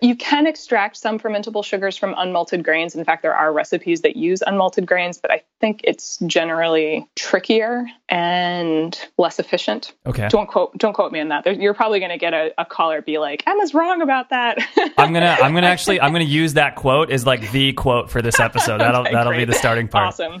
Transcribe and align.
You 0.00 0.14
can 0.14 0.46
extract 0.46 0.96
some 0.96 1.18
fermentable 1.18 1.64
sugars 1.64 1.96
from 1.96 2.14
unmalted 2.14 2.62
grains. 2.62 2.94
In 2.94 3.04
fact, 3.04 3.22
there 3.22 3.34
are 3.34 3.52
recipes 3.52 4.02
that 4.02 4.14
use 4.16 4.40
unmalted 4.46 4.86
grains, 4.86 5.18
but 5.18 5.32
I 5.32 5.42
think 5.60 5.80
it's 5.82 6.18
generally 6.26 7.08
trickier 7.16 7.84
and 8.08 8.98
less 9.18 9.40
efficient. 9.40 9.92
Okay. 10.06 10.28
Don't 10.28 10.46
quote 10.46 10.78
don't 10.78 10.92
quote 10.92 11.10
me 11.10 11.18
on 11.20 11.28
that. 11.28 11.42
There, 11.42 11.52
you're 11.52 11.74
probably 11.74 11.98
going 11.98 12.12
to 12.12 12.18
get 12.18 12.32
a, 12.32 12.52
a 12.58 12.64
caller 12.64 13.02
be 13.02 13.18
like, 13.18 13.42
"Emma's 13.46 13.74
wrong 13.74 14.00
about 14.00 14.30
that." 14.30 14.58
I'm 14.96 15.12
gonna 15.12 15.36
I'm 15.40 15.52
gonna 15.52 15.66
actually 15.78 16.00
I'm 16.00 16.12
gonna 16.12 16.24
use 16.24 16.54
that 16.54 16.76
quote 16.76 17.10
as 17.10 17.26
like 17.26 17.50
the 17.50 17.72
quote 17.72 18.10
for 18.10 18.22
this 18.22 18.38
episode. 18.38 18.78
That'll 18.78 18.98
Okay, 19.08 19.12
that'll 19.12 19.32
be 19.32 19.44
the 19.44 19.54
starting 19.54 19.88
part. 19.88 20.08
Awesome. 20.08 20.40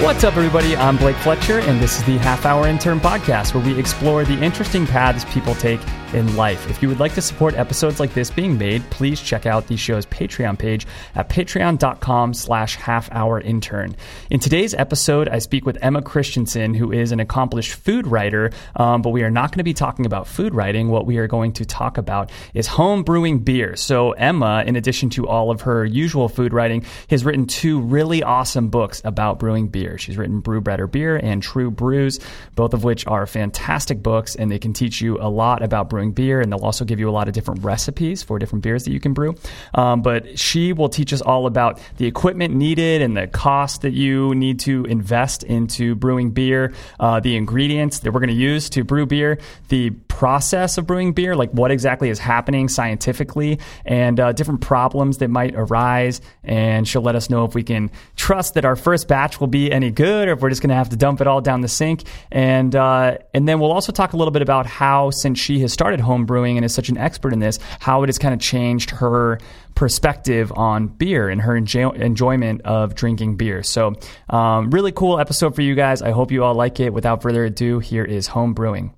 What's 0.00 0.24
up, 0.24 0.36
everybody? 0.36 0.76
I'm 0.76 0.96
Blake 0.96 1.16
Fletcher, 1.16 1.60
and 1.60 1.80
this 1.80 1.98
is 1.98 2.04
the 2.04 2.18
Half 2.18 2.44
Hour 2.44 2.66
Intern 2.66 2.98
Podcast, 2.98 3.54
where 3.54 3.64
we 3.64 3.78
explore 3.78 4.24
the 4.24 4.34
interesting 4.42 4.86
paths 4.88 5.24
people 5.26 5.54
take 5.54 5.80
in 6.14 6.36
life. 6.36 6.70
If 6.70 6.82
you 6.82 6.88
would 6.88 7.00
like 7.00 7.14
to 7.14 7.22
support 7.22 7.54
episodes 7.54 8.00
like 8.00 8.14
this 8.14 8.30
being 8.30 8.56
made, 8.56 8.88
please 8.90 9.20
check 9.20 9.46
out 9.46 9.66
the 9.66 9.76
show's 9.76 10.06
Patreon 10.06 10.58
page 10.58 10.86
at 11.14 11.28
patreon.com 11.28 12.34
slash 12.34 12.76
half 12.76 13.10
hour 13.12 13.40
intern. 13.40 13.96
In 14.30 14.40
today's 14.40 14.74
episode, 14.74 15.28
I 15.28 15.38
speak 15.38 15.66
with 15.66 15.78
Emma 15.82 16.02
Christensen, 16.02 16.74
who 16.74 16.92
is 16.92 17.12
an 17.12 17.20
accomplished 17.20 17.72
food 17.74 18.06
writer, 18.06 18.50
um, 18.76 19.02
but 19.02 19.10
we 19.10 19.22
are 19.22 19.30
not 19.30 19.50
going 19.50 19.58
to 19.58 19.64
be 19.64 19.74
talking 19.74 20.06
about 20.06 20.26
food 20.26 20.54
writing. 20.54 20.88
What 20.88 21.06
we 21.06 21.18
are 21.18 21.26
going 21.26 21.52
to 21.54 21.64
talk 21.64 21.98
about 21.98 22.30
is 22.54 22.66
home 22.66 23.02
brewing 23.02 23.40
beer. 23.40 23.76
So 23.76 24.12
Emma, 24.12 24.64
in 24.66 24.76
addition 24.76 25.10
to 25.10 25.26
all 25.26 25.50
of 25.50 25.62
her 25.62 25.84
usual 25.84 26.28
food 26.28 26.52
writing, 26.52 26.84
has 27.10 27.24
written 27.24 27.46
two 27.46 27.80
really 27.80 28.22
awesome 28.22 28.68
books 28.68 29.02
about 29.04 29.38
brewing 29.38 29.68
beer. 29.68 29.98
She's 29.98 30.16
written 30.16 30.40
Brew 30.40 30.60
Better 30.60 30.86
Beer 30.86 31.16
and 31.16 31.42
True 31.42 31.70
Brews, 31.70 32.20
both 32.54 32.74
of 32.74 32.84
which 32.84 33.06
are 33.06 33.26
fantastic 33.26 34.02
books, 34.02 34.36
and 34.36 34.50
they 34.50 34.58
can 34.58 34.72
teach 34.72 35.00
you 35.00 35.18
a 35.20 35.28
lot 35.28 35.62
about 35.62 35.90
brewing 35.90 36.03
beer, 36.12 36.40
and 36.40 36.52
they'll 36.52 36.64
also 36.64 36.84
give 36.84 37.00
you 37.00 37.08
a 37.08 37.12
lot 37.12 37.28
of 37.28 37.34
different 37.34 37.62
recipes 37.62 38.22
for 38.22 38.38
different 38.38 38.62
beers 38.62 38.84
that 38.84 38.92
you 38.92 39.00
can 39.00 39.12
brew. 39.12 39.34
Um, 39.74 40.02
but 40.02 40.38
she 40.38 40.72
will 40.72 40.88
teach 40.88 41.12
us 41.12 41.20
all 41.20 41.46
about 41.46 41.80
the 41.96 42.06
equipment 42.06 42.54
needed 42.54 43.02
and 43.02 43.16
the 43.16 43.26
cost 43.26 43.82
that 43.82 43.92
you 43.92 44.34
need 44.34 44.60
to 44.60 44.84
invest 44.84 45.42
into 45.42 45.94
brewing 45.94 46.30
beer, 46.30 46.72
uh, 47.00 47.20
the 47.20 47.36
ingredients 47.36 48.00
that 48.00 48.12
we're 48.12 48.20
going 48.20 48.28
to 48.28 48.34
use 48.34 48.70
to 48.70 48.84
brew 48.84 49.06
beer, 49.06 49.38
the 49.68 49.90
process 50.08 50.78
of 50.78 50.86
brewing 50.86 51.12
beer, 51.12 51.34
like 51.34 51.50
what 51.50 51.70
exactly 51.70 52.08
is 52.08 52.18
happening 52.18 52.68
scientifically, 52.68 53.58
and 53.84 54.20
uh, 54.20 54.32
different 54.32 54.60
problems 54.60 55.18
that 55.18 55.28
might 55.28 55.54
arise. 55.56 56.20
And 56.42 56.86
she'll 56.86 57.02
let 57.02 57.16
us 57.16 57.30
know 57.30 57.44
if 57.44 57.54
we 57.54 57.62
can 57.62 57.90
trust 58.16 58.54
that 58.54 58.64
our 58.64 58.76
first 58.76 59.08
batch 59.08 59.40
will 59.40 59.48
be 59.48 59.72
any 59.72 59.90
good, 59.90 60.28
or 60.28 60.32
if 60.32 60.40
we're 60.40 60.50
just 60.50 60.62
going 60.62 60.70
to 60.70 60.76
have 60.76 60.90
to 60.90 60.96
dump 60.96 61.20
it 61.20 61.26
all 61.26 61.40
down 61.40 61.60
the 61.60 61.68
sink. 61.68 62.04
And 62.30 62.74
uh, 62.74 63.18
and 63.32 63.48
then 63.48 63.60
we'll 63.60 63.72
also 63.72 63.92
talk 63.92 64.12
a 64.12 64.16
little 64.16 64.32
bit 64.32 64.42
about 64.42 64.66
how, 64.66 65.10
since 65.10 65.38
she 65.38 65.60
has 65.60 65.72
started 65.72 65.93
home 66.00 66.26
brewing 66.26 66.56
and 66.56 66.64
is 66.64 66.74
such 66.74 66.88
an 66.88 66.98
expert 66.98 67.32
in 67.32 67.38
this, 67.38 67.58
how 67.80 68.02
it 68.02 68.08
has 68.08 68.18
kind 68.18 68.34
of 68.34 68.40
changed 68.40 68.90
her 68.90 69.38
perspective 69.74 70.52
on 70.54 70.86
beer 70.88 71.28
and 71.28 71.40
her 71.40 71.56
enjoy- 71.56 71.90
enjoyment 71.90 72.62
of 72.62 72.94
drinking 72.94 73.36
beer. 73.36 73.62
So, 73.62 73.94
um, 74.30 74.70
really 74.70 74.92
cool 74.92 75.18
episode 75.18 75.54
for 75.54 75.62
you 75.62 75.74
guys. 75.74 76.02
I 76.02 76.10
hope 76.10 76.30
you 76.30 76.44
all 76.44 76.54
like 76.54 76.80
it. 76.80 76.92
Without 76.92 77.22
further 77.22 77.44
ado, 77.44 77.78
here 77.78 78.04
is 78.04 78.28
home 78.28 78.54
brewing. 78.54 78.94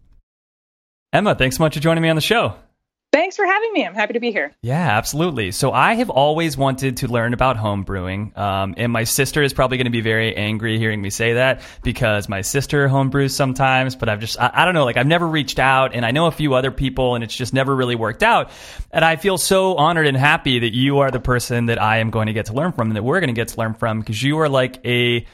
Emma, 1.12 1.34
thanks 1.34 1.56
so 1.56 1.64
much 1.64 1.74
for 1.74 1.80
joining 1.80 2.02
me 2.02 2.08
on 2.08 2.16
the 2.16 2.22
show. 2.22 2.56
Thanks 3.16 3.34
for 3.34 3.46
having 3.46 3.72
me. 3.72 3.86
I'm 3.86 3.94
happy 3.94 4.12
to 4.12 4.20
be 4.20 4.30
here. 4.30 4.52
Yeah, 4.60 4.90
absolutely. 4.90 5.50
So 5.50 5.72
I 5.72 5.94
have 5.94 6.10
always 6.10 6.58
wanted 6.58 6.98
to 6.98 7.08
learn 7.08 7.32
about 7.32 7.56
home 7.56 7.82
brewing, 7.82 8.30
um, 8.36 8.74
and 8.76 8.92
my 8.92 9.04
sister 9.04 9.42
is 9.42 9.54
probably 9.54 9.78
going 9.78 9.86
to 9.86 9.90
be 9.90 10.02
very 10.02 10.36
angry 10.36 10.78
hearing 10.78 11.00
me 11.00 11.08
say 11.08 11.32
that 11.32 11.62
because 11.82 12.28
my 12.28 12.42
sister 12.42 12.88
home 12.88 13.08
brews 13.08 13.34
sometimes. 13.34 13.96
But 13.96 14.10
I've 14.10 14.20
just, 14.20 14.38
I, 14.38 14.50
I 14.52 14.64
don't 14.66 14.74
know, 14.74 14.84
like 14.84 14.98
I've 14.98 15.06
never 15.06 15.26
reached 15.26 15.58
out, 15.58 15.94
and 15.94 16.04
I 16.04 16.10
know 16.10 16.26
a 16.26 16.30
few 16.30 16.52
other 16.52 16.70
people, 16.70 17.14
and 17.14 17.24
it's 17.24 17.34
just 17.34 17.54
never 17.54 17.74
really 17.74 17.96
worked 17.96 18.22
out. 18.22 18.50
And 18.90 19.02
I 19.02 19.16
feel 19.16 19.38
so 19.38 19.76
honored 19.76 20.06
and 20.06 20.14
happy 20.14 20.58
that 20.58 20.74
you 20.74 20.98
are 20.98 21.10
the 21.10 21.18
person 21.18 21.66
that 21.66 21.80
I 21.80 22.00
am 22.00 22.10
going 22.10 22.26
to 22.26 22.34
get 22.34 22.46
to 22.46 22.52
learn 22.52 22.72
from, 22.72 22.88
and 22.88 22.96
that 22.96 23.02
we're 23.02 23.20
going 23.20 23.34
to 23.34 23.40
get 23.40 23.48
to 23.48 23.58
learn 23.58 23.72
from 23.72 24.00
because 24.00 24.22
you 24.22 24.40
are 24.40 24.50
like 24.50 24.84
a 24.84 25.24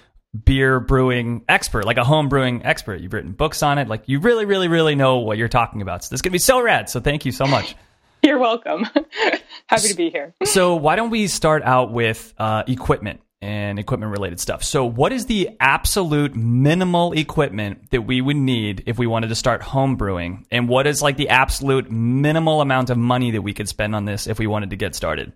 beer 0.44 0.80
brewing 0.80 1.44
expert, 1.48 1.84
like 1.84 1.98
a 1.98 2.04
home 2.04 2.28
brewing 2.28 2.64
expert. 2.64 3.00
You've 3.00 3.12
written 3.12 3.32
books 3.32 3.62
on 3.62 3.78
it. 3.78 3.88
Like 3.88 4.04
you 4.06 4.20
really, 4.20 4.44
really, 4.44 4.68
really 4.68 4.94
know 4.94 5.18
what 5.18 5.38
you're 5.38 5.48
talking 5.48 5.82
about. 5.82 6.04
So 6.04 6.08
this 6.08 6.18
is 6.18 6.22
going 6.22 6.30
to 6.30 6.34
be 6.34 6.38
so 6.38 6.60
rad. 6.60 6.88
So 6.88 7.00
thank 7.00 7.24
you 7.24 7.32
so 7.32 7.46
much. 7.46 7.74
You're 8.22 8.38
welcome. 8.38 8.86
happy 9.66 9.88
to 9.88 9.96
be 9.96 10.10
here. 10.10 10.32
so 10.44 10.76
why 10.76 10.94
don't 10.94 11.10
we 11.10 11.26
start 11.26 11.62
out 11.64 11.92
with 11.92 12.32
uh, 12.38 12.62
equipment 12.68 13.20
and 13.40 13.80
equipment 13.80 14.12
related 14.12 14.38
stuff 14.38 14.62
so 14.62 14.84
what 14.84 15.12
is 15.12 15.26
the 15.26 15.50
absolute 15.58 16.36
minimal 16.36 17.12
equipment 17.12 17.90
that 17.90 18.02
we 18.02 18.20
would 18.20 18.36
need 18.36 18.84
if 18.86 18.96
we 18.96 19.08
wanted 19.08 19.26
to 19.26 19.34
start 19.34 19.60
home 19.60 19.96
brewing 19.96 20.46
and 20.52 20.68
what 20.68 20.86
is 20.86 21.02
like 21.02 21.16
the 21.16 21.28
absolute 21.28 21.90
minimal 21.90 22.60
amount 22.60 22.90
of 22.90 22.96
money 22.96 23.32
that 23.32 23.42
we 23.42 23.52
could 23.52 23.68
spend 23.68 23.96
on 23.96 24.04
this 24.04 24.28
if 24.28 24.38
we 24.38 24.46
wanted 24.46 24.70
to 24.70 24.76
get 24.76 24.94
started 24.94 25.32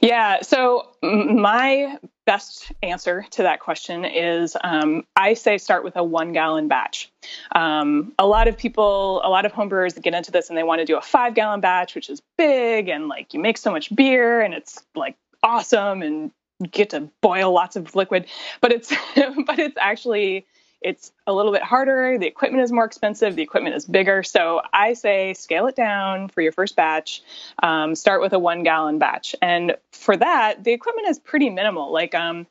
Yeah. 0.00 0.42
So 0.42 0.88
my 1.02 1.98
best 2.24 2.72
answer 2.82 3.24
to 3.30 3.42
that 3.42 3.60
question 3.60 4.04
is 4.04 4.56
um, 4.62 5.04
I 5.16 5.34
say 5.34 5.58
start 5.58 5.84
with 5.84 5.96
a 5.96 6.04
one 6.04 6.32
gallon 6.32 6.68
batch. 6.68 7.10
Um, 7.54 8.12
a 8.18 8.26
lot 8.26 8.48
of 8.48 8.56
people, 8.56 9.20
a 9.24 9.28
lot 9.28 9.44
of 9.44 9.52
homebrewers 9.52 10.00
get 10.00 10.14
into 10.14 10.30
this 10.30 10.48
and 10.48 10.56
they 10.56 10.62
want 10.62 10.80
to 10.80 10.84
do 10.84 10.96
a 10.96 11.00
five 11.00 11.34
gallon 11.34 11.60
batch, 11.60 11.94
which 11.94 12.10
is 12.10 12.20
big 12.36 12.88
and 12.88 13.08
like 13.08 13.34
you 13.34 13.40
make 13.40 13.58
so 13.58 13.70
much 13.70 13.94
beer 13.94 14.40
and 14.40 14.54
it's 14.54 14.82
like 14.94 15.16
awesome 15.42 16.02
and 16.02 16.30
get 16.70 16.90
to 16.90 17.08
boil 17.20 17.52
lots 17.52 17.76
of 17.76 17.94
liquid. 17.94 18.26
But 18.60 18.72
it's 18.72 18.92
but 19.46 19.58
it's 19.58 19.76
actually 19.78 20.46
it's 20.84 21.12
a 21.26 21.32
little 21.32 21.52
bit 21.52 21.62
harder. 21.62 22.18
The 22.18 22.26
equipment 22.26 22.62
is 22.62 22.72
more 22.72 22.84
expensive. 22.84 23.36
The 23.36 23.42
equipment 23.42 23.74
is 23.76 23.84
bigger. 23.84 24.22
So 24.22 24.62
I 24.72 24.94
say 24.94 25.34
scale 25.34 25.66
it 25.66 25.76
down 25.76 26.28
for 26.28 26.40
your 26.40 26.52
first 26.52 26.76
batch. 26.76 27.22
Um, 27.62 27.94
start 27.94 28.20
with 28.20 28.32
a 28.32 28.38
one 28.38 28.62
gallon 28.62 28.98
batch. 28.98 29.34
And 29.40 29.76
for 29.92 30.16
that, 30.16 30.64
the 30.64 30.72
equipment 30.72 31.08
is 31.08 31.18
pretty 31.18 31.50
minimal. 31.50 31.92
Like, 31.92 32.14
um, 32.14 32.46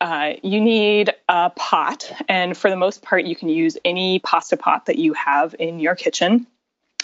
uh, 0.00 0.34
you 0.42 0.60
need 0.60 1.14
a 1.28 1.50
pot. 1.50 2.10
And 2.28 2.56
for 2.56 2.70
the 2.70 2.76
most 2.76 3.02
part, 3.02 3.24
you 3.24 3.36
can 3.36 3.48
use 3.48 3.76
any 3.84 4.18
pasta 4.20 4.56
pot 4.56 4.86
that 4.86 4.98
you 4.98 5.12
have 5.14 5.54
in 5.58 5.78
your 5.78 5.94
kitchen. 5.94 6.46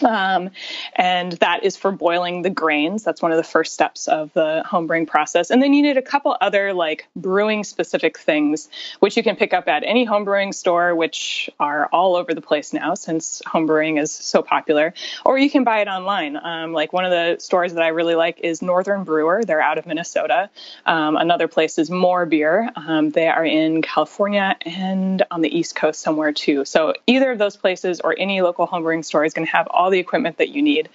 Um, 0.04 0.50
and 0.94 1.32
that 1.32 1.64
is 1.64 1.76
for 1.76 1.92
boiling 1.92 2.42
the 2.42 2.50
grains. 2.50 3.04
That's 3.04 3.22
one 3.22 3.32
of 3.32 3.36
the 3.36 3.44
first 3.44 3.72
steps 3.72 4.08
of 4.08 4.32
the 4.32 4.62
home 4.66 4.86
brewing 4.86 5.06
process. 5.06 5.50
And 5.50 5.62
then 5.62 5.72
you 5.72 5.82
need 5.82 5.96
a 5.96 6.02
couple 6.02 6.36
other 6.40 6.72
like 6.72 7.06
brewing 7.16 7.64
specific 7.64 8.18
things, 8.18 8.68
which 9.00 9.16
you 9.16 9.22
can 9.22 9.36
pick 9.36 9.52
up 9.54 9.68
at 9.68 9.82
any 9.84 10.04
home 10.04 10.24
brewing 10.24 10.52
store, 10.52 10.94
which 10.94 11.50
are 11.58 11.86
all 11.92 12.16
over 12.16 12.34
the 12.34 12.40
place 12.40 12.72
now 12.72 12.94
since 12.94 13.42
home 13.46 13.66
brewing 13.66 13.98
is 13.98 14.12
so 14.12 14.42
popular. 14.42 14.92
Or 15.24 15.38
you 15.38 15.50
can 15.50 15.64
buy 15.64 15.80
it 15.80 15.88
online. 15.88 16.36
Um, 16.36 16.72
like 16.72 16.92
one 16.92 17.04
of 17.04 17.10
the 17.10 17.36
stores 17.38 17.74
that 17.74 17.82
I 17.82 17.88
really 17.88 18.14
like 18.14 18.40
is 18.40 18.62
Northern 18.62 19.04
Brewer. 19.04 19.44
They're 19.44 19.60
out 19.60 19.78
of 19.78 19.86
Minnesota. 19.86 20.50
Um, 20.84 21.16
another 21.16 21.48
place 21.48 21.78
is 21.78 21.90
More 21.90 22.26
Beer. 22.26 22.70
Um, 22.76 23.10
they 23.10 23.28
are 23.28 23.44
in 23.44 23.82
California 23.82 24.56
and 24.62 25.24
on 25.30 25.40
the 25.40 25.56
East 25.56 25.74
Coast 25.74 26.00
somewhere 26.00 26.32
too. 26.32 26.64
So 26.64 26.94
either 27.06 27.32
of 27.32 27.38
those 27.38 27.56
places 27.56 28.00
or 28.00 28.14
any 28.18 28.42
local 28.42 28.66
home 28.66 28.82
brewing 28.82 29.02
store 29.02 29.24
is 29.24 29.32
going 29.32 29.46
to 29.46 29.52
have 29.52 29.66
all 29.70 29.85
the 29.91 29.98
equipment 29.98 30.38
that 30.38 30.50
you 30.50 30.62
need. 30.62 30.88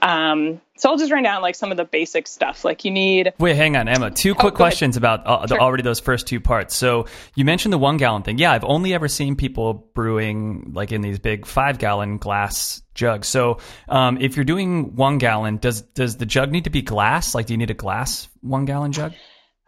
Um, 0.00 0.60
so 0.76 0.90
I'll 0.90 0.96
just 0.98 1.12
run 1.12 1.22
down 1.22 1.40
like 1.40 1.54
some 1.54 1.70
of 1.70 1.76
the 1.76 1.84
basic 1.84 2.26
stuff. 2.26 2.64
Like 2.64 2.84
you 2.84 2.90
need 2.90 3.32
Wait, 3.38 3.54
hang 3.56 3.76
on, 3.76 3.86
Emma. 3.88 4.10
Two 4.10 4.34
quick 4.34 4.54
ahead. 4.54 4.56
questions 4.56 4.96
about 4.96 5.24
uh, 5.26 5.42
the, 5.42 5.48
Sure. 5.54 5.60
already 5.60 5.82
those 5.84 6.00
first 6.00 6.26
two 6.26 6.40
parts. 6.40 6.74
So 6.74 7.06
you 7.36 7.44
mentioned 7.44 7.72
the 7.72 7.78
one 7.78 7.96
gallon 7.96 8.22
thing. 8.22 8.38
Yeah, 8.38 8.52
I've 8.52 8.64
only 8.64 8.92
ever 8.92 9.06
seen 9.08 9.36
people 9.36 9.88
brewing 9.94 10.72
like 10.74 10.90
in 10.90 11.00
these 11.00 11.18
big 11.20 11.46
five 11.46 11.78
gallon 11.78 12.18
glass 12.18 12.82
jugs. 12.94 13.28
So 13.28 13.58
um, 13.88 14.18
if 14.20 14.36
you're 14.36 14.44
doing 14.44 14.96
one 14.96 15.18
gallon, 15.18 15.58
does 15.58 15.82
does 15.82 16.16
the 16.16 16.26
jug 16.26 16.50
need 16.50 16.64
to 16.64 16.70
be 16.70 16.82
glass? 16.82 17.34
Like, 17.34 17.46
do 17.46 17.52
you 17.52 17.58
need 17.58 17.70
a 17.70 17.74
glass 17.74 18.28
one 18.40 18.64
gallon 18.64 18.90
jug? 18.92 19.12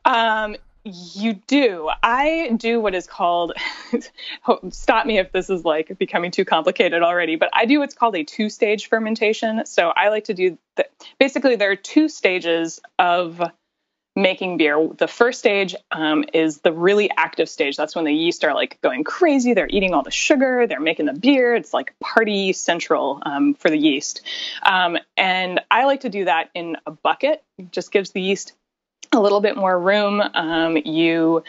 Um, 0.04 0.56
you 0.86 1.34
do. 1.46 1.90
I 2.02 2.52
do 2.56 2.80
what 2.80 2.94
is 2.94 3.06
called, 3.06 3.52
stop 4.70 5.06
me 5.06 5.18
if 5.18 5.32
this 5.32 5.50
is 5.50 5.64
like 5.64 5.98
becoming 5.98 6.30
too 6.30 6.44
complicated 6.44 7.02
already, 7.02 7.36
but 7.36 7.50
I 7.52 7.66
do 7.66 7.80
what's 7.80 7.94
called 7.94 8.14
a 8.16 8.24
two 8.24 8.48
stage 8.48 8.88
fermentation. 8.88 9.66
So 9.66 9.88
I 9.88 10.08
like 10.08 10.24
to 10.24 10.34
do 10.34 10.58
basically, 11.18 11.56
there 11.56 11.70
are 11.70 11.76
two 11.76 12.08
stages 12.08 12.80
of 12.98 13.42
making 14.14 14.56
beer. 14.56 14.88
The 14.96 15.08
first 15.08 15.38
stage 15.38 15.74
um, 15.90 16.24
is 16.32 16.58
the 16.58 16.72
really 16.72 17.10
active 17.16 17.48
stage. 17.48 17.76
That's 17.76 17.94
when 17.94 18.06
the 18.06 18.14
yeast 18.14 18.44
are 18.44 18.54
like 18.54 18.80
going 18.80 19.04
crazy. 19.04 19.52
They're 19.52 19.68
eating 19.68 19.92
all 19.92 20.02
the 20.02 20.10
sugar. 20.10 20.66
They're 20.66 20.80
making 20.80 21.06
the 21.06 21.12
beer. 21.12 21.54
It's 21.54 21.74
like 21.74 21.94
party 22.00 22.52
central 22.54 23.22
um, 23.26 23.54
for 23.54 23.68
the 23.68 23.76
yeast. 23.76 24.22
Um, 24.62 24.96
and 25.16 25.60
I 25.70 25.84
like 25.84 26.00
to 26.00 26.08
do 26.08 26.24
that 26.24 26.50
in 26.54 26.76
a 26.86 26.92
bucket. 26.92 27.42
It 27.58 27.72
just 27.72 27.92
gives 27.92 28.10
the 28.10 28.22
yeast 28.22 28.54
a 29.16 29.20
little 29.20 29.40
bit 29.40 29.56
more 29.56 29.78
room. 29.78 30.22
Um, 30.34 30.76
you 30.76 31.42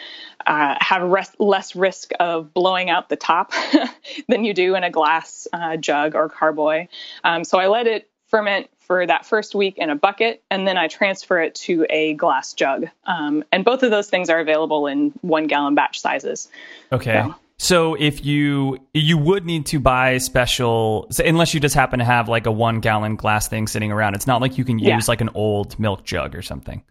uh, 0.46 0.76
have 0.80 1.02
res- 1.02 1.30
less 1.38 1.76
risk 1.76 2.10
of 2.18 2.52
blowing 2.52 2.90
out 2.90 3.08
the 3.08 3.16
top 3.16 3.52
than 4.28 4.44
you 4.44 4.54
do 4.54 4.74
in 4.74 4.84
a 4.84 4.90
glass 4.90 5.46
uh, 5.52 5.76
jug 5.76 6.14
or 6.14 6.28
carboy. 6.28 6.88
Um, 7.22 7.44
so 7.44 7.58
I 7.58 7.68
let 7.68 7.86
it 7.86 8.10
ferment 8.26 8.68
for 8.80 9.06
that 9.06 9.26
first 9.26 9.54
week 9.54 9.76
in 9.76 9.90
a 9.90 9.94
bucket, 9.94 10.42
and 10.50 10.66
then 10.66 10.78
I 10.78 10.88
transfer 10.88 11.40
it 11.40 11.54
to 11.56 11.86
a 11.90 12.14
glass 12.14 12.54
jug. 12.54 12.86
Um, 13.04 13.44
and 13.52 13.64
both 13.64 13.82
of 13.82 13.90
those 13.90 14.08
things 14.08 14.30
are 14.30 14.40
available 14.40 14.86
in 14.86 15.10
one 15.20 15.46
gallon 15.46 15.74
batch 15.74 16.00
sizes. 16.00 16.48
Okay. 16.90 17.22
So- 17.22 17.34
So 17.60 17.94
if 17.94 18.24
you 18.24 18.78
you 18.94 19.18
would 19.18 19.44
need 19.44 19.66
to 19.66 19.80
buy 19.80 20.18
special 20.18 21.08
so 21.10 21.24
unless 21.24 21.54
you 21.54 21.60
just 21.60 21.74
happen 21.74 21.98
to 21.98 22.04
have 22.04 22.28
like 22.28 22.46
a 22.46 22.52
one 22.52 22.80
gallon 22.80 23.16
glass 23.16 23.48
thing 23.48 23.66
sitting 23.66 23.90
around. 23.92 24.14
It's 24.14 24.26
not 24.26 24.40
like 24.40 24.58
you 24.58 24.64
can 24.64 24.78
use 24.78 24.86
Yeah. 24.88 25.00
like 25.08 25.20
an 25.20 25.30
old 25.34 25.78
milk 25.78 26.04
jug 26.04 26.34
or 26.36 26.42
something. 26.42 26.82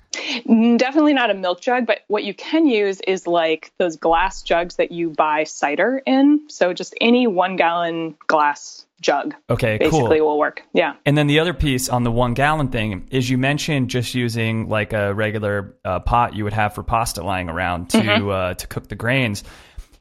Definitely 0.45 1.13
not 1.13 1.29
a 1.29 1.33
milk 1.33 1.61
jug, 1.61 1.85
but 1.85 1.99
what 2.07 2.23
you 2.23 2.33
can 2.33 2.65
use 2.65 2.99
is 3.01 3.27
like 3.27 3.71
those 3.77 3.95
glass 3.95 4.41
jugs 4.41 4.75
that 4.75 4.91
you 4.91 5.09
buy 5.11 5.43
cider 5.45 6.01
in. 6.05 6.41
So 6.49 6.73
just 6.73 6.95
any 6.99 7.27
one 7.27 7.55
gallon 7.55 8.15
glass 8.27 8.85
jug 8.99 9.35
Okay, 9.49 9.77
basically 9.77 10.17
cool. 10.19 10.27
will 10.27 10.39
work. 10.39 10.63
Yeah. 10.73 10.95
And 11.05 11.17
then 11.17 11.27
the 11.27 11.39
other 11.39 11.53
piece 11.53 11.87
on 11.87 12.03
the 12.03 12.11
one 12.11 12.33
gallon 12.33 12.69
thing 12.69 13.07
is 13.11 13.29
you 13.29 13.37
mentioned 13.37 13.89
just 13.89 14.15
using 14.15 14.67
like 14.69 14.91
a 14.91 15.13
regular 15.13 15.75
uh, 15.85 15.99
pot 15.99 16.35
you 16.35 16.43
would 16.43 16.53
have 16.53 16.73
for 16.73 16.83
pasta 16.83 17.23
lying 17.23 17.47
around 17.47 17.91
to 17.91 17.97
Mm-hmm. 17.99 18.29
uh, 18.29 18.53
to 18.55 18.67
cook 18.67 18.87
the 18.89 18.95
grains. 18.95 19.43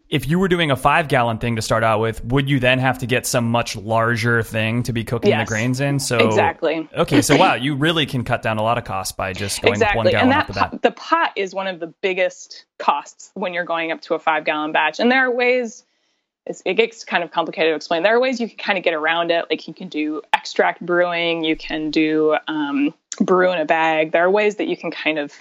If 0.08 0.28
you 0.28 0.38
were 0.38 0.48
doing 0.48 0.70
a 0.70 0.76
five 0.76 1.08
gallon 1.08 1.38
thing 1.38 1.56
to 1.56 1.62
start 1.62 1.82
out 1.82 2.00
with, 2.00 2.24
would 2.24 2.48
you 2.48 2.60
then 2.60 2.78
have 2.78 2.98
to 2.98 3.06
get 3.06 3.26
some 3.26 3.50
much 3.50 3.74
larger 3.74 4.42
thing 4.42 4.84
to 4.84 4.92
be 4.92 5.02
cooking 5.02 5.30
Yes. 5.30 5.48
the 5.48 5.52
grains 5.52 5.80
in? 5.80 5.98
So 5.98 6.18
Exactly. 6.18 6.88
Okay, 6.96 7.22
so 7.22 7.36
wow, 7.38 7.54
you 7.54 7.74
really 7.74 8.06
can 8.06 8.22
cut 8.22 8.42
down 8.42 8.58
a 8.58 8.62
lot 8.62 8.78
of 8.78 8.84
costs 8.84 9.12
by 9.12 9.32
just 9.32 9.62
going 9.62 9.80
with 9.80 9.94
one 9.94 10.06
exactly 10.06 10.12
gallon 10.12 10.32
and 10.32 10.32
that 10.32 10.46
the 10.46 10.52
pot, 10.52 10.82
the 10.82 10.90
pot 10.92 11.32
is 11.34 11.54
one 11.54 11.66
of 11.66 11.80
the 11.80 11.88
biggest 11.88 12.66
costs 12.78 13.30
when 13.34 13.52
you're 13.52 13.64
going 13.64 13.90
up 13.90 14.00
to 14.02 14.14
a 14.14 14.18
five 14.18 14.44
gallon 14.44 14.72
batch 14.72 15.00
and 15.00 15.10
there 15.10 15.26
are 15.26 15.30
ways 15.30 15.84
it's, 16.46 16.62
it 16.64 16.74
gets 16.74 17.04
kind 17.04 17.24
of 17.24 17.30
complicated 17.32 17.72
to 17.72 17.74
explain 17.76 18.02
there 18.02 18.14
are 18.14 18.20
ways 18.20 18.40
you 18.40 18.48
can 18.48 18.58
kind 18.58 18.78
of 18.78 18.84
get 18.84 18.94
around 18.94 19.30
it 19.30 19.46
like 19.50 19.66
you 19.66 19.74
can 19.74 19.88
do 19.88 20.22
extract 20.32 20.84
brewing 20.84 21.42
you 21.42 21.56
can 21.56 21.90
do 21.90 22.36
um, 22.48 22.92
brew 23.20 23.50
in 23.50 23.58
a 23.58 23.64
bag 23.64 24.12
there 24.12 24.24
are 24.24 24.30
ways 24.30 24.56
that 24.56 24.68
you 24.68 24.76
can 24.76 24.90
kind 24.90 25.18
of 25.18 25.32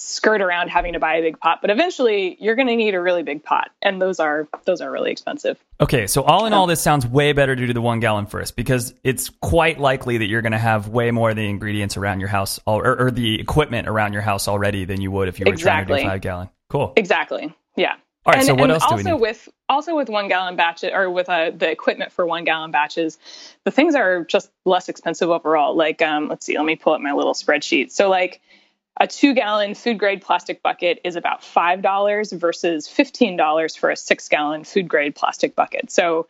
skirt 0.00 0.40
around 0.40 0.68
having 0.68 0.92
to 0.94 0.98
buy 0.98 1.16
a 1.16 1.22
big 1.22 1.38
pot 1.38 1.60
but 1.60 1.70
eventually 1.70 2.36
you're 2.40 2.54
going 2.54 2.68
to 2.68 2.76
need 2.76 2.94
a 2.94 3.00
really 3.00 3.22
big 3.22 3.42
pot 3.42 3.70
and 3.82 4.00
those 4.00 4.20
are 4.20 4.48
those 4.64 4.80
are 4.80 4.90
really 4.90 5.10
expensive 5.10 5.58
Okay, 5.80 6.06
so 6.06 6.22
all 6.22 6.44
in 6.44 6.52
all, 6.52 6.66
this 6.66 6.82
sounds 6.82 7.06
way 7.06 7.32
better 7.32 7.56
to 7.56 7.66
do 7.66 7.72
the 7.72 7.80
one 7.80 8.00
gallon 8.00 8.26
first 8.26 8.54
because 8.54 8.92
it's 9.02 9.30
quite 9.40 9.80
likely 9.80 10.18
that 10.18 10.26
you're 10.26 10.42
going 10.42 10.52
to 10.52 10.58
have 10.58 10.88
way 10.88 11.10
more 11.10 11.30
of 11.30 11.36
the 11.36 11.48
ingredients 11.48 11.96
around 11.96 12.20
your 12.20 12.28
house 12.28 12.60
or, 12.66 13.00
or 13.00 13.10
the 13.10 13.40
equipment 13.40 13.88
around 13.88 14.12
your 14.12 14.20
house 14.20 14.46
already 14.46 14.84
than 14.84 15.00
you 15.00 15.10
would 15.10 15.28
if 15.28 15.40
you 15.40 15.44
were 15.44 15.56
trying 15.56 15.86
to 15.86 15.94
Exactly. 15.94 16.02
do 16.02 16.08
five 16.08 16.20
gallon. 16.20 16.50
Cool. 16.68 16.92
Exactly. 16.96 17.54
Yeah. 17.76 17.94
All 18.26 18.32
right, 18.32 18.40
and, 18.40 18.46
so 18.46 18.54
what 18.54 18.70
else 18.70 18.82
do 18.82 18.96
we 18.96 18.98
also 18.98 19.12
need? 19.14 19.20
with 19.22 19.48
also 19.70 19.96
with 19.96 20.10
one 20.10 20.28
gallon 20.28 20.54
batches 20.54 20.90
or 20.92 21.08
with 21.08 21.30
uh, 21.30 21.50
the 21.50 21.70
equipment 21.70 22.12
for 22.12 22.26
one 22.26 22.44
gallon 22.44 22.70
batches, 22.70 23.18
the 23.64 23.70
things 23.70 23.94
are 23.94 24.24
just 24.24 24.50
less 24.66 24.90
expensive 24.90 25.30
overall. 25.30 25.74
Like, 25.74 26.02
um, 26.02 26.28
let's 26.28 26.44
see, 26.44 26.58
let 26.58 26.66
me 26.66 26.76
pull 26.76 26.92
up 26.92 27.00
my 27.00 27.12
little 27.12 27.32
spreadsheet. 27.32 27.90
So, 27.90 28.10
like, 28.10 28.42
a 28.98 29.06
two 29.06 29.34
gallon 29.34 29.74
food 29.74 29.98
grade 29.98 30.22
plastic 30.22 30.62
bucket 30.62 31.00
is 31.04 31.16
about 31.16 31.42
five 31.42 31.82
dollars 31.82 32.32
versus 32.32 32.88
fifteen 32.88 33.36
dollars 33.36 33.76
for 33.76 33.90
a 33.90 33.96
six 33.96 34.28
gallon 34.28 34.64
food 34.64 34.88
grade 34.88 35.14
plastic 35.14 35.54
bucket. 35.54 35.90
So, 35.90 36.26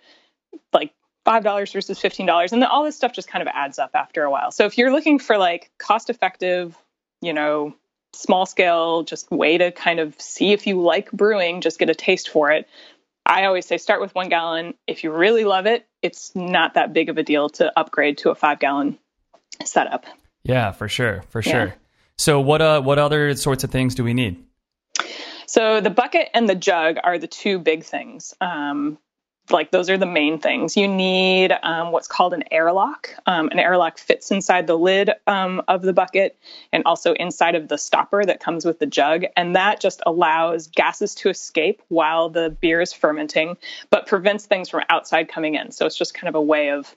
like 0.72 0.92
five 1.24 1.42
dollars 1.42 1.72
versus 1.72 1.98
fifteen 1.98 2.26
dollars, 2.26 2.52
and 2.52 2.62
then 2.62 2.68
all 2.68 2.84
this 2.84 2.96
stuff 2.96 3.12
just 3.12 3.28
kind 3.28 3.42
of 3.42 3.48
adds 3.52 3.78
up 3.78 3.90
after 3.94 4.24
a 4.24 4.30
while. 4.30 4.50
So, 4.50 4.66
if 4.66 4.78
you're 4.78 4.92
looking 4.92 5.18
for 5.18 5.38
like 5.38 5.70
cost 5.78 6.10
effective, 6.10 6.76
you 7.22 7.32
know, 7.32 7.74
small 8.12 8.46
scale, 8.46 9.02
just 9.02 9.30
way 9.30 9.58
to 9.58 9.72
kind 9.72 10.00
of 10.00 10.20
see 10.20 10.52
if 10.52 10.66
you 10.66 10.80
like 10.80 11.10
brewing, 11.12 11.60
just 11.60 11.78
get 11.78 11.90
a 11.90 11.94
taste 11.94 12.28
for 12.28 12.50
it. 12.50 12.68
I 13.26 13.44
always 13.44 13.66
say 13.66 13.78
start 13.78 14.00
with 14.00 14.14
one 14.14 14.28
gallon. 14.28 14.74
If 14.86 15.04
you 15.04 15.12
really 15.12 15.44
love 15.44 15.66
it, 15.66 15.86
it's 16.02 16.34
not 16.34 16.74
that 16.74 16.92
big 16.92 17.08
of 17.08 17.18
a 17.18 17.22
deal 17.22 17.48
to 17.50 17.72
upgrade 17.78 18.18
to 18.18 18.30
a 18.30 18.34
five 18.34 18.58
gallon 18.58 18.98
setup. 19.64 20.04
Yeah, 20.42 20.72
for 20.72 20.88
sure, 20.88 21.22
for 21.28 21.42
Yeah. 21.70 21.74
So 22.20 22.38
what 22.38 22.60
uh 22.60 22.82
what 22.82 22.98
other 22.98 23.34
sorts 23.34 23.64
of 23.64 23.70
things 23.70 23.94
do 23.94 24.04
we 24.04 24.12
need? 24.12 24.44
So 25.46 25.80
the 25.80 25.88
bucket 25.88 26.28
and 26.34 26.46
the 26.46 26.54
jug 26.54 26.96
are 27.02 27.16
the 27.16 27.26
two 27.26 27.58
big 27.58 27.82
things. 27.82 28.34
Um, 28.42 28.98
like 29.48 29.70
those 29.70 29.88
are 29.88 29.96
the 29.96 30.04
main 30.04 30.38
things. 30.38 30.76
You 30.76 30.86
need 30.86 31.50
um, 31.62 31.92
what's 31.92 32.06
called 32.06 32.34
an 32.34 32.44
airlock. 32.50 33.08
Um, 33.26 33.48
an 33.48 33.58
airlock 33.58 33.98
fits 33.98 34.30
inside 34.30 34.66
the 34.66 34.76
lid 34.76 35.10
um, 35.26 35.62
of 35.66 35.80
the 35.80 35.94
bucket 35.94 36.38
and 36.74 36.82
also 36.84 37.14
inside 37.14 37.54
of 37.54 37.68
the 37.68 37.78
stopper 37.78 38.22
that 38.22 38.38
comes 38.38 38.66
with 38.66 38.78
the 38.78 38.86
jug, 38.86 39.24
and 39.34 39.56
that 39.56 39.80
just 39.80 40.02
allows 40.04 40.66
gases 40.66 41.14
to 41.16 41.30
escape 41.30 41.80
while 41.88 42.28
the 42.28 42.50
beer 42.50 42.82
is 42.82 42.92
fermenting, 42.92 43.56
but 43.88 44.06
prevents 44.06 44.44
things 44.44 44.68
from 44.68 44.82
outside 44.90 45.30
coming 45.30 45.54
in. 45.54 45.72
So 45.72 45.86
it's 45.86 45.96
just 45.96 46.12
kind 46.12 46.28
of 46.28 46.34
a 46.34 46.42
way 46.42 46.70
of 46.70 46.94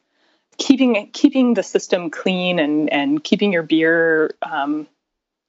keeping 0.57 1.09
keeping 1.13 1.53
the 1.53 1.63
system 1.63 2.09
clean 2.09 2.59
and 2.59 2.91
and 2.91 3.23
keeping 3.23 3.53
your 3.53 3.63
beer 3.63 4.35
um, 4.43 4.85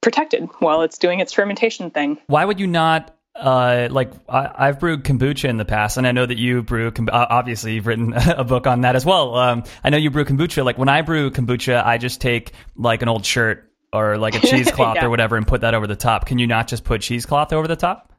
protected 0.05 0.47
while 0.59 0.83
it's 0.83 0.97
doing 0.97 1.19
its 1.19 1.33
fermentation 1.33 1.91
thing. 1.91 2.17
Why 2.27 2.45
would 2.45 2.59
you 2.61 2.67
not 2.67 3.11
uh, 3.35 3.89
like 3.91 4.11
I, 4.29 4.49
I've 4.69 4.79
brewed 4.79 5.03
kombucha 5.03 5.49
in 5.49 5.57
the 5.57 5.65
past, 5.65 5.97
and 5.97 6.07
I 6.07 6.13
know 6.13 6.25
that 6.25 6.37
you 6.37 6.63
brew. 6.63 6.87
uh, 7.11 7.25
Obviously, 7.29 7.73
you've 7.73 7.85
written 7.87 8.13
a 8.15 8.45
book 8.45 8.65
on 8.67 8.81
that 8.81 8.95
as 8.95 9.05
well. 9.05 9.35
Um, 9.35 9.63
I 9.83 9.89
know 9.89 9.97
you 9.97 10.09
brew 10.09 10.23
kombucha. 10.23 10.63
Like 10.63 10.77
when 10.77 10.87
I 10.87 11.01
brew 11.01 11.31
kombucha, 11.31 11.83
I 11.85 11.97
just 11.97 12.21
take 12.21 12.53
like 12.77 13.01
an 13.01 13.09
old 13.09 13.25
shirt 13.25 13.69
or 13.91 14.17
like 14.17 14.35
a 14.35 14.39
cheesecloth 14.47 14.95
Yeah. 14.97 15.05
or 15.05 15.09
whatever 15.09 15.35
and 15.35 15.45
put 15.45 15.61
that 15.61 15.73
over 15.73 15.85
the 15.87 15.97
top. 15.97 16.27
Can 16.27 16.37
you 16.39 16.47
not 16.47 16.67
just 16.69 16.85
put 16.85 17.01
cheesecloth 17.01 17.51
over 17.51 17.67
the 17.67 17.75
top? 17.75 18.13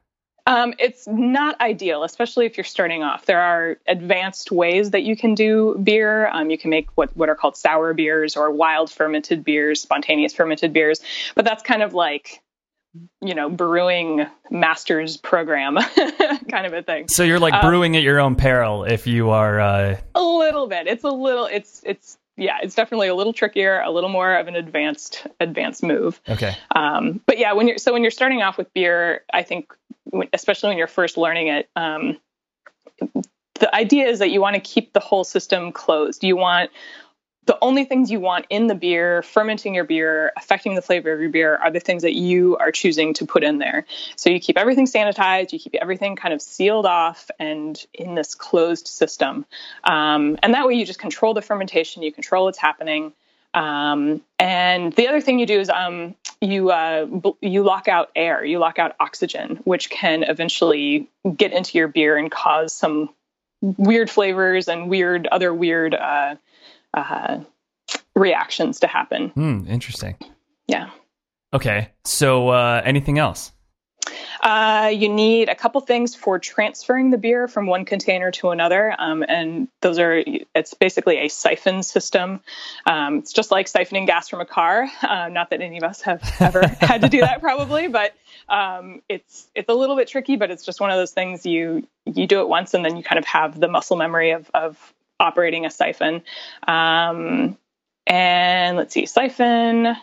Um, 0.47 0.73
it's 0.79 1.05
not 1.07 1.59
ideal, 1.59 2.03
especially 2.03 2.45
if 2.45 2.55
you're 2.57 2.63
starting 2.63 3.03
off. 3.03 3.25
There 3.25 3.41
are 3.41 3.77
advanced 3.85 4.49
ways 4.49 4.91
that 4.91 5.03
you 5.03 5.17
can 5.17 5.35
do 5.35 5.77
beer. 5.83 6.29
Um, 6.29 6.49
you 6.49 6.57
can 6.57 6.69
make 6.69 6.87
what, 6.95 7.15
what 7.17 7.27
are 7.27 7.35
called 7.35 7.57
sour 7.57 7.93
beers 7.93 8.37
or 8.37 8.49
wild 8.49 8.89
fermented 8.89 9.43
beers, 9.43 9.81
spontaneous 9.81 10.33
fermented 10.33 10.71
beers. 10.71 11.01
But 11.35 11.43
that's 11.43 11.61
kind 11.63 11.83
of 11.83 11.93
like, 11.93 12.41
you 13.21 13.35
know, 13.35 13.49
brewing 13.49 14.25
master's 14.49 15.17
program 15.17 15.77
kind 16.49 16.65
of 16.65 16.71
a 16.73 16.81
thing. 16.81 17.09
So 17.09 17.23
you're 17.23 17.39
like 17.39 17.53
Um, 17.53 17.61
brewing 17.69 17.97
at 17.97 18.03
your 18.03 18.19
own 18.21 18.35
peril 18.35 18.85
if 18.85 19.05
you 19.05 19.31
are. 19.31 19.59
Uh, 19.59 19.97
A 20.15 20.23
little 20.23 20.67
bit. 20.67 20.87
It's 20.87 21.03
a 21.03 21.09
little. 21.09 21.45
It's 21.45 21.81
it's 21.83 22.17
yeah. 22.37 22.57
It's 22.61 22.75
definitely 22.75 23.07
a 23.07 23.15
little 23.15 23.33
trickier, 23.33 23.81
a 23.81 23.91
little 23.91 24.09
more 24.09 24.35
of 24.35 24.47
an 24.47 24.55
advanced 24.55 25.27
advanced 25.39 25.83
move. 25.83 26.21
okay. 26.29 26.55
Um, 26.75 27.21
but 27.25 27.37
yeah, 27.37 27.53
when 27.53 27.67
you're 27.67 27.77
so 27.77 27.93
when 27.93 28.03
you're 28.03 28.11
starting 28.11 28.41
off 28.41 28.57
with 28.57 28.73
beer, 28.73 29.23
I 29.33 29.43
think, 29.43 29.73
especially 30.33 30.69
when 30.69 30.77
you're 30.77 30.87
first 30.87 31.17
learning 31.17 31.47
it, 31.47 31.69
um, 31.75 32.17
the 33.59 33.73
idea 33.75 34.07
is 34.07 34.19
that 34.19 34.29
you 34.29 34.41
want 34.41 34.55
to 34.55 34.61
keep 34.61 34.93
the 34.93 34.99
whole 34.99 35.23
system 35.23 35.71
closed. 35.71 36.23
You 36.23 36.37
want 36.37 36.71
the 37.47 37.57
only 37.61 37.85
things 37.85 38.11
you 38.11 38.19
want 38.19 38.45
in 38.49 38.67
the 38.67 38.75
beer, 38.75 39.23
fermenting 39.23 39.73
your 39.73 39.85
beer, 39.85 40.33
affecting 40.37 40.75
the 40.75 40.81
flavor 40.81 41.11
of 41.11 41.19
your 41.19 41.29
beer, 41.29 41.55
are 41.55 41.71
the 41.71 41.79
things 41.79 42.03
that 42.03 42.13
you 42.13 42.57
are 42.57 42.71
choosing 42.71 43.13
to 43.15 43.25
put 43.25 43.43
in 43.43 43.57
there. 43.57 43.85
So 44.17 44.29
you 44.29 44.39
keep 44.39 44.57
everything 44.57 44.85
sanitized, 44.85 45.53
you 45.53 45.59
keep 45.59 45.73
everything 45.75 46.17
kind 46.17 46.33
of 46.33 46.41
sealed 46.41 46.85
off 46.85 47.31
and 47.39 47.83
in 47.93 48.15
this 48.15 48.35
closed 48.35 48.87
system. 48.87 49.45
Um, 49.83 50.37
and 50.43 50.53
that 50.53 50.67
way 50.67 50.75
you 50.75 50.85
just 50.85 50.99
control 50.99 51.33
the 51.33 51.41
fermentation, 51.41 52.03
you 52.03 52.11
control 52.11 52.45
what's 52.45 52.57
happening. 52.57 53.13
Um, 53.53 54.21
and 54.37 54.91
the 54.93 55.07
other 55.07 55.21
thing 55.21 55.39
you 55.39 55.45
do 55.45 55.59
is 55.59 55.69
um, 55.69 56.15
you 56.41 56.69
uh, 56.69 57.05
bl- 57.05 57.39
you 57.41 57.63
lock 57.63 57.87
out 57.87 58.11
air, 58.15 58.43
you 58.43 58.59
lock 58.59 58.77
out 58.77 58.95
oxygen, 58.99 59.61
which 59.63 59.89
can 59.89 60.23
eventually 60.23 61.07
get 61.35 61.53
into 61.53 61.77
your 61.77 61.87
beer 61.87 62.17
and 62.17 62.29
cause 62.29 62.73
some 62.73 63.09
weird 63.61 64.09
flavors 64.09 64.67
and 64.67 64.89
weird 64.89 65.27
other 65.27 65.53
weird 65.53 65.95
uh, 65.95 66.35
uh, 66.93 67.39
reactions 68.15 68.79
to 68.81 68.87
happen. 68.87 69.29
Hmm. 69.29 69.65
Interesting. 69.67 70.15
Yeah. 70.67 70.89
Okay. 71.53 71.89
So 72.03 72.49
uh, 72.49 72.81
anything 72.83 73.19
else? 73.19 73.51
Uh, 74.41 74.91
you 74.93 75.09
need 75.09 75.49
a 75.49 75.55
couple 75.55 75.81
things 75.81 76.15
for 76.15 76.39
transferring 76.39 77.11
the 77.11 77.17
beer 77.17 77.47
from 77.47 77.67
one 77.67 77.85
container 77.85 78.31
to 78.31 78.49
another, 78.49 78.95
um, 78.97 79.23
and 79.27 79.67
those 79.81 79.99
are 79.99 80.23
it's 80.53 80.73
basically 80.73 81.17
a 81.17 81.27
siphon 81.27 81.83
system. 81.83 82.39
Um, 82.85 83.17
it's 83.17 83.33
just 83.33 83.51
like 83.51 83.67
siphoning 83.67 84.05
gas 84.05 84.29
from 84.29 84.41
a 84.41 84.45
car. 84.45 84.87
Uh, 85.01 85.29
not 85.29 85.49
that 85.49 85.61
any 85.61 85.77
of 85.77 85.83
us 85.83 86.01
have 86.01 86.21
ever 86.39 86.67
had 86.79 87.01
to 87.01 87.09
do 87.09 87.21
that, 87.21 87.41
probably, 87.41 87.87
but 87.87 88.13
um, 88.47 89.01
it's 89.09 89.47
it's 89.55 89.69
a 89.69 89.73
little 89.73 89.95
bit 89.95 90.07
tricky. 90.07 90.35
But 90.35 90.51
it's 90.51 90.63
just 90.63 90.79
one 90.79 90.91
of 90.91 90.97
those 90.97 91.11
things 91.11 91.45
you 91.45 91.87
you 92.05 92.27
do 92.27 92.41
it 92.41 92.47
once, 92.47 92.73
and 92.73 92.85
then 92.85 92.95
you 92.95 93.03
kind 93.03 93.19
of 93.19 93.25
have 93.25 93.59
the 93.59 93.67
muscle 93.67 93.97
memory 93.97 94.31
of 94.31 94.49
of 94.53 94.93
operating 95.19 95.65
a 95.65 95.69
siphon. 95.69 96.21
Um, 96.67 97.57
and 98.05 98.77
let's 98.77 98.93
see, 98.93 99.05
siphon. 99.05 99.95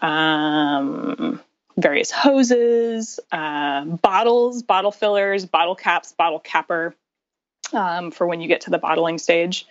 Um, 0.00 1.40
various 1.76 2.10
hoses, 2.10 3.20
uh, 3.32 3.84
bottles, 3.84 4.62
bottle 4.62 4.92
fillers, 4.92 5.46
bottle 5.46 5.74
caps, 5.74 6.12
bottle 6.12 6.40
capper 6.40 6.94
um, 7.72 8.10
for 8.10 8.26
when 8.26 8.40
you 8.40 8.48
get 8.48 8.62
to 8.62 8.70
the 8.70 8.78
bottling 8.78 9.18
stage. 9.18 9.66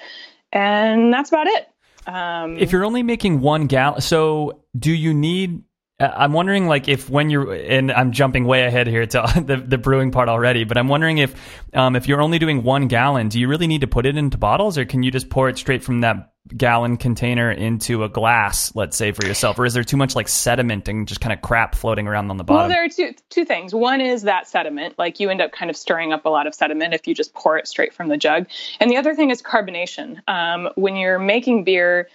And 0.51 1.13
that's 1.13 1.29
about 1.29 1.47
it. 1.47 1.67
Um, 2.07 2.57
If 2.57 2.71
you're 2.71 2.85
only 2.85 3.03
making 3.03 3.41
one 3.41 3.67
gallon, 3.67 4.01
so 4.01 4.63
do 4.77 4.91
you 4.91 5.13
need 5.13 5.63
I'm 5.99 6.31
wondering, 6.31 6.67
like, 6.67 6.87
if 6.87 7.09
when 7.09 7.31
you're, 7.31 7.53
and 7.53 7.91
I'm 7.91 8.11
jumping 8.11 8.45
way 8.45 8.65
ahead 8.65 8.85
here 8.85 9.05
to 9.07 9.43
the, 9.45 9.57
the 9.57 9.77
brewing 9.77 10.11
part 10.11 10.29
already, 10.29 10.63
but 10.63 10.77
I'm 10.77 10.87
wondering 10.87 11.17
if, 11.17 11.35
um, 11.73 11.95
if 11.95 12.07
you're 12.07 12.21
only 12.21 12.37
doing 12.37 12.61
one 12.61 12.87
gallon, 12.87 13.29
do 13.29 13.39
you 13.39 13.47
really 13.47 13.67
need 13.67 13.81
to 13.81 13.87
put 13.87 14.05
it 14.05 14.15
into 14.15 14.37
bottles, 14.37 14.77
or 14.77 14.85
can 14.85 15.01
you 15.01 15.09
just 15.09 15.29
pour 15.29 15.49
it 15.49 15.57
straight 15.57 15.83
from 15.83 16.01
that 16.01 16.31
gallon 16.55 16.97
container 16.97 17.51
into 17.51 18.03
a 18.03 18.09
glass, 18.09 18.73
let's 18.75 18.95
say, 18.95 19.11
for 19.11 19.25
yourself, 19.25 19.57
or 19.59 19.65
is 19.65 19.73
there 19.73 19.83
too 19.83 19.97
much 19.97 20.15
like 20.15 20.27
sediment 20.27 20.87
and 20.87 21.07
just 21.07 21.19
kind 21.19 21.33
of 21.33 21.41
crap 21.41 21.75
floating 21.75 22.07
around 22.07 22.29
on 22.29 22.37
the 22.37 22.43
bottom? 22.43 22.61
Well, 22.61 22.69
there 22.69 22.85
are 22.85 22.89
two 22.89 23.13
two 23.29 23.45
things. 23.45 23.73
One 23.73 23.99
is 23.99 24.21
that 24.23 24.47
sediment, 24.47 24.97
like 24.97 25.19
you 25.19 25.29
end 25.29 25.41
up 25.41 25.51
kind 25.51 25.69
of 25.69 25.75
stirring 25.75 26.13
up 26.13 26.25
a 26.25 26.29
lot 26.29 26.47
of 26.47 26.55
sediment 26.55 26.93
if 26.93 27.07
you 27.07 27.13
just 27.13 27.33
pour 27.33 27.57
it 27.57 27.67
straight 27.67 27.93
from 27.93 28.07
the 28.07 28.17
jug, 28.17 28.47
and 28.79 28.89
the 28.89 28.97
other 28.97 29.15
thing 29.15 29.29
is 29.29 29.41
carbonation. 29.41 30.21
Um, 30.27 30.69
when 30.75 30.95
you're 30.95 31.19
making 31.19 31.63
beer, 31.63 32.07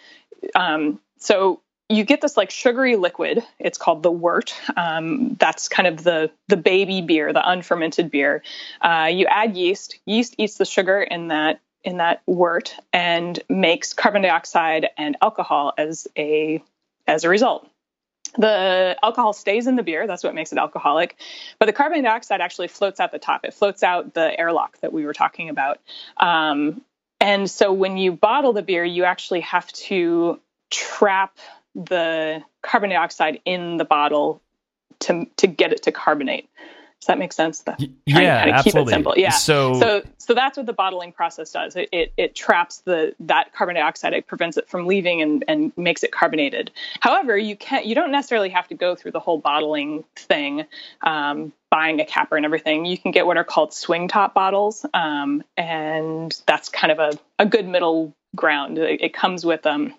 um, 0.55 1.01
so 1.19 1.61
you 1.89 2.05
get 2.05 2.21
this 2.21 2.37
like 2.37 2.51
sugary 2.51 2.97
liquid. 2.97 3.43
It's 3.59 3.79
called 3.79 4.03
the 4.03 4.11
wort. 4.11 4.55
Um, 4.77 5.35
that's 5.39 5.69
kind 5.69 5.87
of 5.87 6.03
the 6.03 6.31
the 6.49 6.57
baby 6.57 7.03
beer, 7.03 7.33
the 7.33 7.49
unfermented 7.49 8.11
beer. 8.11 8.43
Uh, 8.81 9.11
you 9.13 9.27
add 9.27 9.57
yeast. 9.57 9.99
Yeast 10.07 10.35
eats 10.39 10.57
the 10.57 10.65
sugar 10.65 11.01
in 11.03 11.29
that 11.29 11.61
in 11.85 11.99
that 11.99 12.23
wort 12.27 12.77
and 12.93 13.39
makes 13.49 13.93
carbon 13.93 14.23
dioxide 14.23 14.89
and 14.97 15.17
alcohol 15.21 15.75
as 15.77 16.07
a 16.17 16.63
as 17.07 17.25
a 17.25 17.29
result. 17.29 17.69
The 18.39 18.97
alcohol 19.03 19.35
stays 19.35 19.67
in 19.67 19.77
the 19.77 19.83
beer. 19.83 20.07
That's 20.07 20.25
what 20.25 20.35
makes 20.35 20.53
it 20.53 20.59
alcoholic. 20.59 21.17
But 21.59 21.67
the 21.67 21.73
carbon 21.73 22.03
dioxide 22.03 22.41
actually 22.41 22.69
floats 22.69 22.99
out 22.99 23.13
the 23.13 23.19
top. 23.19 23.45
It 23.45 23.53
floats 23.53 23.83
out 23.83 24.15
the 24.15 24.39
airlock 24.39 24.79
that 24.81 24.93
we 24.93 25.05
were 25.05 25.13
talking 25.13 25.51
about. 25.51 25.81
Um, 26.17 26.83
and 27.21 27.51
so 27.51 27.73
when 27.73 27.99
you 27.99 28.13
bottle 28.13 28.55
the 28.55 28.63
beer, 28.63 28.85
you 28.85 29.05
actually 29.05 29.41
have 29.41 29.71
to 29.73 30.41
trap 30.71 31.37
the 31.75 32.43
carbon 32.63 32.91
dioxide 32.91 33.41
in 33.45 33.77
the 33.77 33.85
bottle 33.85 34.41
to 35.01 35.27
to 35.37 35.47
get 35.47 35.73
it 35.73 35.83
to 35.85 35.93
carbonate. 35.93 36.49
Does 37.01 37.09
that 37.09 37.19
make 37.19 37.33
sense? 37.33 37.63
The, 37.63 37.91
yeah, 38.07 38.45
to 38.45 38.53
absolutely. 38.53 38.63
Keep 38.63 38.77
it 38.77 38.91
simple. 38.95 39.15
Yeah. 39.17 39.31
So, 39.31 39.75
so, 39.81 40.03
so 40.19 40.35
that's 40.35 40.57
what 40.57 40.67
the 40.67 40.73
bottling 40.73 41.11
process 41.11 41.51
does. 41.51 41.75
It, 41.75 41.89
it, 41.91 42.13
it 42.17 42.37
traps 42.37 42.79
the 42.85 43.13
that 43.19 43.53
carbon 43.53 43.75
dioxide. 43.75 44.13
It 44.13 44.29
prevents 44.29 44.57
it 44.57 44.69
from 44.69 44.87
leaving 44.87 45.21
and, 45.21 45.43
and 45.49 45.73
makes 45.77 46.05
it 46.05 46.13
carbonated. 46.13 46.71
However, 47.01 47.37
you 47.37 47.57
can't. 47.57 47.87
You 47.87 47.97
don't 47.97 48.13
necessarily 48.13 48.51
have 48.51 48.69
to 48.69 48.77
go 48.77 48.95
through 48.95 49.11
the 49.11 49.19
whole 49.19 49.39
bottling 49.39 50.05
thing, 50.15 50.65
um, 51.01 51.53
buying 51.73 52.01
a 52.01 52.05
capper 52.05 52.37
and 52.37 52.45
everything. 52.45 52.85
You 52.85 52.97
can 52.97 53.11
get 53.11 53.27
what 53.27 53.37
are 53.37 53.43
called 53.43 53.75
swing 53.75 54.07
top 54.07 54.33
bottles, 54.33 54.87
um, 54.95 55.43
and 55.57 56.41
that's 56.47 56.69
kind 56.69 56.93
of 56.93 57.01
a, 57.01 57.19
a 57.41 57.47
good 57.47 57.67
middle 57.67 58.15
ground. 58.37 58.79
It, 58.79 59.01
it 59.01 59.13
comes 59.13 59.45
with 59.45 59.67
um, 59.67 59.93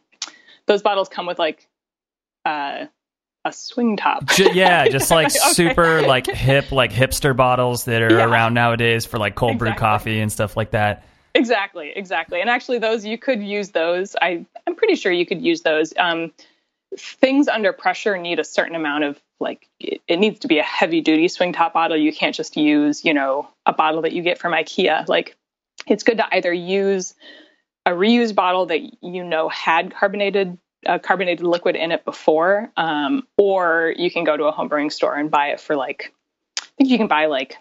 those 0.68 0.82
bottles 0.82 1.10
come 1.10 1.26
with 1.26 1.40
like. 1.40 1.68
Uh, 2.46 2.88
a 3.46 3.52
swing 3.52 3.98
top. 3.98 4.24
yeah, 4.38 4.88
just 4.88 5.12
like 5.12 5.28
okay. 5.28 5.54
super 5.54 6.02
like 6.02 6.28
hip, 6.28 6.72
like 6.72 6.92
hipster 6.92 7.36
bottles 7.36 7.86
that 7.86 8.02
are 8.02 8.20
yeah. 8.20 8.26
around 8.26 8.54
nowadays 8.54 9.06
for 9.06 9.18
like 9.18 9.36
cold 9.36 9.54
exactly. 9.54 9.72
brew 9.72 9.78
coffee 9.78 10.20
and 10.22 10.32
stuff 10.32 10.56
like 10.56 10.72
that. 10.72 11.06
Exactly, 11.36 11.92
exactly. 11.96 12.42
And 12.42 12.50
actually, 12.50 12.80
those 12.80 13.06
you 13.06 13.18
could 13.18 13.42
use 13.42 13.72
those. 13.72 14.16
I 14.22 14.46
I'm 14.68 14.76
pretty 14.76 14.96
sure 14.96 15.12
you 15.12 15.26
could 15.26 15.42
use 15.42 15.62
those. 15.62 15.94
Um, 15.98 16.32
things 16.98 17.48
under 17.48 17.74
pressure 17.74 18.18
need 18.18 18.40
a 18.40 18.44
certain 18.44 18.76
amount 18.76 19.04
of 19.04 19.20
like 19.40 19.68
it, 19.80 20.02
it 20.08 20.18
needs 20.18 20.40
to 20.42 20.48
be 20.48 20.60
a 20.60 20.64
heavy 20.64 21.02
duty 21.02 21.28
swing 21.28 21.52
top 21.52 21.74
bottle. 21.74 21.98
You 21.98 22.14
can't 22.14 22.36
just 22.36 22.56
use 22.56 23.04
you 23.04 23.14
know 23.14 23.50
a 23.66 23.74
bottle 23.74 24.04
that 24.04 24.14
you 24.14 24.22
get 24.22 24.38
from 24.38 24.54
IKEA. 24.54 25.08
Like 25.08 25.36
it's 25.88 26.04
good 26.04 26.18
to 26.18 26.36
either 26.36 26.54
use 26.54 27.16
a 27.86 27.92
reused 27.92 28.36
bottle 28.36 28.68
that 28.68 28.82
you 29.02 29.24
know 29.24 29.50
had 29.50 29.94
carbonated 29.94 30.58
a 30.86 31.00
carbonated 31.00 31.46
liquid 31.46 31.76
in 31.76 31.92
it 31.92 32.06
before, 32.06 32.72
um, 32.78 33.28
or 33.38 33.94
you 33.98 34.12
can 34.12 34.24
go 34.24 34.36
to 34.36 34.46
a 34.46 34.52
home 34.52 34.68
brewing 34.68 34.90
store 34.90 35.16
and 35.16 35.32
buy 35.32 35.48
it 35.48 35.60
for 35.60 35.76
like, 35.76 36.14
I 36.60 36.66
think 36.78 36.90
you 36.90 36.98
can 36.98 37.08
buy 37.08 37.28
like 37.28 37.58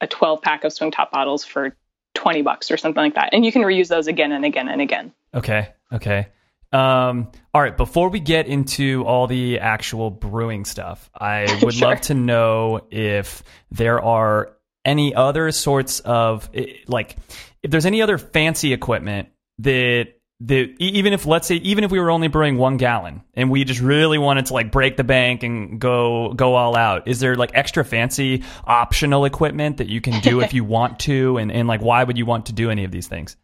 a 0.00 0.06
12 0.06 0.42
pack 0.42 0.64
of 0.64 0.72
swing 0.72 0.90
top 0.90 1.10
bottles 1.10 1.44
for 1.44 1.76
20 2.14 2.42
bucks 2.42 2.70
or 2.70 2.76
something 2.76 3.02
like 3.02 3.14
that. 3.14 3.30
And 3.32 3.44
you 3.44 3.52
can 3.52 3.62
reuse 3.62 3.88
those 3.88 4.06
again 4.06 4.32
and 4.32 4.44
again 4.44 4.68
and 4.68 4.80
again. 4.80 5.12
Okay. 5.34 5.68
Okay. 5.92 6.28
Um, 6.72 7.30
all 7.54 7.62
right. 7.62 7.76
Before 7.76 8.08
we 8.08 8.20
get 8.20 8.46
into 8.46 9.04
all 9.04 9.26
the 9.26 9.60
actual 9.60 10.10
brewing 10.10 10.64
stuff, 10.64 11.10
I 11.18 11.58
would 11.62 11.74
sure. 11.74 11.88
love 11.88 12.00
to 12.02 12.14
know 12.14 12.86
if 12.90 13.42
there 13.70 14.02
are 14.02 14.52
any 14.84 15.14
other 15.14 15.50
sorts 15.52 16.00
of 16.00 16.50
like, 16.86 17.16
if 17.62 17.70
there's 17.70 17.86
any 17.86 18.02
other 18.02 18.18
fancy 18.18 18.72
equipment 18.72 19.28
that 19.60 20.08
the 20.40 20.74
even 20.78 21.14
if 21.14 21.24
let's 21.24 21.48
say 21.48 21.54
even 21.56 21.82
if 21.82 21.90
we 21.90 21.98
were 21.98 22.10
only 22.10 22.28
brewing 22.28 22.58
one 22.58 22.76
gallon 22.76 23.22
and 23.34 23.50
we 23.50 23.64
just 23.64 23.80
really 23.80 24.18
wanted 24.18 24.44
to 24.46 24.52
like 24.52 24.70
break 24.70 24.98
the 24.98 25.04
bank 25.04 25.42
and 25.42 25.80
go 25.80 26.34
go 26.34 26.54
all 26.54 26.76
out 26.76 27.08
is 27.08 27.20
there 27.20 27.36
like 27.36 27.52
extra 27.54 27.82
fancy 27.84 28.44
optional 28.64 29.24
equipment 29.24 29.78
that 29.78 29.88
you 29.88 30.02
can 30.02 30.20
do 30.20 30.40
if 30.40 30.52
you 30.52 30.62
want 30.64 30.98
to? 31.00 31.38
And, 31.38 31.50
and 31.50 31.66
like 31.66 31.80
why 31.80 32.04
would 32.04 32.18
you 32.18 32.26
want 32.26 32.46
to 32.46 32.52
do 32.52 32.70
any 32.70 32.84
of 32.84 32.90
these 32.90 33.06
things? 33.06 33.36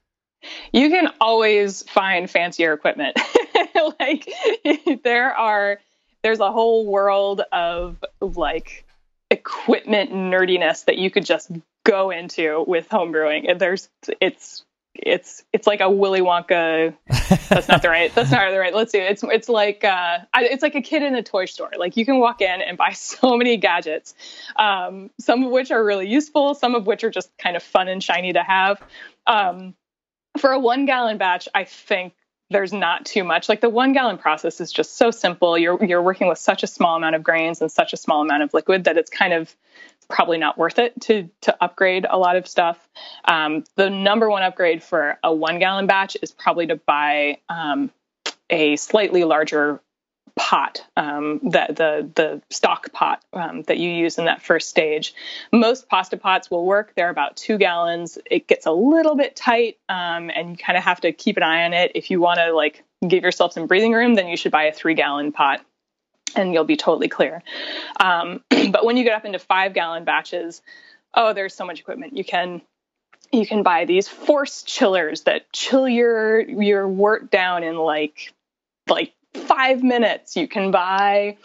You 0.72 0.90
can 0.90 1.08
always 1.20 1.82
find 1.82 2.28
fancier 2.28 2.72
equipment. 2.72 3.18
Like 3.98 4.30
there 5.02 5.32
are 5.34 5.80
there's 6.22 6.40
a 6.40 6.52
whole 6.52 6.86
world 6.86 7.40
of 7.50 8.04
like 8.20 8.84
equipment 9.30 10.12
nerdiness 10.12 10.84
that 10.84 10.98
you 10.98 11.10
could 11.10 11.24
just 11.24 11.50
go 11.84 12.10
into 12.10 12.64
with 12.66 12.88
homebrewing 12.88 13.50
and 13.50 13.60
there's 13.60 13.88
it's 14.20 14.64
it's 14.94 15.42
it's 15.52 15.66
like 15.66 15.80
a 15.80 15.90
Willy 15.90 16.20
Wonka. 16.20 16.94
That's 17.48 17.68
not 17.68 17.82
the 17.82 17.88
right. 17.88 18.14
That's 18.14 18.30
not 18.30 18.50
the 18.50 18.58
right. 18.58 18.74
Let's 18.74 18.92
see. 18.92 18.98
It's 18.98 19.22
it's 19.22 19.48
like 19.48 19.84
uh, 19.84 20.18
it's 20.34 20.62
like 20.62 20.74
a 20.74 20.82
kid 20.82 21.02
in 21.02 21.14
a 21.14 21.22
toy 21.22 21.46
store. 21.46 21.70
Like 21.78 21.96
you 21.96 22.04
can 22.04 22.18
walk 22.18 22.40
in 22.42 22.60
and 22.60 22.76
buy 22.76 22.92
so 22.92 23.36
many 23.36 23.56
gadgets, 23.56 24.14
um, 24.56 25.10
some 25.18 25.44
of 25.44 25.50
which 25.50 25.70
are 25.70 25.82
really 25.82 26.08
useful, 26.08 26.54
some 26.54 26.74
of 26.74 26.86
which 26.86 27.04
are 27.04 27.10
just 27.10 27.36
kind 27.38 27.56
of 27.56 27.62
fun 27.62 27.88
and 27.88 28.02
shiny 28.02 28.32
to 28.34 28.42
have. 28.42 28.82
Um, 29.26 29.74
for 30.38 30.52
a 30.52 30.58
one 30.58 30.86
gallon 30.86 31.18
batch, 31.18 31.48
I 31.54 31.64
think 31.64 32.14
there's 32.50 32.72
not 32.72 33.06
too 33.06 33.24
much. 33.24 33.48
Like 33.48 33.60
the 33.60 33.70
one 33.70 33.92
gallon 33.92 34.18
process 34.18 34.60
is 34.60 34.70
just 34.70 34.96
so 34.96 35.10
simple. 35.10 35.56
You're 35.56 35.82
you're 35.84 36.02
working 36.02 36.28
with 36.28 36.38
such 36.38 36.62
a 36.62 36.66
small 36.66 36.96
amount 36.96 37.16
of 37.16 37.22
grains 37.22 37.60
and 37.60 37.72
such 37.72 37.92
a 37.92 37.96
small 37.96 38.22
amount 38.22 38.42
of 38.42 38.52
liquid 38.54 38.84
that 38.84 38.98
it's 38.98 39.10
kind 39.10 39.32
of 39.32 39.54
probably 40.08 40.38
not 40.38 40.58
worth 40.58 40.78
it 40.78 40.98
to 41.02 41.28
to 41.42 41.56
upgrade 41.62 42.06
a 42.08 42.18
lot 42.18 42.36
of 42.36 42.46
stuff. 42.46 42.78
Um, 43.24 43.64
the 43.76 43.90
number 43.90 44.28
one 44.28 44.42
upgrade 44.42 44.82
for 44.82 45.18
a 45.22 45.34
one 45.34 45.58
gallon 45.58 45.86
batch 45.86 46.16
is 46.22 46.30
probably 46.30 46.66
to 46.68 46.76
buy 46.76 47.38
um, 47.48 47.90
a 48.50 48.76
slightly 48.76 49.24
larger 49.24 49.80
pot, 50.36 50.84
um, 50.96 51.40
the, 51.42 51.66
the 51.68 52.10
the 52.14 52.42
stock 52.50 52.92
pot 52.92 53.22
um, 53.32 53.62
that 53.62 53.78
you 53.78 53.90
use 53.90 54.18
in 54.18 54.24
that 54.24 54.42
first 54.42 54.68
stage. 54.68 55.14
Most 55.52 55.88
pasta 55.88 56.16
pots 56.16 56.50
will 56.50 56.64
work. 56.64 56.92
They're 56.96 57.10
about 57.10 57.36
two 57.36 57.58
gallons. 57.58 58.18
It 58.30 58.46
gets 58.46 58.66
a 58.66 58.72
little 58.72 59.16
bit 59.16 59.36
tight, 59.36 59.78
um, 59.88 60.30
and 60.30 60.50
you 60.50 60.56
kind 60.56 60.78
of 60.78 60.84
have 60.84 61.00
to 61.02 61.12
keep 61.12 61.36
an 61.36 61.42
eye 61.42 61.64
on 61.64 61.72
it. 61.72 61.92
If 61.94 62.10
you 62.10 62.20
want 62.20 62.38
to 62.38 62.52
like 62.52 62.84
give 63.06 63.22
yourself 63.22 63.52
some 63.52 63.66
breathing 63.66 63.92
room, 63.92 64.14
then 64.14 64.28
you 64.28 64.36
should 64.36 64.52
buy 64.52 64.64
a 64.64 64.72
three 64.72 64.94
gallon 64.94 65.32
pot 65.32 65.64
and 66.34 66.52
you'll 66.52 66.64
be 66.64 66.76
totally 66.76 67.08
clear. 67.08 67.42
Um, 67.98 68.42
but 68.70 68.84
when 68.84 68.96
you 68.96 69.04
get 69.04 69.14
up 69.14 69.24
into 69.24 69.38
five 69.38 69.74
gallon 69.74 70.04
batches, 70.04 70.62
oh, 71.14 71.32
there's 71.32 71.54
so 71.54 71.64
much 71.64 71.80
equipment. 71.80 72.16
You 72.16 72.24
can 72.24 72.62
you 73.32 73.46
can 73.46 73.62
buy 73.62 73.86
these 73.86 74.08
force 74.08 74.62
chillers 74.62 75.22
that 75.22 75.50
chill 75.52 75.88
your 75.88 76.40
your 76.40 76.86
wort 76.86 77.30
down 77.30 77.64
in 77.64 77.76
like 77.76 78.32
like 78.88 79.12
five 79.34 79.82
minutes. 79.82 80.36
You 80.36 80.46
can 80.48 80.70
buy 80.70 81.38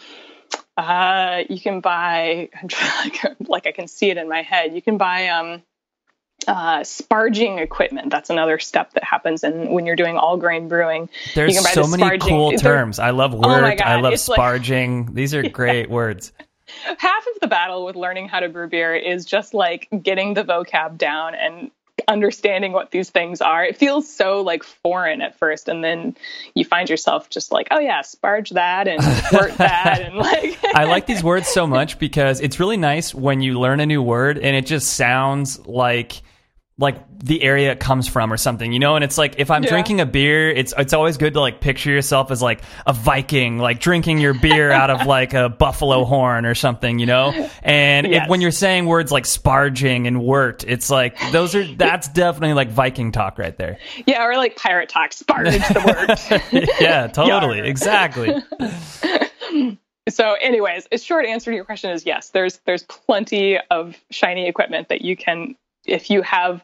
uh, 0.76 1.42
you 1.48 1.60
can 1.60 1.80
buy 1.80 2.50
like 3.40 3.66
I 3.66 3.72
can 3.72 3.88
see 3.88 4.10
it 4.10 4.16
in 4.16 4.28
my 4.28 4.42
head. 4.42 4.74
You 4.74 4.82
can 4.82 4.98
buy 4.98 5.28
um, 5.28 5.62
uh, 6.48 6.80
sparging 6.80 7.60
equipment. 7.60 8.10
That's 8.10 8.30
another 8.30 8.58
step 8.58 8.94
that 8.94 9.04
happens 9.04 9.44
and 9.44 9.70
when 9.70 9.84
you're 9.86 9.96
doing 9.96 10.16
all 10.16 10.38
grain 10.38 10.66
brewing. 10.66 11.10
There's 11.34 11.60
so 11.72 11.82
the 11.82 11.98
many 11.98 12.18
cool 12.18 12.52
terms. 12.52 12.98
I 12.98 13.10
love 13.10 13.34
wort. 13.34 13.44
Oh 13.46 13.84
I 13.84 14.00
love 14.00 14.14
it's 14.14 14.26
sparging. 14.26 15.06
Like, 15.06 15.14
These 15.14 15.34
are 15.34 15.42
great 15.48 15.88
yeah. 15.88 15.94
words. 15.94 16.32
Half 16.98 17.26
of 17.34 17.40
the 17.40 17.46
battle 17.46 17.84
with 17.84 17.96
learning 17.96 18.28
how 18.28 18.40
to 18.40 18.48
brew 18.48 18.68
beer 18.68 18.94
is 18.94 19.24
just 19.24 19.54
like 19.54 19.88
getting 20.02 20.34
the 20.34 20.42
vocab 20.42 20.96
down 20.98 21.34
and 21.34 21.70
understanding 22.06 22.72
what 22.72 22.90
these 22.90 23.10
things 23.10 23.40
are. 23.40 23.64
It 23.64 23.76
feels 23.76 24.10
so 24.10 24.40
like 24.40 24.62
foreign 24.62 25.20
at 25.20 25.38
first, 25.38 25.68
and 25.68 25.84
then 25.84 26.16
you 26.54 26.64
find 26.64 26.88
yourself 26.88 27.28
just 27.28 27.52
like, 27.52 27.68
oh 27.70 27.78
yeah, 27.78 28.00
sparge 28.00 28.50
that 28.50 28.88
and 28.88 29.02
wort 29.32 29.56
that, 29.58 30.00
and 30.00 30.16
like. 30.16 30.58
I 30.74 30.84
like 30.84 31.06
these 31.06 31.22
words 31.22 31.48
so 31.48 31.66
much 31.66 31.98
because 31.98 32.40
it's 32.40 32.58
really 32.58 32.76
nice 32.78 33.14
when 33.14 33.42
you 33.42 33.58
learn 33.58 33.80
a 33.80 33.86
new 33.86 34.02
word 34.02 34.38
and 34.38 34.56
it 34.56 34.66
just 34.66 34.88
sounds 34.94 35.58
like 35.66 36.22
like 36.78 36.96
the 37.18 37.42
area 37.42 37.72
it 37.72 37.80
comes 37.80 38.06
from 38.06 38.32
or 38.32 38.36
something, 38.36 38.72
you 38.72 38.78
know? 38.78 38.94
And 38.94 39.04
it's 39.04 39.18
like 39.18 39.34
if 39.38 39.50
I'm 39.50 39.64
yeah. 39.64 39.70
drinking 39.70 40.00
a 40.00 40.06
beer, 40.06 40.48
it's 40.48 40.72
it's 40.78 40.92
always 40.92 41.16
good 41.16 41.34
to 41.34 41.40
like 41.40 41.60
picture 41.60 41.90
yourself 41.90 42.30
as 42.30 42.40
like 42.40 42.62
a 42.86 42.92
Viking, 42.92 43.58
like 43.58 43.80
drinking 43.80 44.18
your 44.18 44.34
beer 44.34 44.70
out 44.78 44.88
of 44.88 45.06
like 45.06 45.34
a 45.34 45.48
buffalo 45.48 46.04
horn 46.04 46.46
or 46.46 46.54
something, 46.54 47.00
you 47.00 47.06
know? 47.06 47.32
And 47.62 48.06
yes. 48.06 48.24
if, 48.24 48.30
when 48.30 48.40
you're 48.40 48.52
saying 48.52 48.86
words 48.86 49.10
like 49.10 49.24
sparging 49.24 50.06
and 50.06 50.20
wort, 50.20 50.64
it's 50.66 50.88
like 50.88 51.18
those 51.32 51.54
are 51.56 51.64
that's 51.64 52.08
definitely 52.08 52.54
like 52.54 52.70
Viking 52.70 53.10
talk 53.10 53.38
right 53.38 53.56
there. 53.56 53.78
Yeah, 54.06 54.24
or 54.24 54.36
like 54.36 54.56
pirate 54.56 54.88
talk, 54.88 55.10
sparge 55.10 55.50
the 55.52 56.40
wort. 56.52 56.80
yeah, 56.80 57.08
totally. 57.08 57.60
exactly. 57.60 58.34
So, 60.08 60.34
anyways, 60.40 60.88
a 60.90 60.98
short 60.98 61.26
answer 61.26 61.50
to 61.50 61.54
your 61.54 61.64
question 61.64 61.90
is 61.90 62.06
yes. 62.06 62.30
There's 62.30 62.58
there's 62.64 62.82
plenty 62.84 63.58
of 63.70 63.96
shiny 64.10 64.48
equipment 64.48 64.88
that 64.88 65.02
you 65.02 65.16
can, 65.16 65.54
if 65.88 66.10
you 66.10 66.22
have 66.22 66.62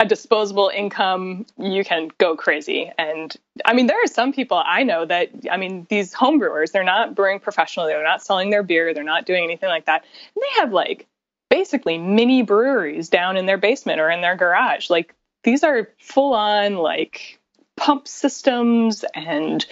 a 0.00 0.06
disposable 0.06 0.70
income, 0.72 1.44
you 1.58 1.84
can 1.84 2.08
go 2.18 2.36
crazy. 2.36 2.90
And 2.98 3.34
I 3.64 3.72
mean, 3.74 3.88
there 3.88 4.02
are 4.02 4.06
some 4.06 4.32
people 4.32 4.62
I 4.64 4.84
know 4.84 5.04
that 5.04 5.30
I 5.50 5.56
mean, 5.56 5.86
these 5.90 6.12
home 6.12 6.38
brewers, 6.38 6.70
they're 6.70 6.84
not 6.84 7.14
brewing 7.14 7.40
professionally, 7.40 7.92
they're 7.92 8.04
not 8.04 8.22
selling 8.22 8.50
their 8.50 8.62
beer, 8.62 8.94
they're 8.94 9.02
not 9.02 9.26
doing 9.26 9.42
anything 9.42 9.68
like 9.68 9.86
that. 9.86 10.04
And 10.34 10.42
they 10.42 10.60
have 10.60 10.72
like 10.72 11.06
basically 11.50 11.98
mini 11.98 12.42
breweries 12.42 13.08
down 13.08 13.36
in 13.36 13.46
their 13.46 13.58
basement 13.58 14.00
or 14.00 14.10
in 14.10 14.20
their 14.20 14.36
garage. 14.36 14.88
Like 14.88 15.14
these 15.42 15.64
are 15.64 15.88
full 15.98 16.34
on 16.34 16.76
like 16.76 17.40
pump 17.76 18.06
systems 18.06 19.04
and 19.14 19.64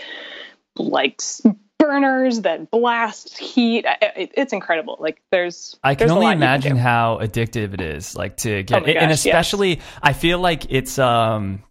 like 0.76 1.20
burners 1.78 2.42
that 2.42 2.70
blast 2.70 3.36
heat. 3.38 3.84
It, 4.02 4.32
it's 4.34 4.52
incredible. 4.52 4.96
Like 5.00 5.22
there's, 5.30 5.78
I 5.82 5.94
can 5.94 6.08
there's 6.08 6.16
only 6.16 6.32
imagine 6.32 6.76
how 6.76 7.18
addictive 7.20 7.74
it 7.74 7.80
is, 7.80 8.14
like 8.14 8.38
to 8.38 8.62
get, 8.62 8.82
Oh 8.82 8.86
my 8.86 8.92
and 8.92 9.12
especially. 9.12 9.80
I 10.02 10.12
feel 10.12 10.38
like 10.38 10.66
it's 10.70 10.98
um, 10.98 11.62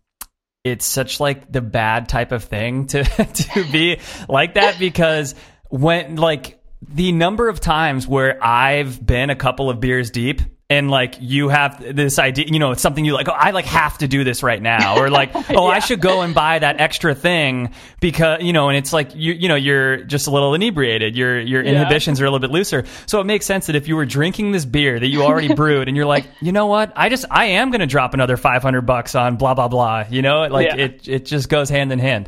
it's 0.63 0.85
such 0.85 1.19
like 1.19 1.51
the 1.51 1.61
bad 1.61 2.09
type 2.09 2.31
of 2.31 2.43
thing 2.43 2.87
to 2.87 3.03
to 3.53 3.71
be 3.71 3.99
like 4.27 4.55
that 4.55 4.79
because 4.79 5.35
when 5.69 6.15
like 6.15 6.59
the 6.81 7.11
number 7.11 7.47
of 7.49 7.59
times 7.59 8.07
where 8.07 8.43
I've 8.43 9.03
been 9.03 9.29
a 9.29 9.35
couple 9.35 9.69
of 9.69 9.79
beers 9.79 10.11
deep. 10.11 10.41
And 10.67 10.89
like 10.89 11.17
you 11.19 11.49
have 11.49 11.95
this 11.95 12.17
idea, 12.17 12.45
you 12.47 12.57
know, 12.57 12.71
it's 12.71 12.81
something 12.81 13.05
you 13.05 13.13
like. 13.13 13.29
Oh, 13.29 13.33
I 13.33 13.51
like 13.51 13.65
have 13.65 13.99
to 13.99 14.07
do 14.07 14.23
this 14.23 14.41
right 14.41 14.59
now, 14.59 14.97
or 14.97 15.11
like, 15.11 15.29
oh, 15.51 15.67
I 15.67 15.77
should 15.77 16.01
go 16.01 16.21
and 16.23 16.33
buy 16.33 16.57
that 16.57 16.81
extra 16.81 17.13
thing 17.13 17.71
because 17.99 18.41
you 18.41 18.51
know. 18.51 18.69
And 18.69 18.75
it's 18.75 18.91
like 18.91 19.13
you, 19.13 19.33
you 19.33 19.47
know, 19.47 19.53
you're 19.53 19.97
just 19.97 20.25
a 20.25 20.31
little 20.31 20.55
inebriated. 20.55 21.15
Your 21.15 21.39
your 21.39 21.61
inhibitions 21.61 22.19
are 22.19 22.25
a 22.25 22.27
little 22.31 22.39
bit 22.39 22.49
looser. 22.49 22.83
So 23.05 23.21
it 23.21 23.25
makes 23.25 23.45
sense 23.45 23.67
that 23.67 23.75
if 23.75 23.87
you 23.87 23.95
were 23.95 24.07
drinking 24.07 24.53
this 24.53 24.65
beer 24.65 24.99
that 24.99 25.07
you 25.07 25.21
already 25.21 25.53
brewed, 25.53 25.87
and 25.87 25.95
you're 25.95 26.07
like, 26.07 26.25
you 26.41 26.51
know 26.51 26.65
what, 26.65 26.91
I 26.95 27.09
just 27.09 27.25
I 27.29 27.45
am 27.45 27.69
going 27.69 27.81
to 27.81 27.85
drop 27.85 28.15
another 28.15 28.35
five 28.35 28.63
hundred 28.63 28.87
bucks 28.87 29.13
on 29.13 29.35
blah 29.35 29.53
blah 29.53 29.67
blah. 29.67 30.05
You 30.09 30.23
know, 30.23 30.47
like 30.47 30.69
Yeah. 30.69 30.77
it 30.85 31.07
it 31.07 31.25
just 31.25 31.47
goes 31.47 31.69
hand 31.69 31.91
in 31.91 31.99
hand. 31.99 32.27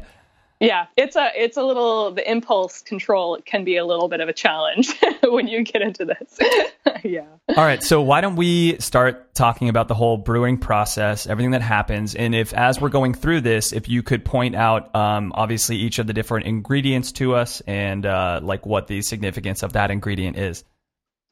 Yeah, 0.59 0.87
it's 0.95 1.15
a 1.15 1.29
it's 1.35 1.55
a 1.55 1.63
little 1.63 2.11
the 2.11 2.29
impulse 2.29 2.81
control 2.81 3.37
can 3.45 3.63
be 3.63 3.77
a 3.77 3.85
little 3.85 4.07
bit 4.07 4.21
of 4.21 4.29
a 4.29 4.33
challenge 4.33 4.91
when 5.23 5.47
you 5.47 5.63
get 5.63 5.83
into 5.83 6.05
this. 6.05 6.39
yeah. 7.03 7.27
All 7.49 7.63
right, 7.63 7.83
so 7.83 8.01
why 8.01 8.21
don't 8.21 8.35
we 8.35 8.79
start 8.79 9.35
talking 9.35 9.69
about 9.69 9.87
the 9.87 9.93
whole 9.93 10.17
brewing 10.17 10.57
process, 10.57 11.27
everything 11.27 11.51
that 11.51 11.61
happens, 11.61 12.15
and 12.15 12.33
if 12.33 12.53
as 12.55 12.81
we're 12.81 12.89
going 12.89 13.13
through 13.13 13.41
this, 13.41 13.71
if 13.71 13.87
you 13.87 14.01
could 14.01 14.25
point 14.25 14.55
out, 14.55 14.95
um, 14.95 15.31
obviously 15.35 15.75
each 15.75 15.99
of 15.99 16.07
the 16.07 16.13
different 16.13 16.47
ingredients 16.47 17.11
to 17.13 17.35
us, 17.35 17.61
and 17.67 18.05
uh, 18.05 18.39
like 18.41 18.65
what 18.65 18.87
the 18.87 19.03
significance 19.03 19.61
of 19.61 19.73
that 19.73 19.91
ingredient 19.91 20.37
is. 20.37 20.63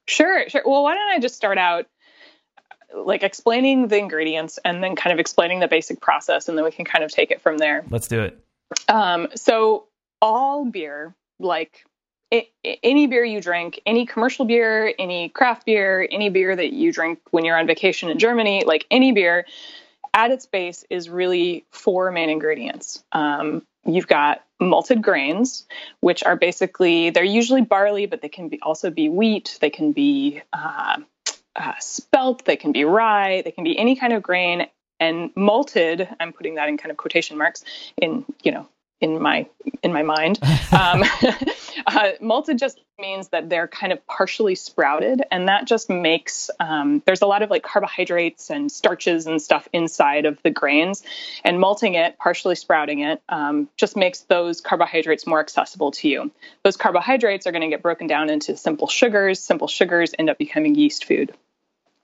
Sure, 0.08 0.48
sure. 0.50 0.62
Well, 0.64 0.84
why 0.84 0.94
don't 0.94 1.10
I 1.10 1.20
just 1.20 1.36
start 1.36 1.58
out 1.58 1.88
like 2.96 3.24
explaining 3.24 3.88
the 3.88 3.98
ingredients 3.98 4.60
and 4.64 4.84
then 4.84 4.96
kind 4.96 5.14
of 5.14 5.20
explaining 5.20 5.60
the 5.60 5.68
basic 5.68 6.00
process 6.00 6.48
and 6.48 6.58
then 6.58 6.64
we 6.64 6.72
can 6.72 6.86
kind 6.86 7.04
of 7.04 7.12
take 7.12 7.32
it 7.32 7.42
from 7.42 7.58
there. 7.58 7.84
Let's 7.90 8.08
do 8.08 8.22
it. 8.22 8.40
Um, 8.88 9.28
so 9.36 9.88
all 10.22 10.66
beer, 10.66 11.16
like 11.40 11.86
i 12.34 12.48
any 12.84 13.08
beer 13.08 13.24
you 13.24 13.40
drink, 13.42 13.80
any 13.86 14.06
commercial 14.06 14.46
beer, 14.46 14.94
any 14.98 15.30
craft 15.30 15.66
beer, 15.66 16.08
any 16.12 16.30
beer 16.30 16.56
that 16.56 16.74
you 16.74 16.92
drink 16.92 17.20
when 17.32 17.46
you're 17.46 17.58
on 17.58 17.68
vacation 17.68 18.10
in 18.10 18.18
Germany, 18.18 18.64
like 18.66 18.86
any 18.90 19.12
beer, 19.12 19.46
at 20.14 20.32
its 20.32 20.46
base 20.46 20.86
is 20.90 21.10
really 21.10 21.66
four 21.72 22.12
main 22.12 22.30
ingredients. 22.30 23.04
Um, 23.12 23.64
you've 23.86 24.08
got 24.08 24.44
malted 24.60 25.02
grains, 25.02 25.66
which 26.00 26.24
are 26.24 26.36
basically 26.36 27.10
they're 27.10 27.24
usually 27.24 27.62
barley, 27.62 28.06
but 28.06 28.22
they 28.22 28.30
can 28.30 28.50
be 28.50 28.60
also 28.62 28.90
be 28.90 29.10
wheat. 29.10 29.58
They 29.62 29.70
can 29.70 29.92
be 29.92 30.42
uh, 30.54 30.98
uh, 31.56 31.74
spelt. 31.80 32.46
They 32.46 32.56
can 32.56 32.72
be 32.72 32.86
rye. 32.86 33.42
They 33.44 33.52
can 33.52 33.64
be 33.64 33.78
any 33.78 33.96
kind 33.96 34.14
of 34.14 34.24
grain. 34.24 34.68
And 35.00 35.32
malted, 35.36 36.08
I'm 36.20 36.34
putting 36.34 36.56
that 36.56 36.70
in 36.70 36.78
kind 36.78 36.92
of 36.92 36.98
quotation 36.98 37.38
marks 37.38 37.64
in 37.98 38.26
you 38.44 38.52
know 38.52 38.68
in 39.02 39.22
my 39.22 39.48
in 39.84 39.94
my 39.94 40.04
mind. 40.04 40.40
Um, 40.72 41.04
uh, 41.88 42.10
malted 42.20 42.58
just 42.60 42.82
means 43.00 43.30
that 43.30 43.50
they're 43.50 43.68
kind 43.68 43.94
of 43.94 44.06
partially 44.08 44.56
sprouted, 44.56 45.24
and 45.32 45.48
that 45.48 45.66
just 45.66 45.90
makes 45.90 46.50
um, 46.60 47.02
there's 47.06 47.22
a 47.22 47.28
lot 47.28 47.44
of 47.44 47.50
like 47.50 47.64
carbohydrates 47.64 48.50
and 48.50 48.70
starches 48.70 49.26
and 49.26 49.42
stuff 49.42 49.70
inside 49.72 50.26
of 50.26 50.42
the 50.44 50.50
grains, 50.50 51.04
and 51.46 51.60
malting 51.62 51.94
it, 51.94 52.18
partially 52.18 52.56
sprouting 52.56 53.02
it, 53.02 53.22
um, 53.30 53.70
just 53.78 53.96
makes 53.96 54.22
those 54.22 54.60
carbohydrates 54.60 55.26
more 55.26 55.40
accessible 55.40 55.92
to 55.92 56.10
you. 56.10 56.32
Those 56.64 56.76
carbohydrates 56.76 57.48
are 57.48 57.52
going 57.52 57.62
to 57.62 57.70
get 57.70 57.82
broken 57.82 58.08
down 58.08 58.30
into 58.30 58.58
simple 58.58 58.88
sugars. 58.88 59.40
Simple 59.40 59.68
sugars 59.68 60.14
end 60.18 60.30
up 60.30 60.38
becoming 60.38 60.76
yeast 60.76 61.06
food. 61.06 61.34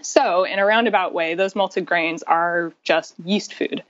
So, 0.02 0.44
in 0.44 0.60
a 0.60 0.66
roundabout 0.66 1.14
way, 1.14 1.36
those 1.36 1.56
malted 1.56 1.86
grains 1.86 2.24
are 2.24 2.74
just 2.84 3.16
yeast 3.24 3.54
food. 3.54 3.84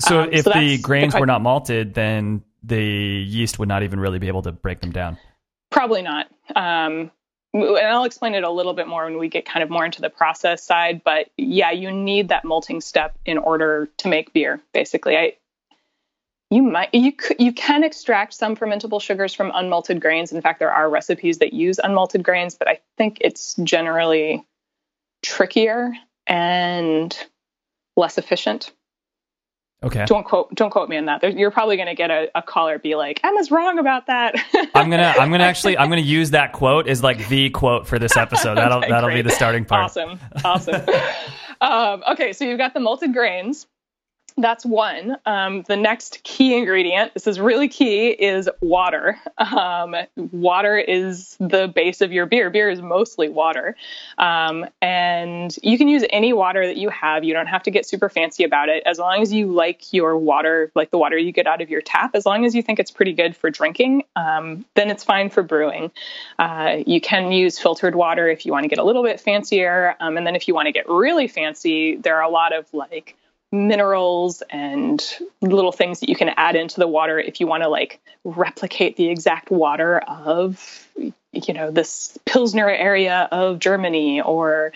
So 0.00 0.22
Um, 0.22 0.28
if 0.32 0.44
so 0.44 0.52
the 0.52 0.78
grains 0.78 1.12
the- 1.14 1.20
were 1.20 1.26
not 1.26 1.42
malted, 1.42 1.94
then 1.94 2.42
the 2.62 2.82
yeast 2.82 3.58
would 3.58 3.68
not 3.68 3.82
even 3.82 3.98
really 3.98 4.18
be 4.18 4.28
able 4.28 4.42
to 4.42 4.52
break 4.52 4.80
them 4.80 4.92
down. 4.92 5.18
Probably 5.70 6.02
not. 6.02 6.28
Um, 6.54 7.10
and 7.54 7.78
I'll 7.78 8.04
explain 8.04 8.34
it 8.34 8.44
a 8.44 8.50
little 8.50 8.72
bit 8.72 8.88
more 8.88 9.04
when 9.04 9.18
we 9.18 9.28
get 9.28 9.44
kind 9.44 9.62
of 9.62 9.70
more 9.70 9.84
into 9.84 10.00
the 10.00 10.10
process 10.10 10.62
side. 10.62 11.02
But 11.04 11.30
yeah, 11.36 11.70
you 11.70 11.90
need 11.90 12.28
that 12.28 12.44
malting 12.44 12.80
step 12.80 13.16
in 13.24 13.38
order 13.38 13.88
to 13.98 14.08
make 14.08 14.32
beer. 14.32 14.60
Basically, 14.72 15.16
I 15.16 15.34
you 16.50 16.62
might 16.62 16.94
you 16.94 17.12
you 17.38 17.52
can 17.52 17.82
extract 17.82 18.34
some 18.34 18.56
fermentable 18.56 19.00
sugars 19.00 19.34
from 19.34 19.50
unmalted 19.52 20.00
grains. 20.00 20.32
In 20.32 20.40
fact, 20.40 20.58
there 20.58 20.72
are 20.72 20.88
recipes 20.88 21.38
that 21.38 21.52
use 21.52 21.78
unmalted 21.82 22.22
grains, 22.22 22.54
but 22.54 22.68
I 22.68 22.80
think 22.96 23.18
it's 23.20 23.54
generally 23.56 24.44
trickier 25.22 25.92
and 26.26 27.16
less 27.96 28.18
efficient. 28.18 28.72
Okay. 29.84 30.04
Don't 30.06 30.24
quote 30.24 30.54
don't 30.54 30.70
quote 30.70 30.88
me 30.88 30.96
on 30.96 31.06
that. 31.06 31.20
There- 31.20 31.30
You're 31.30 31.50
probably 31.50 31.76
going 31.76 31.88
to 31.88 31.94
get 31.94 32.10
a, 32.10 32.28
a 32.36 32.42
caller 32.42 32.78
be 32.78 32.94
like, 32.94 33.18
"Emma's 33.24 33.50
wrong 33.50 33.80
about 33.80 34.06
that." 34.06 34.36
I'm 34.74 34.90
gonna 34.90 35.12
I'm 35.18 35.30
gonna 35.32 35.42
actually 35.42 35.76
I'm 35.76 35.88
gonna 35.88 36.02
use 36.02 36.30
that 36.30 36.52
quote 36.52 36.86
as 36.86 37.02
like 37.02 37.26
the 37.28 37.50
quote 37.50 37.88
for 37.88 37.98
this 37.98 38.16
episode. 38.16 38.56
That'll 38.56 38.78
Okay, 38.82 38.90
that'll 38.90 39.10
be 39.10 39.22
the 39.22 39.30
starting 39.30 39.64
part. 39.64 39.84
Awesome. 39.84 40.20
Awesome. 40.44 40.82
um, 41.60 42.04
okay, 42.12 42.32
so 42.32 42.44
you've 42.44 42.58
got 42.58 42.74
the 42.74 42.80
malted 42.80 43.12
grains. 43.12 43.66
That's 44.38 44.64
one. 44.64 45.16
Um, 45.26 45.62
the 45.68 45.76
next 45.76 46.22
key 46.24 46.56
ingredient, 46.56 47.12
this 47.14 47.26
is 47.26 47.38
really 47.38 47.68
key, 47.68 48.08
is 48.08 48.48
water. 48.60 49.18
Um, 49.38 49.94
water 50.16 50.78
is 50.78 51.36
the 51.38 51.68
base 51.68 52.00
of 52.00 52.12
your 52.12 52.26
beer. 52.26 52.48
Beer 52.48 52.70
is 52.70 52.80
mostly 52.80 53.28
water. 53.28 53.76
Um, 54.18 54.66
and 54.80 55.54
you 55.62 55.76
can 55.76 55.88
use 55.88 56.04
any 56.10 56.32
water 56.32 56.66
that 56.66 56.76
you 56.76 56.88
have. 56.88 57.24
You 57.24 57.34
don't 57.34 57.48
have 57.48 57.62
to 57.64 57.70
get 57.70 57.86
super 57.86 58.08
fancy 58.08 58.44
about 58.44 58.68
it. 58.68 58.82
As 58.86 58.98
long 58.98 59.20
as 59.20 59.32
you 59.32 59.52
like 59.52 59.92
your 59.92 60.16
water, 60.16 60.70
like 60.74 60.90
the 60.90 60.98
water 60.98 61.18
you 61.18 61.32
get 61.32 61.46
out 61.46 61.60
of 61.60 61.68
your 61.68 61.82
tap, 61.82 62.14
as 62.14 62.24
long 62.24 62.46
as 62.46 62.54
you 62.54 62.62
think 62.62 62.78
it's 62.78 62.90
pretty 62.90 63.12
good 63.12 63.36
for 63.36 63.50
drinking, 63.50 64.04
um, 64.16 64.64
then 64.74 64.90
it's 64.90 65.04
fine 65.04 65.28
for 65.28 65.42
brewing. 65.42 65.90
Uh, 66.38 66.78
you 66.86 67.00
can 67.00 67.32
use 67.32 67.58
filtered 67.58 67.94
water 67.94 68.28
if 68.28 68.46
you 68.46 68.52
want 68.52 68.64
to 68.64 68.68
get 68.68 68.78
a 68.78 68.84
little 68.84 69.02
bit 69.02 69.20
fancier. 69.20 69.96
Um, 70.00 70.16
and 70.16 70.26
then 70.26 70.36
if 70.36 70.48
you 70.48 70.54
want 70.54 70.66
to 70.66 70.72
get 70.72 70.88
really 70.88 71.28
fancy, 71.28 71.96
there 71.96 72.16
are 72.16 72.22
a 72.22 72.30
lot 72.30 72.54
of 72.54 72.72
like 72.72 73.16
minerals 73.52 74.42
and 74.50 75.04
little 75.42 75.72
things 75.72 76.00
that 76.00 76.08
you 76.08 76.16
can 76.16 76.30
add 76.30 76.56
into 76.56 76.80
the 76.80 76.88
water 76.88 77.18
if 77.18 77.40
you 77.40 77.46
want 77.46 77.62
to 77.62 77.68
like 77.68 78.00
replicate 78.24 78.96
the 78.96 79.08
exact 79.08 79.50
water 79.50 79.98
of 79.98 80.88
you 80.96 81.54
know 81.54 81.70
this 81.70 82.18
pilsner 82.24 82.68
area 82.68 83.28
of 83.30 83.58
germany 83.58 84.20
or 84.20 84.72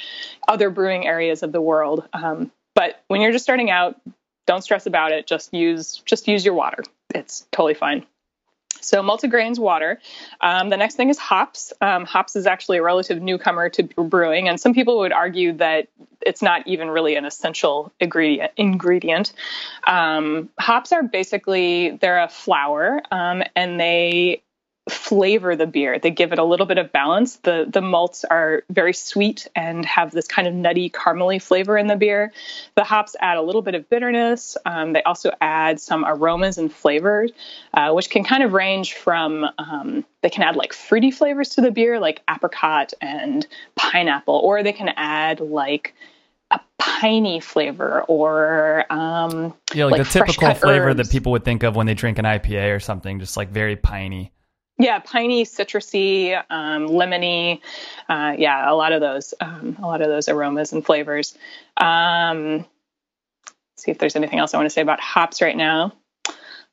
other 0.46 0.70
brewing 0.70 1.06
areas 1.06 1.42
of 1.42 1.52
the 1.52 1.60
world. 1.60 2.06
Um, 2.12 2.52
but 2.74 3.02
when 3.08 3.20
you're 3.20 3.32
just 3.32 3.44
starting 3.44 3.70
out 3.70 3.98
don't 4.46 4.62
stress 4.62 4.86
about 4.86 5.12
it. 5.12 5.26
Just 5.26 5.52
use 5.52 6.00
just 6.06 6.28
use 6.28 6.44
your 6.44 6.54
water. 6.54 6.84
It's 7.14 7.46
totally 7.50 7.74
fine 7.74 8.06
so 8.80 9.02
malted 9.02 9.30
grains 9.30 9.58
water. 9.58 10.00
Um, 10.40 10.68
the 10.68 10.76
next 10.76 10.94
thing 10.96 11.08
is 11.08 11.18
hops. 11.18 11.72
Um, 11.80 12.04
hops 12.04 12.36
is 12.36 12.46
actually 12.46 12.78
a 12.78 12.82
relative 12.82 13.22
newcomer 13.22 13.68
to 13.70 13.82
brewing, 13.82 14.48
and 14.48 14.60
some 14.60 14.74
people 14.74 14.98
would 14.98 15.12
argue 15.12 15.52
that 15.54 15.88
it's 16.20 16.42
not 16.42 16.66
even 16.66 16.90
really 16.90 17.16
an 17.16 17.24
essential 17.24 17.92
ingredient. 18.00 18.52
ingredient. 18.56 19.32
Um, 19.86 20.48
hops 20.58 20.92
are 20.92 21.02
basically 21.02 21.98
they're 22.00 22.22
a 22.22 22.28
flower, 22.28 23.00
um, 23.10 23.42
and 23.54 23.78
they 23.78 24.42
flavor 24.88 25.56
the 25.56 25.66
beer. 25.66 25.98
They 25.98 26.10
give 26.10 26.32
it 26.32 26.38
a 26.38 26.44
little 26.44 26.66
bit 26.66 26.78
of 26.78 26.92
balance. 26.92 27.36
The 27.36 27.66
the 27.68 27.80
malts 27.80 28.24
are 28.24 28.62
very 28.70 28.92
sweet 28.92 29.48
and 29.56 29.84
have 29.84 30.12
this 30.12 30.28
kind 30.28 30.46
of 30.46 30.54
nutty 30.54 30.90
caramely 30.90 31.42
flavor 31.42 31.76
in 31.76 31.88
the 31.88 31.96
beer. 31.96 32.32
The 32.76 32.84
hops 32.84 33.16
add 33.20 33.36
a 33.36 33.42
little 33.42 33.62
bit 33.62 33.74
of 33.74 33.88
bitterness. 33.90 34.56
Um, 34.64 34.92
they 34.92 35.02
also 35.02 35.32
add 35.40 35.80
some 35.80 36.04
aromas 36.04 36.58
and 36.58 36.72
flavors, 36.72 37.32
uh, 37.74 37.92
which 37.92 38.10
can 38.10 38.22
kind 38.22 38.44
of 38.44 38.52
range 38.52 38.94
from 38.94 39.44
um, 39.58 40.04
they 40.22 40.30
can 40.30 40.44
add 40.44 40.54
like 40.54 40.72
fruity 40.72 41.10
flavors 41.10 41.50
to 41.50 41.62
the 41.62 41.72
beer, 41.72 41.98
like 41.98 42.22
apricot 42.30 42.92
and 43.00 43.44
pineapple, 43.74 44.36
or 44.36 44.62
they 44.62 44.72
can 44.72 44.90
add 44.96 45.40
like 45.40 45.94
a 46.52 46.60
piney 46.78 47.40
flavor 47.40 48.02
or 48.02 48.84
um, 48.90 49.52
Yeah, 49.74 49.86
like, 49.86 49.98
like 49.98 50.04
the 50.04 50.12
typical 50.12 50.54
flavor 50.54 50.90
herbs. 50.90 50.96
that 50.98 51.10
people 51.10 51.32
would 51.32 51.44
think 51.44 51.64
of 51.64 51.74
when 51.74 51.86
they 51.86 51.94
drink 51.94 52.18
an 52.18 52.24
IPA 52.24 52.76
or 52.76 52.78
something, 52.78 53.18
just 53.18 53.36
like 53.36 53.50
very 53.50 53.74
piney. 53.74 54.30
Yeah, 54.78 54.98
piney, 54.98 55.44
citrusy, 55.44 56.36
um, 56.50 56.88
lemony. 56.88 57.60
Uh, 58.08 58.34
yeah, 58.36 58.70
a 58.70 58.74
lot 58.74 58.92
of 58.92 59.00
those, 59.00 59.32
um, 59.40 59.76
a 59.82 59.86
lot 59.86 60.02
of 60.02 60.08
those 60.08 60.28
aromas 60.28 60.72
and 60.72 60.84
flavors. 60.84 61.36
Um, 61.78 62.66
see 63.78 63.90
if 63.90 63.98
there's 63.98 64.16
anything 64.16 64.38
else 64.38 64.52
I 64.52 64.58
want 64.58 64.66
to 64.66 64.70
say 64.70 64.82
about 64.82 65.00
hops 65.00 65.40
right 65.40 65.56
now. 65.56 65.92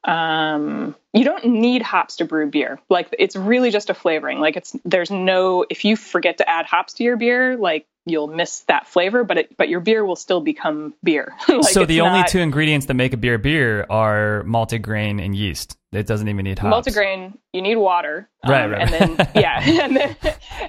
Um, 0.03 0.95
you 1.13 1.23
don't 1.23 1.45
need 1.45 1.81
hops 1.81 2.17
to 2.17 2.25
brew 2.25 2.49
beer. 2.49 2.79
Like 2.89 3.13
it's 3.17 3.35
really 3.35 3.71
just 3.71 3.89
a 3.89 3.93
flavoring. 3.93 4.39
Like 4.39 4.57
it's 4.57 4.75
there's 4.83 5.11
no 5.11 5.65
if 5.69 5.85
you 5.85 5.95
forget 5.95 6.39
to 6.39 6.49
add 6.49 6.65
hops 6.65 6.93
to 6.95 7.03
your 7.03 7.15
beer, 7.15 7.55
like 7.55 7.85
you'll 8.05 8.27
miss 8.27 8.61
that 8.61 8.87
flavor, 8.87 9.23
but 9.23 9.37
it, 9.37 9.57
but 9.57 9.69
your 9.69 9.79
beer 9.79 10.03
will 10.03 10.15
still 10.15 10.41
become 10.41 10.93
beer. 11.03 11.33
like 11.47 11.63
so 11.65 11.85
the 11.85 12.01
only 12.01 12.19
not- 12.19 12.27
two 12.27 12.39
ingredients 12.39 12.87
that 12.87 12.95
make 12.95 13.13
a 13.13 13.17
beer 13.17 13.37
beer 13.37 13.85
are 13.89 14.43
malted 14.43 14.81
grain 14.81 15.19
and 15.19 15.35
yeast. 15.35 15.77
It 15.91 16.07
doesn't 16.07 16.27
even 16.27 16.43
need 16.43 16.57
hops. 16.57 16.71
malted 16.71 16.93
grain 16.93 17.37
you 17.53 17.61
need 17.61 17.75
water 17.75 18.27
Right, 18.45 18.65
um, 18.65 18.71
right, 18.71 18.81
and 18.81 18.91
then 18.91 19.29
yeah 19.35 19.61
and 19.63 19.95
then 19.95 20.15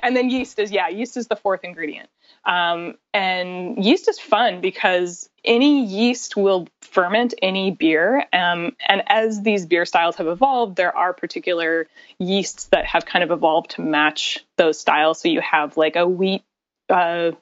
and 0.02 0.16
then 0.16 0.28
yeast 0.28 0.58
is 0.58 0.70
yeah 0.70 0.88
yeast 0.88 1.16
is 1.16 1.28
the 1.28 1.36
fourth 1.36 1.64
ingredient 1.64 2.10
um, 2.44 2.96
and 3.14 3.82
yeast 3.82 4.06
is 4.06 4.18
fun 4.18 4.60
because 4.60 5.30
any 5.44 5.86
yeast 5.86 6.36
will 6.36 6.68
ferment 6.82 7.32
any 7.40 7.70
beer 7.70 8.26
um, 8.34 8.76
and 8.86 9.02
as 9.06 9.42
these 9.42 9.64
beer 9.64 9.86
styles 9.86 10.16
have 10.16 10.26
evolved 10.26 10.76
there 10.76 10.94
are 10.94 11.14
particular 11.14 11.86
yeasts 12.18 12.66
that 12.66 12.84
have 12.84 13.06
kind 13.06 13.24
of 13.24 13.30
evolved 13.30 13.70
to 13.70 13.80
match 13.80 14.44
those 14.56 14.78
styles 14.78 15.20
so 15.20 15.28
you 15.28 15.40
have 15.40 15.78
like 15.78 15.96
a 15.96 16.06
wheat 16.06 16.44
uh, 16.88 17.32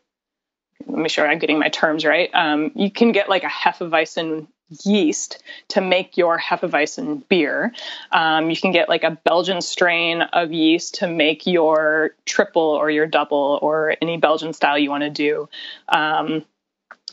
let 0.86 0.98
me 0.98 1.08
sure 1.08 1.28
I'm 1.28 1.38
getting 1.38 1.58
my 1.58 1.68
terms 1.68 2.04
right. 2.04 2.30
Um, 2.34 2.72
you 2.74 2.90
can 2.90 3.12
get 3.12 3.28
like 3.28 3.44
a 3.44 3.48
Hefeweizen 3.48 4.48
yeast 4.84 5.42
to 5.68 5.80
make 5.80 6.16
your 6.16 6.38
Hefeweizen 6.38 7.26
beer. 7.28 7.72
Um, 8.10 8.50
you 8.50 8.56
can 8.56 8.72
get 8.72 8.88
like 8.88 9.04
a 9.04 9.18
Belgian 9.24 9.60
strain 9.60 10.22
of 10.22 10.52
yeast 10.52 10.96
to 10.96 11.06
make 11.06 11.46
your 11.46 12.14
triple 12.24 12.62
or 12.62 12.90
your 12.90 13.06
double 13.06 13.58
or 13.62 13.96
any 14.00 14.16
Belgian 14.16 14.52
style 14.52 14.78
you 14.78 14.90
want 14.90 15.04
to 15.04 15.10
do. 15.10 15.48
Um, 15.88 16.44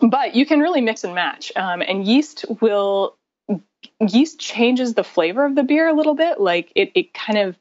but 0.01 0.35
you 0.35 0.45
can 0.45 0.59
really 0.59 0.81
mix 0.81 1.03
and 1.03 1.13
match. 1.13 1.51
Um, 1.55 1.81
and 1.81 2.07
yeast 2.07 2.45
will 2.61 3.17
yeast 3.99 4.39
changes 4.39 4.93
the 4.93 5.03
flavor 5.03 5.45
of 5.45 5.55
the 5.55 5.63
beer 5.63 5.87
a 5.87 5.93
little 5.93 6.15
bit. 6.15 6.39
Like 6.39 6.71
it, 6.75 6.91
it 6.95 7.13
kind 7.13 7.39
of 7.39 7.57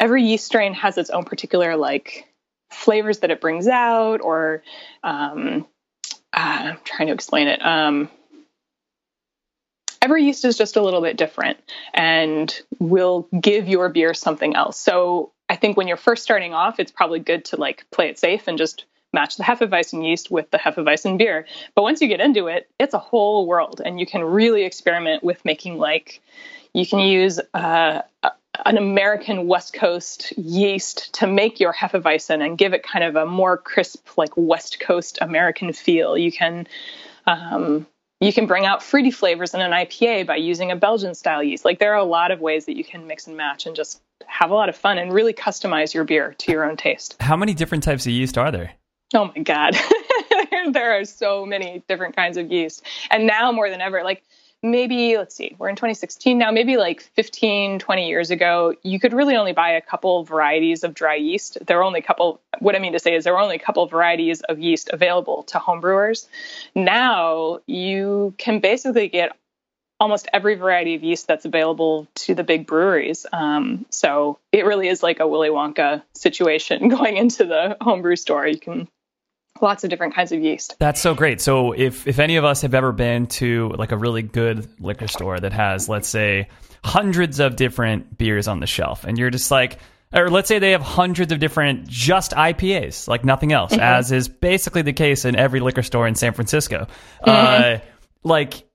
every 0.00 0.24
yeast 0.24 0.46
strain 0.46 0.74
has 0.74 0.98
its 0.98 1.10
own 1.10 1.24
particular 1.24 1.76
like 1.76 2.26
flavors 2.70 3.18
that 3.20 3.30
it 3.30 3.40
brings 3.40 3.68
out 3.68 4.20
or 4.20 4.62
um, 5.02 5.66
uh, 6.32 6.72
I'm 6.72 6.78
trying 6.84 7.08
to 7.08 7.14
explain 7.14 7.48
it. 7.48 7.64
Um, 7.64 8.10
every 10.02 10.24
yeast 10.24 10.44
is 10.44 10.56
just 10.56 10.76
a 10.76 10.82
little 10.82 11.00
bit 11.00 11.16
different 11.16 11.58
and 11.94 12.60
will 12.78 13.28
give 13.40 13.68
your 13.68 13.88
beer 13.88 14.14
something 14.14 14.54
else. 14.54 14.78
So 14.78 15.32
I 15.48 15.56
think 15.56 15.76
when 15.76 15.88
you're 15.88 15.96
first 15.96 16.22
starting 16.22 16.54
off, 16.54 16.78
it's 16.78 16.92
probably 16.92 17.20
good 17.20 17.44
to 17.46 17.56
like 17.56 17.84
play 17.90 18.08
it 18.08 18.18
safe 18.18 18.46
and 18.46 18.58
just 18.58 18.84
match 19.12 19.36
the 19.36 19.44
Hefeweizen 19.44 20.06
yeast 20.06 20.30
with 20.30 20.50
the 20.50 20.58
Hefeweizen 20.58 21.18
beer. 21.18 21.46
But 21.74 21.82
once 21.82 22.00
you 22.00 22.08
get 22.08 22.20
into 22.20 22.48
it, 22.48 22.68
it's 22.78 22.94
a 22.94 22.98
whole 22.98 23.46
world 23.46 23.80
and 23.84 23.98
you 23.98 24.06
can 24.06 24.22
really 24.22 24.64
experiment 24.64 25.24
with 25.24 25.44
making 25.44 25.78
like 25.78 26.20
you 26.74 26.86
can 26.86 27.00
use 27.00 27.40
uh, 27.54 28.02
an 28.64 28.78
American 28.78 29.46
West 29.46 29.72
Coast 29.72 30.32
yeast 30.38 31.12
to 31.14 31.26
make 31.26 31.60
your 31.60 31.72
Hefeweizen 31.72 32.44
and 32.44 32.56
give 32.56 32.72
it 32.72 32.82
kind 32.82 33.04
of 33.04 33.16
a 33.16 33.26
more 33.26 33.56
crisp, 33.56 34.08
like 34.16 34.30
West 34.36 34.80
Coast 34.80 35.18
American 35.20 35.72
feel. 35.72 36.16
You 36.16 36.32
can 36.32 36.66
um, 37.26 37.86
you 38.20 38.32
can 38.32 38.46
bring 38.46 38.64
out 38.64 38.82
fruity 38.82 39.10
flavors 39.10 39.52
in 39.52 39.60
an 39.60 39.72
IPA 39.72 40.26
by 40.26 40.36
using 40.36 40.70
a 40.70 40.76
Belgian 40.76 41.14
style 41.14 41.42
yeast. 41.42 41.64
Like 41.64 41.78
there 41.78 41.92
are 41.92 41.98
a 41.98 42.04
lot 42.04 42.30
of 42.30 42.40
ways 42.40 42.64
that 42.66 42.76
you 42.76 42.84
can 42.84 43.06
mix 43.06 43.26
and 43.26 43.36
match 43.36 43.66
and 43.66 43.76
just 43.76 44.00
have 44.26 44.50
a 44.50 44.54
lot 44.54 44.68
of 44.68 44.76
fun 44.76 44.96
and 44.98 45.12
really 45.12 45.34
customize 45.34 45.92
your 45.92 46.04
beer 46.04 46.34
to 46.38 46.52
your 46.52 46.64
own 46.64 46.76
taste. 46.76 47.16
How 47.20 47.36
many 47.36 47.52
different 47.52 47.84
types 47.84 48.06
of 48.06 48.12
yeast 48.12 48.38
are 48.38 48.50
there? 48.50 48.72
Oh 49.14 49.30
my 49.36 49.42
God. 49.42 49.76
there 50.72 50.98
are 50.98 51.04
so 51.04 51.44
many 51.44 51.82
different 51.88 52.16
kinds 52.16 52.36
of 52.36 52.50
yeast. 52.50 52.82
And 53.10 53.26
now 53.26 53.52
more 53.52 53.68
than 53.68 53.80
ever, 53.80 54.02
like 54.02 54.22
maybe, 54.62 55.16
let's 55.16 55.34
see, 55.34 55.54
we're 55.58 55.68
in 55.68 55.76
2016 55.76 56.38
now, 56.38 56.50
maybe 56.50 56.76
like 56.76 57.02
15, 57.14 57.78
20 57.78 58.08
years 58.08 58.30
ago, 58.30 58.74
you 58.82 58.98
could 58.98 59.12
really 59.12 59.36
only 59.36 59.52
buy 59.52 59.70
a 59.70 59.80
couple 59.80 60.24
varieties 60.24 60.84
of 60.84 60.94
dry 60.94 61.14
yeast. 61.14 61.58
There 61.66 61.76
were 61.76 61.84
only 61.84 62.00
a 62.00 62.02
couple, 62.02 62.40
what 62.58 62.74
I 62.74 62.78
mean 62.78 62.92
to 62.92 62.98
say 62.98 63.14
is 63.14 63.24
there 63.24 63.32
were 63.32 63.40
only 63.40 63.56
a 63.56 63.60
couple 63.60 63.86
varieties 63.86 64.42
of 64.42 64.58
yeast 64.58 64.90
available 64.92 65.44
to 65.44 65.58
homebrewers. 65.58 66.26
Now 66.74 67.60
you 67.66 68.34
can 68.38 68.60
basically 68.60 69.08
get 69.08 69.36
almost 69.98 70.28
every 70.32 70.54
variety 70.56 70.94
of 70.94 71.02
yeast 71.02 71.26
that's 71.26 71.44
available 71.44 72.06
to 72.14 72.34
the 72.34 72.44
big 72.44 72.66
breweries. 72.66 73.24
Um, 73.32 73.86
so 73.90 74.38
it 74.52 74.66
really 74.66 74.88
is 74.88 75.02
like 75.02 75.20
a 75.20 75.26
Willy 75.26 75.48
Wonka 75.48 76.02
situation 76.14 76.88
going 76.90 77.16
into 77.16 77.44
the 77.44 77.76
homebrew 77.80 78.16
store. 78.16 78.46
You 78.46 78.58
can 78.58 78.88
lots 79.62 79.84
of 79.84 79.90
different 79.90 80.14
kinds 80.14 80.32
of 80.32 80.40
yeast. 80.40 80.76
That's 80.78 81.00
so 81.00 81.14
great. 81.14 81.40
So 81.40 81.72
if 81.72 82.06
if 82.06 82.18
any 82.18 82.36
of 82.36 82.44
us 82.44 82.62
have 82.62 82.74
ever 82.74 82.92
been 82.92 83.26
to 83.26 83.70
like 83.76 83.92
a 83.92 83.96
really 83.96 84.22
good 84.22 84.68
liquor 84.80 85.08
store 85.08 85.38
that 85.38 85.52
has 85.52 85.88
let's 85.88 86.08
say 86.08 86.48
hundreds 86.84 87.40
of 87.40 87.56
different 87.56 88.16
beers 88.16 88.48
on 88.48 88.60
the 88.60 88.66
shelf 88.66 89.04
and 89.04 89.18
you're 89.18 89.30
just 89.30 89.50
like 89.50 89.78
or 90.14 90.30
let's 90.30 90.48
say 90.48 90.58
they 90.58 90.70
have 90.70 90.82
hundreds 90.82 91.32
of 91.32 91.40
different 91.40 91.88
just 91.88 92.30
IPAs, 92.32 93.08
like 93.08 93.24
nothing 93.24 93.52
else, 93.52 93.72
as 93.76 94.12
is 94.12 94.28
basically 94.28 94.82
the 94.82 94.92
case 94.92 95.24
in 95.24 95.34
every 95.34 95.60
liquor 95.60 95.82
store 95.82 96.06
in 96.06 96.14
San 96.14 96.32
Francisco. 96.32 96.86
Uh, 97.22 97.78
like 98.22 98.65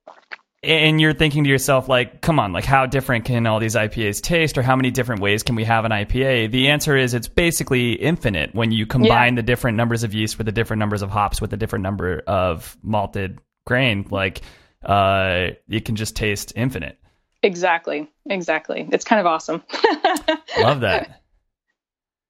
and 0.63 1.01
you're 1.01 1.13
thinking 1.13 1.43
to 1.43 1.49
yourself 1.49 1.89
like 1.89 2.21
come 2.21 2.39
on 2.39 2.53
like 2.53 2.65
how 2.65 2.85
different 2.85 3.25
can 3.25 3.47
all 3.47 3.59
these 3.59 3.75
ipas 3.75 4.21
taste 4.21 4.57
or 4.57 4.61
how 4.61 4.75
many 4.75 4.91
different 4.91 5.21
ways 5.21 5.41
can 5.43 5.55
we 5.55 5.63
have 5.63 5.85
an 5.85 5.91
ipa 5.91 6.49
the 6.51 6.67
answer 6.69 6.95
is 6.95 7.13
it's 7.13 7.27
basically 7.27 7.93
infinite 7.93 8.53
when 8.53 8.71
you 8.71 8.85
combine 8.85 9.35
the 9.35 9.41
different 9.41 9.75
numbers 9.75 10.03
of 10.03 10.13
yeast 10.13 10.37
with 10.37 10.45
the 10.45 10.51
different 10.51 10.79
numbers 10.79 11.01
of 11.01 11.09
hops 11.09 11.41
with 11.41 11.49
the 11.49 11.57
different 11.57 11.83
number 11.83 12.21
of 12.27 12.77
malted 12.83 13.39
grain 13.65 14.05
like 14.11 14.41
uh 14.85 15.47
it 15.67 15.85
can 15.85 15.95
just 15.95 16.15
taste 16.15 16.53
infinite 16.55 16.97
Exactly. 17.43 18.07
Exactly. 18.29 18.87
It's 18.91 19.03
kind 19.03 19.19
of 19.19 19.25
awesome. 19.25 19.63
love 20.59 20.81
that 20.81 21.23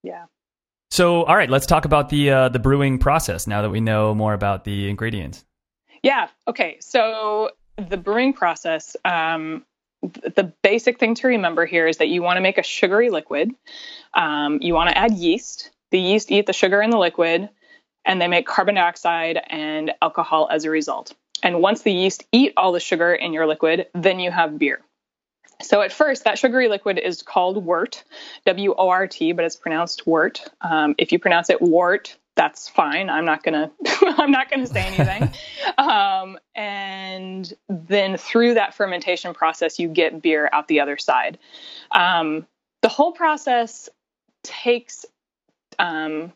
yeah. 0.04 0.24
so 0.90 1.24
all 1.24 1.36
right 1.36 1.50
let's 1.50 1.66
talk 1.66 1.84
about 1.84 2.08
the 2.08 2.30
uh 2.32 2.48
the 2.50 2.60
brewing 2.60 2.98
process 2.98 3.46
now 3.46 3.62
that 3.62 3.70
we 3.72 3.82
know 3.82 4.16
more 4.16 4.34
about 4.34 4.64
the 4.64 4.90
ingredients 4.90 5.44
Yeah. 6.02 6.30
Okay. 6.48 6.78
So 6.80 7.50
the 7.78 7.98
brewing 7.98 8.34
process, 8.34 8.96
um, 9.06 9.66
the 10.02 10.52
basic 10.64 11.00
thing 11.00 11.16
to 11.16 11.28
remember 11.28 11.66
here 11.66 11.88
is 11.88 11.98
that 11.98 12.08
you 12.08 12.22
want 12.24 12.38
to 12.38 12.42
make 12.42 12.58
a 12.58 12.64
sugary 12.64 13.10
liquid. 13.10 13.52
Um, 14.14 14.60
you 14.62 14.74
want 14.74 14.90
to 14.90 14.98
add 14.98 15.14
yeast. 15.14 15.72
The 15.92 16.00
yeast 16.00 16.32
eat 16.32 16.46
the 16.46 16.54
sugar 16.54 16.82
in 16.82 16.90
the 16.90 16.98
liquid, 16.98 17.50
and 18.06 18.22
they 18.22 18.28
make 18.28 18.48
carbon 18.48 18.76
dioxide 18.76 19.40
and 19.48 19.92
alcohol 20.02 20.48
as 20.52 20.66
a 20.66 20.70
result. 20.70 21.14
And 21.44 21.62
once 21.62 21.82
the 21.82 21.92
yeast 21.92 22.26
eat 22.32 22.54
all 22.58 22.72
the 22.72 22.80
sugar 22.80 23.14
in 23.14 23.34
your 23.34 23.46
liquid, 23.46 23.88
then 23.94 24.20
you 24.20 24.32
have 24.32 24.58
beer. 24.58 24.82
So 25.62 25.82
at 25.82 25.92
first, 25.92 26.24
that 26.24 26.40
sugary 26.40 26.68
liquid 26.68 26.98
is 26.98 27.22
called 27.22 27.64
wort, 27.64 28.04
W 28.46 28.74
O 28.76 28.90
R 28.90 29.08
T, 29.08 29.32
but 29.32 29.46
it's 29.46 29.56
pronounced 29.56 30.08
wort. 30.08 30.44
Um, 30.62 30.96
if 30.98 31.12
you 31.12 31.20
pronounce 31.20 31.52
it 31.52 31.62
wort, 31.62 32.18
that's 32.42 32.68
fine. 32.68 33.12
I'm 33.12 33.26
not 33.26 33.44
gonna 33.44 33.70
I'm 34.02 34.32
not 34.32 34.50
gonna 34.50 34.66
say 34.66 34.82
anything. 34.82 35.30
um, 35.78 36.40
and 36.56 37.54
then 37.70 38.18
through 38.18 38.56
that 38.56 38.74
fermentation 38.74 39.36
process, 39.36 39.78
you 39.78 39.88
get 39.88 40.24
beer 40.24 40.50
out 40.52 40.68
the 40.68 40.80
other 40.80 40.98
side. 40.98 41.38
Um, 41.92 42.48
the 42.82 42.90
whole 42.90 43.12
process 43.12 43.90
takes 44.42 45.06
um, 45.78 46.34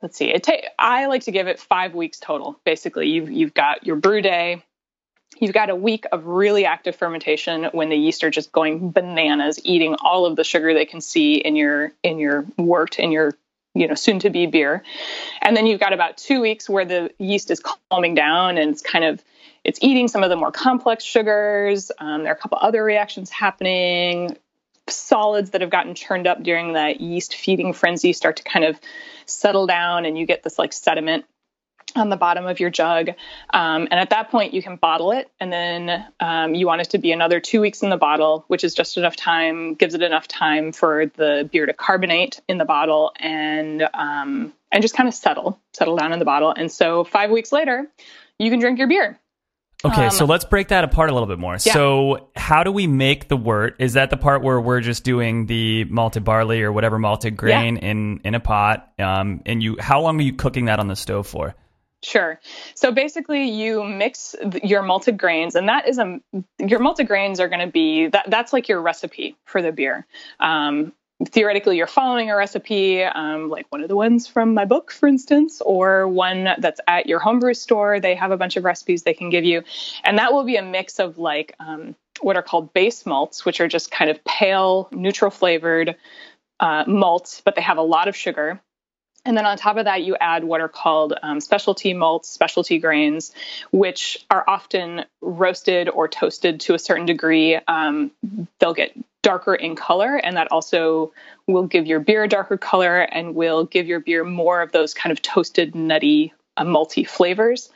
let's 0.00 0.16
see 0.16 0.32
it 0.32 0.42
take 0.42 0.64
i 0.78 1.06
like 1.06 1.24
to 1.24 1.32
give 1.32 1.46
it 1.48 1.58
five 1.58 1.94
weeks 1.94 2.18
total 2.18 2.58
basically 2.64 3.08
you've 3.08 3.30
you've 3.30 3.52
got 3.52 3.84
your 3.84 3.96
brew 3.96 4.22
day 4.22 4.62
you've 5.40 5.52
got 5.52 5.68
a 5.68 5.76
week 5.76 6.06
of 6.12 6.24
really 6.24 6.64
active 6.64 6.94
fermentation 6.96 7.64
when 7.72 7.88
the 7.88 7.96
yeast 7.96 8.22
are 8.22 8.30
just 8.30 8.52
going 8.52 8.92
bananas 8.92 9.60
eating 9.64 9.96
all 10.00 10.24
of 10.24 10.36
the 10.36 10.44
sugar 10.44 10.72
they 10.72 10.86
can 10.86 11.00
see 11.00 11.34
in 11.34 11.56
your 11.56 11.92
in 12.02 12.18
your 12.18 12.46
wort 12.56 12.98
in 12.98 13.10
your 13.10 13.34
you 13.78 13.88
know 13.88 13.94
soon 13.94 14.18
to 14.20 14.30
be 14.30 14.46
beer. 14.46 14.82
And 15.42 15.56
then 15.56 15.66
you've 15.66 15.80
got 15.80 15.92
about 15.92 16.16
two 16.16 16.40
weeks 16.40 16.68
where 16.68 16.84
the 16.84 17.10
yeast 17.18 17.50
is 17.50 17.60
calming 17.90 18.14
down 18.14 18.58
and 18.58 18.70
it's 18.70 18.82
kind 18.82 19.04
of 19.04 19.22
it's 19.64 19.78
eating 19.82 20.08
some 20.08 20.22
of 20.22 20.30
the 20.30 20.36
more 20.36 20.52
complex 20.52 21.04
sugars. 21.04 21.90
Um, 21.98 22.22
there 22.22 22.32
are 22.32 22.36
a 22.36 22.38
couple 22.38 22.58
other 22.60 22.82
reactions 22.82 23.30
happening. 23.30 24.36
Solids 24.88 25.50
that 25.50 25.60
have 25.60 25.70
gotten 25.70 25.94
churned 25.94 26.26
up 26.26 26.42
during 26.42 26.72
that 26.72 27.00
yeast 27.00 27.34
feeding 27.34 27.72
frenzy 27.72 28.12
start 28.12 28.36
to 28.36 28.42
kind 28.42 28.64
of 28.64 28.80
settle 29.26 29.66
down 29.66 30.06
and 30.06 30.16
you 30.16 30.24
get 30.24 30.42
this 30.42 30.58
like 30.58 30.72
sediment 30.72 31.26
on 31.96 32.08
the 32.08 32.16
bottom 32.16 32.46
of 32.46 32.60
your 32.60 32.70
jug. 32.70 33.10
Um, 33.50 33.88
and 33.90 33.94
at 33.94 34.10
that 34.10 34.30
point, 34.30 34.54
you 34.54 34.62
can 34.62 34.76
bottle 34.76 35.12
it. 35.12 35.30
And 35.40 35.52
then 35.52 36.06
um, 36.20 36.54
you 36.54 36.66
want 36.66 36.80
it 36.80 36.90
to 36.90 36.98
be 36.98 37.12
another 37.12 37.40
two 37.40 37.60
weeks 37.60 37.82
in 37.82 37.90
the 37.90 37.96
bottle, 37.96 38.44
which 38.48 38.64
is 38.64 38.74
just 38.74 38.96
enough 38.96 39.16
time, 39.16 39.74
gives 39.74 39.94
it 39.94 40.02
enough 40.02 40.28
time 40.28 40.72
for 40.72 41.06
the 41.06 41.48
beer 41.50 41.66
to 41.66 41.72
carbonate 41.72 42.40
in 42.48 42.58
the 42.58 42.64
bottle 42.64 43.12
and 43.18 43.88
um, 43.94 44.52
and 44.70 44.82
just 44.82 44.94
kind 44.94 45.08
of 45.08 45.14
settle, 45.14 45.58
settle 45.72 45.96
down 45.96 46.12
in 46.12 46.18
the 46.18 46.24
bottle. 46.24 46.52
And 46.54 46.70
so 46.70 47.04
five 47.04 47.30
weeks 47.30 47.52
later, 47.52 47.86
you 48.38 48.50
can 48.50 48.60
drink 48.60 48.78
your 48.78 48.88
beer. 48.88 49.18
Okay, 49.84 50.10
so 50.10 50.24
let's 50.24 50.44
break 50.44 50.68
that 50.68 50.82
apart 50.82 51.08
a 51.08 51.12
little 51.12 51.28
bit 51.28 51.38
more. 51.38 51.54
Um, 51.54 51.60
Yeah. 51.64 51.72
So, 51.72 52.30
how 52.34 52.64
do 52.64 52.72
we 52.72 52.88
make 52.88 53.28
the 53.28 53.36
wort? 53.36 53.76
Is 53.78 53.92
that 53.92 54.10
the 54.10 54.16
part 54.16 54.42
where 54.42 54.60
we're 54.60 54.80
just 54.80 55.04
doing 55.04 55.46
the 55.46 55.84
malted 55.84 56.24
barley 56.24 56.62
or 56.62 56.72
whatever 56.72 56.98
malted 56.98 57.36
grain 57.36 57.76
in 57.76 58.20
in 58.24 58.34
a 58.34 58.40
pot? 58.40 58.92
Um, 58.98 59.40
and 59.46 59.62
you, 59.62 59.76
how 59.78 60.00
long 60.00 60.18
are 60.18 60.22
you 60.22 60.32
cooking 60.32 60.64
that 60.64 60.80
on 60.80 60.88
the 60.88 60.96
stove 60.96 61.28
for? 61.28 61.54
Sure. 62.02 62.38
So 62.74 62.92
basically, 62.92 63.50
you 63.50 63.82
mix 63.82 64.36
your 64.62 64.82
malted 64.82 65.18
grains, 65.18 65.56
and 65.56 65.68
that 65.68 65.88
is 65.88 65.98
a 65.98 66.20
your 66.58 66.78
malted 66.78 67.08
grains 67.08 67.40
are 67.40 67.48
going 67.48 67.60
to 67.60 67.72
be 67.72 68.06
that 68.06 68.30
that's 68.30 68.52
like 68.52 68.68
your 68.68 68.80
recipe 68.80 69.36
for 69.44 69.60
the 69.60 69.72
beer. 69.72 70.06
Um, 70.38 70.92
theoretically, 71.26 71.76
you're 71.76 71.88
following 71.88 72.30
a 72.30 72.36
recipe, 72.36 73.02
um, 73.02 73.48
like 73.48 73.66
one 73.70 73.82
of 73.82 73.88
the 73.88 73.96
ones 73.96 74.28
from 74.28 74.54
my 74.54 74.64
book, 74.64 74.92
for 74.92 75.08
instance, 75.08 75.60
or 75.60 76.06
one 76.06 76.48
that's 76.58 76.80
at 76.86 77.06
your 77.06 77.18
homebrew 77.18 77.54
store. 77.54 77.98
They 77.98 78.14
have 78.14 78.30
a 78.30 78.36
bunch 78.36 78.56
of 78.56 78.62
recipes 78.62 79.02
they 79.02 79.14
can 79.14 79.28
give 79.28 79.44
you, 79.44 79.64
and 80.04 80.18
that 80.18 80.32
will 80.32 80.44
be 80.44 80.54
a 80.54 80.62
mix 80.62 81.00
of 81.00 81.18
like 81.18 81.56
um, 81.58 81.96
what 82.20 82.36
are 82.36 82.42
called 82.42 82.72
base 82.72 83.06
malts, 83.06 83.44
which 83.44 83.60
are 83.60 83.68
just 83.68 83.90
kind 83.90 84.08
of 84.08 84.22
pale, 84.24 84.88
neutral 84.92 85.32
flavored 85.32 85.96
uh, 86.60 86.84
malts, 86.86 87.42
but 87.44 87.56
they 87.56 87.62
have 87.62 87.78
a 87.78 87.82
lot 87.82 88.06
of 88.06 88.14
sugar. 88.14 88.60
And 89.28 89.36
then 89.36 89.44
on 89.44 89.58
top 89.58 89.76
of 89.76 89.84
that, 89.84 90.02
you 90.02 90.16
add 90.18 90.42
what 90.42 90.62
are 90.62 90.70
called 90.70 91.12
um, 91.22 91.40
specialty 91.40 91.92
malts, 91.92 92.30
specialty 92.30 92.78
grains, 92.78 93.30
which 93.70 94.24
are 94.30 94.42
often 94.48 95.04
roasted 95.20 95.90
or 95.90 96.08
toasted 96.08 96.60
to 96.60 96.74
a 96.74 96.78
certain 96.78 97.04
degree. 97.04 97.56
Um, 97.68 98.10
they'll 98.58 98.72
get 98.72 98.96
darker 99.20 99.54
in 99.54 99.76
color, 99.76 100.16
and 100.16 100.38
that 100.38 100.50
also 100.50 101.12
will 101.46 101.66
give 101.66 101.86
your 101.86 102.00
beer 102.00 102.24
a 102.24 102.28
darker 102.28 102.56
color 102.56 103.00
and 103.00 103.34
will 103.34 103.64
give 103.66 103.86
your 103.86 104.00
beer 104.00 104.24
more 104.24 104.62
of 104.62 104.72
those 104.72 104.94
kind 104.94 105.12
of 105.12 105.20
toasted, 105.20 105.74
nutty, 105.74 106.32
uh, 106.56 106.64
malty 106.64 107.06
flavors. 107.06 107.68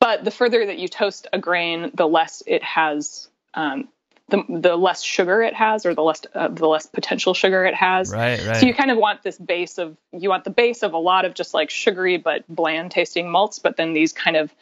But 0.00 0.24
the 0.24 0.32
further 0.32 0.66
that 0.66 0.78
you 0.78 0.88
toast 0.88 1.28
a 1.32 1.38
grain, 1.38 1.92
the 1.94 2.08
less 2.08 2.42
it 2.44 2.64
has. 2.64 3.28
Um, 3.54 3.88
the, 4.28 4.44
the 4.48 4.76
less 4.76 5.02
sugar 5.02 5.42
it 5.42 5.54
has, 5.54 5.86
or 5.86 5.94
the 5.94 6.02
less 6.02 6.22
uh, 6.34 6.48
the 6.48 6.66
less 6.66 6.86
potential 6.86 7.34
sugar 7.34 7.64
it 7.64 7.74
has. 7.74 8.12
Right, 8.12 8.44
right. 8.46 8.56
So 8.56 8.66
you 8.66 8.74
kind 8.74 8.90
of 8.90 8.98
want 8.98 9.22
this 9.22 9.38
base 9.38 9.78
of 9.78 9.96
you 10.12 10.28
want 10.28 10.44
the 10.44 10.50
base 10.50 10.82
of 10.82 10.92
a 10.92 10.98
lot 10.98 11.24
of 11.24 11.34
just 11.34 11.54
like 11.54 11.70
sugary 11.70 12.18
but 12.18 12.44
bland 12.48 12.90
tasting 12.90 13.30
malts, 13.30 13.58
but 13.58 13.76
then 13.76 13.94
these 13.94 14.12
kind 14.12 14.36
of 14.36 14.54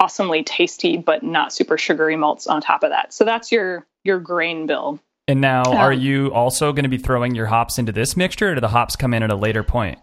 awesomely 0.00 0.42
tasty 0.42 0.96
but 0.96 1.22
not 1.22 1.52
super 1.52 1.78
sugary 1.78 2.16
malts 2.16 2.46
on 2.46 2.60
top 2.60 2.82
of 2.82 2.90
that. 2.90 3.14
So 3.14 3.24
that's 3.24 3.50
your 3.50 3.86
your 4.04 4.18
grain 4.18 4.66
bill. 4.66 5.00
And 5.26 5.40
now, 5.40 5.62
Um, 5.64 5.76
are 5.78 5.92
you 5.92 6.32
also 6.34 6.72
going 6.72 6.82
to 6.82 6.90
be 6.90 6.98
throwing 6.98 7.34
your 7.34 7.46
hops 7.46 7.78
into 7.78 7.92
this 7.92 8.14
mixture, 8.14 8.50
or 8.50 8.54
do 8.56 8.60
the 8.60 8.68
hops 8.68 8.94
come 8.94 9.14
in 9.14 9.22
at 9.22 9.30
a 9.30 9.36
later 9.36 9.62
point? 9.62 9.98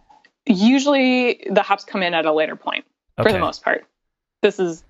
Usually 0.47 1.45
the 1.47 1.62
hops 1.62 1.84
come 1.84 2.01
in 2.01 2.15
at 2.15 2.25
a 2.25 2.34
later 2.34 2.55
point 2.55 2.86
for 3.17 3.31
the 3.31 3.38
most 3.38 3.63
part. 3.63 3.86
This 4.41 4.60
is 4.60 4.84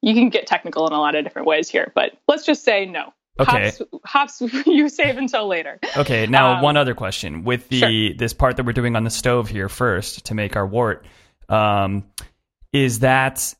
you 0.00 0.14
can 0.14 0.28
get 0.28 0.46
technical 0.46 0.86
in 0.86 0.92
a 0.92 1.00
lot 1.00 1.16
of 1.16 1.24
different 1.24 1.48
ways 1.48 1.68
here, 1.68 1.90
but 1.96 2.12
let's 2.28 2.46
just 2.46 2.62
say 2.62 2.86
no. 2.86 3.12
Okay. 3.40 3.72
Hops, 4.04 4.40
hops 4.40 4.52
you 4.66 4.88
save 4.88 5.16
until 5.18 5.46
later. 5.46 5.78
Okay, 5.96 6.26
now 6.26 6.54
Um, 6.56 6.62
one 6.62 6.76
other 6.76 6.94
question 6.94 7.44
with 7.44 7.68
the 7.68 8.14
this 8.18 8.32
part 8.32 8.56
that 8.56 8.66
we're 8.66 8.72
doing 8.72 8.96
on 8.96 9.04
the 9.04 9.10
stove 9.10 9.48
here 9.48 9.68
first 9.68 10.26
to 10.26 10.34
make 10.34 10.56
our 10.56 10.66
wort. 10.66 11.04
Um, 11.48 12.04
is 12.72 13.00
that 13.00 13.54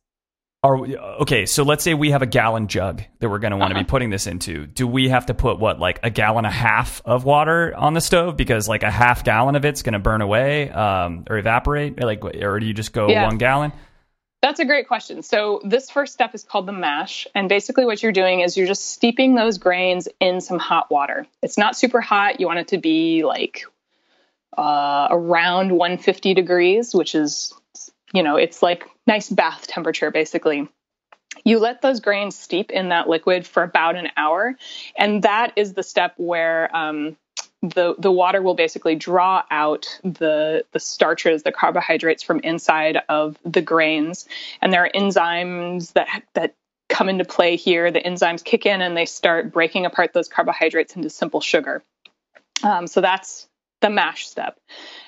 are 0.64 0.77
we, 0.77 0.97
okay? 0.97 1.47
So 1.47 1.62
let's 1.62 1.85
say 1.85 1.95
we 1.95 2.11
have 2.11 2.21
a 2.23 2.27
gallon 2.27 2.67
jug 2.67 3.03
that 3.21 3.29
we're 3.29 3.38
going 3.38 3.53
to 3.53 3.57
want 3.57 3.71
to 3.71 3.77
Uh-huh. 3.77 3.85
be 3.85 3.88
putting 3.88 4.11
this 4.11 4.27
into. 4.27 4.67
Do 4.67 4.88
we 4.88 5.09
have 5.09 5.27
to 5.27 5.35
put 5.35 5.61
what 5.61 5.79
like 5.79 6.01
a 6.03 6.11
gallon 6.11 6.45
and 6.45 6.47
a 6.49 6.51
half 6.51 7.01
of 7.05 7.25
water 7.25 7.73
on 7.77 7.95
the 7.95 8.01
stove 8.01 8.37
because 8.37 8.69
like 8.69 8.83
a 8.83 8.91
half 8.91 9.23
gallon 9.23 9.55
of 9.55 9.64
it's 9.64 9.83
going 9.83 9.93
to 9.93 10.01
burn 10.01 10.21
away 10.21 10.69
um, 10.71 11.25
or 11.31 11.38
evaporate? 11.38 12.03
Like, 12.03 12.25
or 12.25 12.59
do 12.59 12.67
you 12.67 12.75
just 12.75 12.93
go 12.93 13.09
Yeah. 13.09 13.25
one 13.27 13.38
gallon? 13.38 13.73
That's 14.40 14.61
a 14.61 14.64
great 14.64 14.87
question. 14.87 15.22
So 15.22 15.61
this 15.64 15.90
first 15.90 16.12
step 16.12 16.35
is 16.35 16.44
called 16.44 16.66
the 16.66 16.72
mash, 16.72 17.27
and 17.35 17.48
basically 17.48 17.85
what 17.85 18.03
you're 18.03 18.12
doing 18.12 18.40
is 18.40 18.57
you're 18.57 18.68
just 18.68 18.92
steeping 18.92 19.35
those 19.35 19.59
grains 19.59 20.09
in 20.20 20.40
some 20.40 20.59
hot 20.59 20.90
water. 20.90 21.27
It's 21.42 21.59
not 21.59 21.77
super 21.77 22.01
hot. 22.01 22.38
You 22.38 22.46
want 22.46 22.61
it 22.61 22.68
to 22.68 22.79
be 22.79 23.24
like 23.24 23.64
uh, 24.57 25.09
around 25.11 25.72
150 25.72 26.35
degrees, 26.35 26.94
which 26.94 27.16
is, 27.16 27.53
you 28.12 28.22
know, 28.22 28.37
it's 28.37 28.62
like 28.62 28.85
nice 29.07 29.29
bath 29.29 29.66
temperature 29.66 30.11
basically. 30.12 30.68
You 31.44 31.59
let 31.59 31.83
those 31.83 32.01
grains 32.01 32.37
steep 32.37 32.70
in 32.70 32.90
that 32.90 33.09
liquid 33.09 33.46
for 33.46 33.62
about 33.62 33.96
an 33.96 34.09
hour, 34.16 34.57
and 34.96 35.22
that 35.22 35.53
is 35.57 35.74
the 35.74 35.83
step 35.83 36.14
where 36.16 36.74
um, 36.74 37.16
the 37.62 37.94
the 37.99 38.12
water 38.12 38.40
will 38.40 38.55
basically 38.55 38.94
draw 38.94 39.42
out 39.51 39.99
the 40.05 40.64
the 40.73 40.81
starches, 40.81 41.42
the 41.42 41.53
carbohydrates 41.53 42.23
from 42.23 42.40
inside 42.40 42.99
of 43.09 43.37
the 43.44 43.62
grains, 43.62 44.27
and 44.61 44.73
there 44.73 44.85
are 44.85 44.90
enzymes 44.94 45.92
that 45.94 46.23
that 46.35 46.55
come 46.88 47.09
into 47.09 47.25
play 47.25 47.57
here. 47.57 47.90
The 47.90 48.01
enzymes 48.01 48.42
kick 48.44 48.64
in 48.64 48.81
and 48.81 48.97
they 48.97 49.07
start 49.07 49.53
breaking 49.53 49.87
apart 49.87 50.12
those 50.12 50.29
carbohydrates 50.29 50.97
into 50.97 51.11
simple 51.11 51.40
sugar. 51.40 51.83
Um, 52.62 52.87
so 52.87 53.01
that's 53.01 53.49
the 53.81 53.90
mash 53.90 54.27
step. 54.27 54.59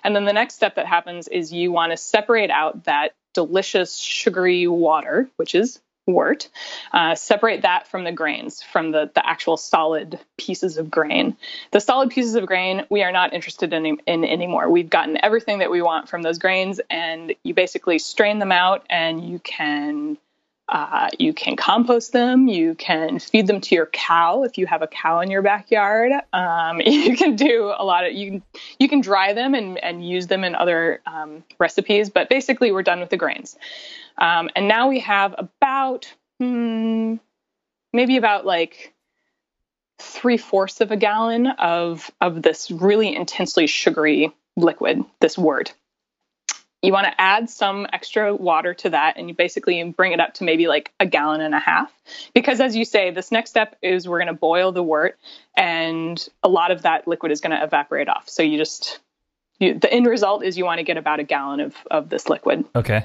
And 0.04 0.14
then 0.14 0.24
the 0.24 0.32
next 0.32 0.54
step 0.54 0.76
that 0.76 0.86
happens 0.86 1.26
is 1.28 1.52
you 1.52 1.72
want 1.72 1.92
to 1.92 1.96
separate 1.96 2.50
out 2.50 2.84
that 2.84 3.12
delicious 3.34 3.96
sugary 3.96 4.66
water, 4.66 5.28
which 5.36 5.54
is 5.54 5.80
wort, 6.12 6.48
uh, 6.92 7.14
separate 7.14 7.62
that 7.62 7.88
from 7.88 8.04
the 8.04 8.12
grains, 8.12 8.62
from 8.62 8.90
the, 8.90 9.10
the 9.14 9.26
actual 9.26 9.56
solid 9.56 10.18
pieces 10.36 10.76
of 10.76 10.90
grain. 10.90 11.36
The 11.70 11.80
solid 11.80 12.10
pieces 12.10 12.34
of 12.34 12.46
grain 12.46 12.84
we 12.90 13.02
are 13.02 13.12
not 13.12 13.32
interested 13.32 13.72
in, 13.72 13.86
in 14.06 14.24
anymore. 14.24 14.68
We've 14.70 14.90
gotten 14.90 15.22
everything 15.22 15.58
that 15.58 15.70
we 15.70 15.82
want 15.82 16.08
from 16.08 16.22
those 16.22 16.38
grains, 16.38 16.80
and 16.90 17.34
you 17.42 17.54
basically 17.54 17.98
strain 17.98 18.38
them 18.38 18.52
out 18.52 18.84
and 18.88 19.28
you 19.28 19.38
can 19.38 20.18
uh, 20.70 21.08
you 21.18 21.32
can 21.32 21.56
compost 21.56 22.12
them. 22.12 22.46
You 22.46 22.76
can 22.76 23.18
feed 23.18 23.48
them 23.48 23.60
to 23.60 23.74
your 23.74 23.86
cow 23.86 24.44
if 24.44 24.56
you 24.56 24.66
have 24.66 24.82
a 24.82 24.86
cow 24.86 25.18
in 25.18 25.28
your 25.28 25.42
backyard. 25.42 26.12
Um, 26.32 26.80
you 26.84 27.16
can 27.16 27.34
do 27.34 27.74
a 27.76 27.84
lot 27.84 28.06
of 28.06 28.12
you. 28.12 28.30
Can, 28.30 28.42
you 28.78 28.88
can 28.88 29.00
dry 29.00 29.32
them 29.32 29.54
and, 29.54 29.78
and 29.78 30.06
use 30.06 30.28
them 30.28 30.44
in 30.44 30.54
other 30.54 31.00
um, 31.06 31.42
recipes. 31.58 32.08
But 32.08 32.28
basically, 32.28 32.70
we're 32.70 32.84
done 32.84 33.00
with 33.00 33.10
the 33.10 33.16
grains. 33.16 33.58
Um, 34.20 34.50
and 34.54 34.68
now 34.68 34.88
we 34.88 35.00
have 35.00 35.34
about 35.38 36.12
hmm, 36.38 37.16
maybe 37.92 38.16
about 38.16 38.44
like 38.46 38.94
three 39.98 40.36
fourths 40.36 40.80
of 40.80 40.90
a 40.90 40.96
gallon 40.96 41.46
of 41.46 42.10
of 42.20 42.42
this 42.42 42.70
really 42.70 43.14
intensely 43.14 43.66
sugary 43.66 44.32
liquid. 44.56 45.04
This 45.20 45.36
wort 45.36 45.74
you 46.82 46.92
want 46.92 47.06
to 47.06 47.20
add 47.20 47.50
some 47.50 47.86
extra 47.92 48.34
water 48.34 48.72
to 48.72 48.90
that 48.90 49.16
and 49.16 49.28
you 49.28 49.34
basically 49.34 49.82
bring 49.84 50.12
it 50.12 50.20
up 50.20 50.34
to 50.34 50.44
maybe 50.44 50.66
like 50.66 50.92
a 50.98 51.06
gallon 51.06 51.40
and 51.40 51.54
a 51.54 51.58
half 51.58 51.92
because 52.34 52.60
as 52.60 52.74
you 52.74 52.84
say 52.84 53.10
this 53.10 53.30
next 53.30 53.50
step 53.50 53.76
is 53.82 54.08
we're 54.08 54.18
going 54.18 54.28
to 54.28 54.32
boil 54.32 54.72
the 54.72 54.82
wort 54.82 55.18
and 55.56 56.28
a 56.42 56.48
lot 56.48 56.70
of 56.70 56.82
that 56.82 57.06
liquid 57.06 57.32
is 57.32 57.40
going 57.40 57.56
to 57.56 57.62
evaporate 57.62 58.08
off 58.08 58.28
so 58.28 58.42
you 58.42 58.56
just 58.56 59.00
you, 59.58 59.78
the 59.78 59.92
end 59.92 60.06
result 60.06 60.42
is 60.42 60.56
you 60.56 60.64
want 60.64 60.78
to 60.78 60.84
get 60.84 60.96
about 60.96 61.20
a 61.20 61.24
gallon 61.24 61.60
of, 61.60 61.74
of 61.90 62.08
this 62.08 62.28
liquid 62.28 62.64
Okay. 62.74 63.04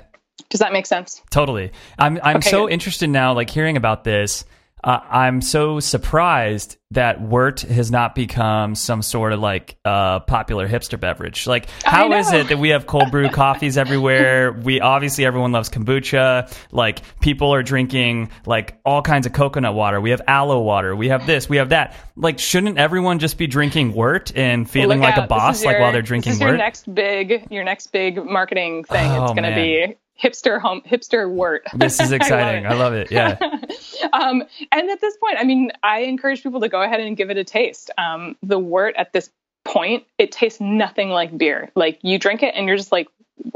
Does 0.50 0.60
that 0.60 0.74
make 0.74 0.86
sense 0.86 1.22
Totally. 1.30 1.72
I'm 1.98 2.20
I'm 2.24 2.38
Okay, 2.38 2.50
so 2.50 2.66
good. 2.66 2.74
interested 2.74 3.10
now, 3.10 3.34
like 3.34 3.50
hearing 3.50 3.78
about 3.78 4.04
this. 4.04 4.46
Uh, 4.84 5.00
I'm 5.10 5.42
so 5.42 5.80
surprised 5.80 6.78
that 6.92 7.20
wort 7.20 7.62
has 7.62 7.90
not 7.90 8.14
become 8.14 8.76
some 8.76 9.02
sort 9.02 9.34
of 9.34 9.40
like 9.40 9.78
uh, 9.84 10.20
popular 10.20 10.68
hipster 10.68 11.00
beverage. 11.00 11.48
Like, 11.48 11.68
how 11.84 12.14
is 12.14 12.32
it 12.32 12.50
that 12.50 12.60
we 12.60 12.70
have 12.70 12.86
cold 12.86 13.10
brew 13.10 13.28
coffees 13.34 13.78
everywhere? 13.80 14.52
We 14.52 14.82
obviously 14.82 15.26
everyone 15.26 15.52
loves 15.52 15.72
kombucha. 15.72 16.56
Like, 16.72 17.00
people 17.20 17.52
are 17.56 17.64
drinking 17.64 18.30
like 18.46 18.78
all 18.86 19.02
kinds 19.02 19.26
of 19.26 19.34
coconut 19.34 19.74
water. 19.74 20.00
We 20.00 20.12
have 20.12 20.22
aloe 20.28 20.62
water. 20.62 20.96
We 20.96 21.10
have 21.10 21.26
this. 21.26 21.50
We 21.50 21.58
have 21.58 21.70
that. 21.70 21.96
Like, 22.16 22.38
shouldn't 22.38 22.78
everyone 22.78 23.18
just 23.18 23.40
be 23.40 23.48
drinking 23.48 23.94
wort 23.94 24.32
and 24.36 24.70
feeling 24.70 25.00
Look 25.00 25.08
like 25.08 25.18
a 25.18 25.22
out. 25.22 25.30
This 25.30 25.38
boss, 25.38 25.60
is 25.60 25.66
like 25.66 25.80
while 25.80 25.94
they're 25.94 26.04
drinking 26.04 26.34
this 26.34 26.38
is 26.38 26.42
your 26.42 26.58
next 26.58 26.94
big 26.94 27.48
your 27.50 27.64
next 27.64 27.88
big 27.88 28.24
marketing 28.24 28.84
thing 28.84 29.10
Oh, 29.12 29.24
it's 29.24 29.34
going 29.34 29.50
to 29.50 29.56
be 29.56 29.96
hipster 30.22 30.60
home 30.60 30.82
hipster 30.82 31.30
wort 31.30 31.64
This 31.76 32.00
is 32.00 32.00
I 32.00 32.04
love 32.04 32.14
exciting. 32.14 32.66
I 32.66 32.74
love 32.74 32.94
it. 32.94 33.12
Yeah. 33.12 33.38
um, 34.14 34.44
and 34.72 34.90
at 34.90 35.02
this 35.02 35.18
point, 35.18 35.38
I 35.38 35.44
mean, 35.44 35.72
I 35.84 36.00
encourage 36.00 36.44
people 36.44 36.62
to 36.62 36.70
go 36.70 36.82
ahead 36.82 37.00
and 37.00 37.18
give 37.18 37.30
it 37.30 37.38
a 37.38 37.44
taste. 37.44 37.92
Um, 37.98 38.36
the 38.42 38.60
wort 38.60 38.96
at 38.98 39.14
this 39.14 39.30
point, 39.64 40.06
it 40.18 40.32
tastes 40.32 40.62
nothing 40.62 41.10
like 41.10 41.38
beer. 41.38 41.72
Like 41.76 42.00
you 42.02 42.18
drink 42.18 42.44
it 42.44 42.54
and 42.56 42.68
you're 42.68 42.78
just 42.78 42.92
like, 42.92 43.08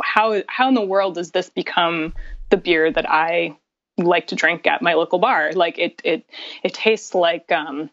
how 0.04 0.44
how 0.48 0.68
in 0.68 0.74
the 0.74 0.82
world 0.82 1.16
does 1.16 1.32
this 1.32 1.50
become 1.50 2.14
the 2.50 2.58
beer 2.58 2.92
that 2.92 3.10
I 3.10 3.56
like 3.98 4.28
to 4.28 4.36
drink 4.36 4.68
at 4.68 4.82
my 4.82 4.96
local 4.96 5.20
bar? 5.20 5.54
Like 5.54 5.80
it 5.80 6.02
it 6.04 6.26
it 6.64 6.74
tastes 6.74 7.16
like 7.16 7.52
um, 7.52 7.90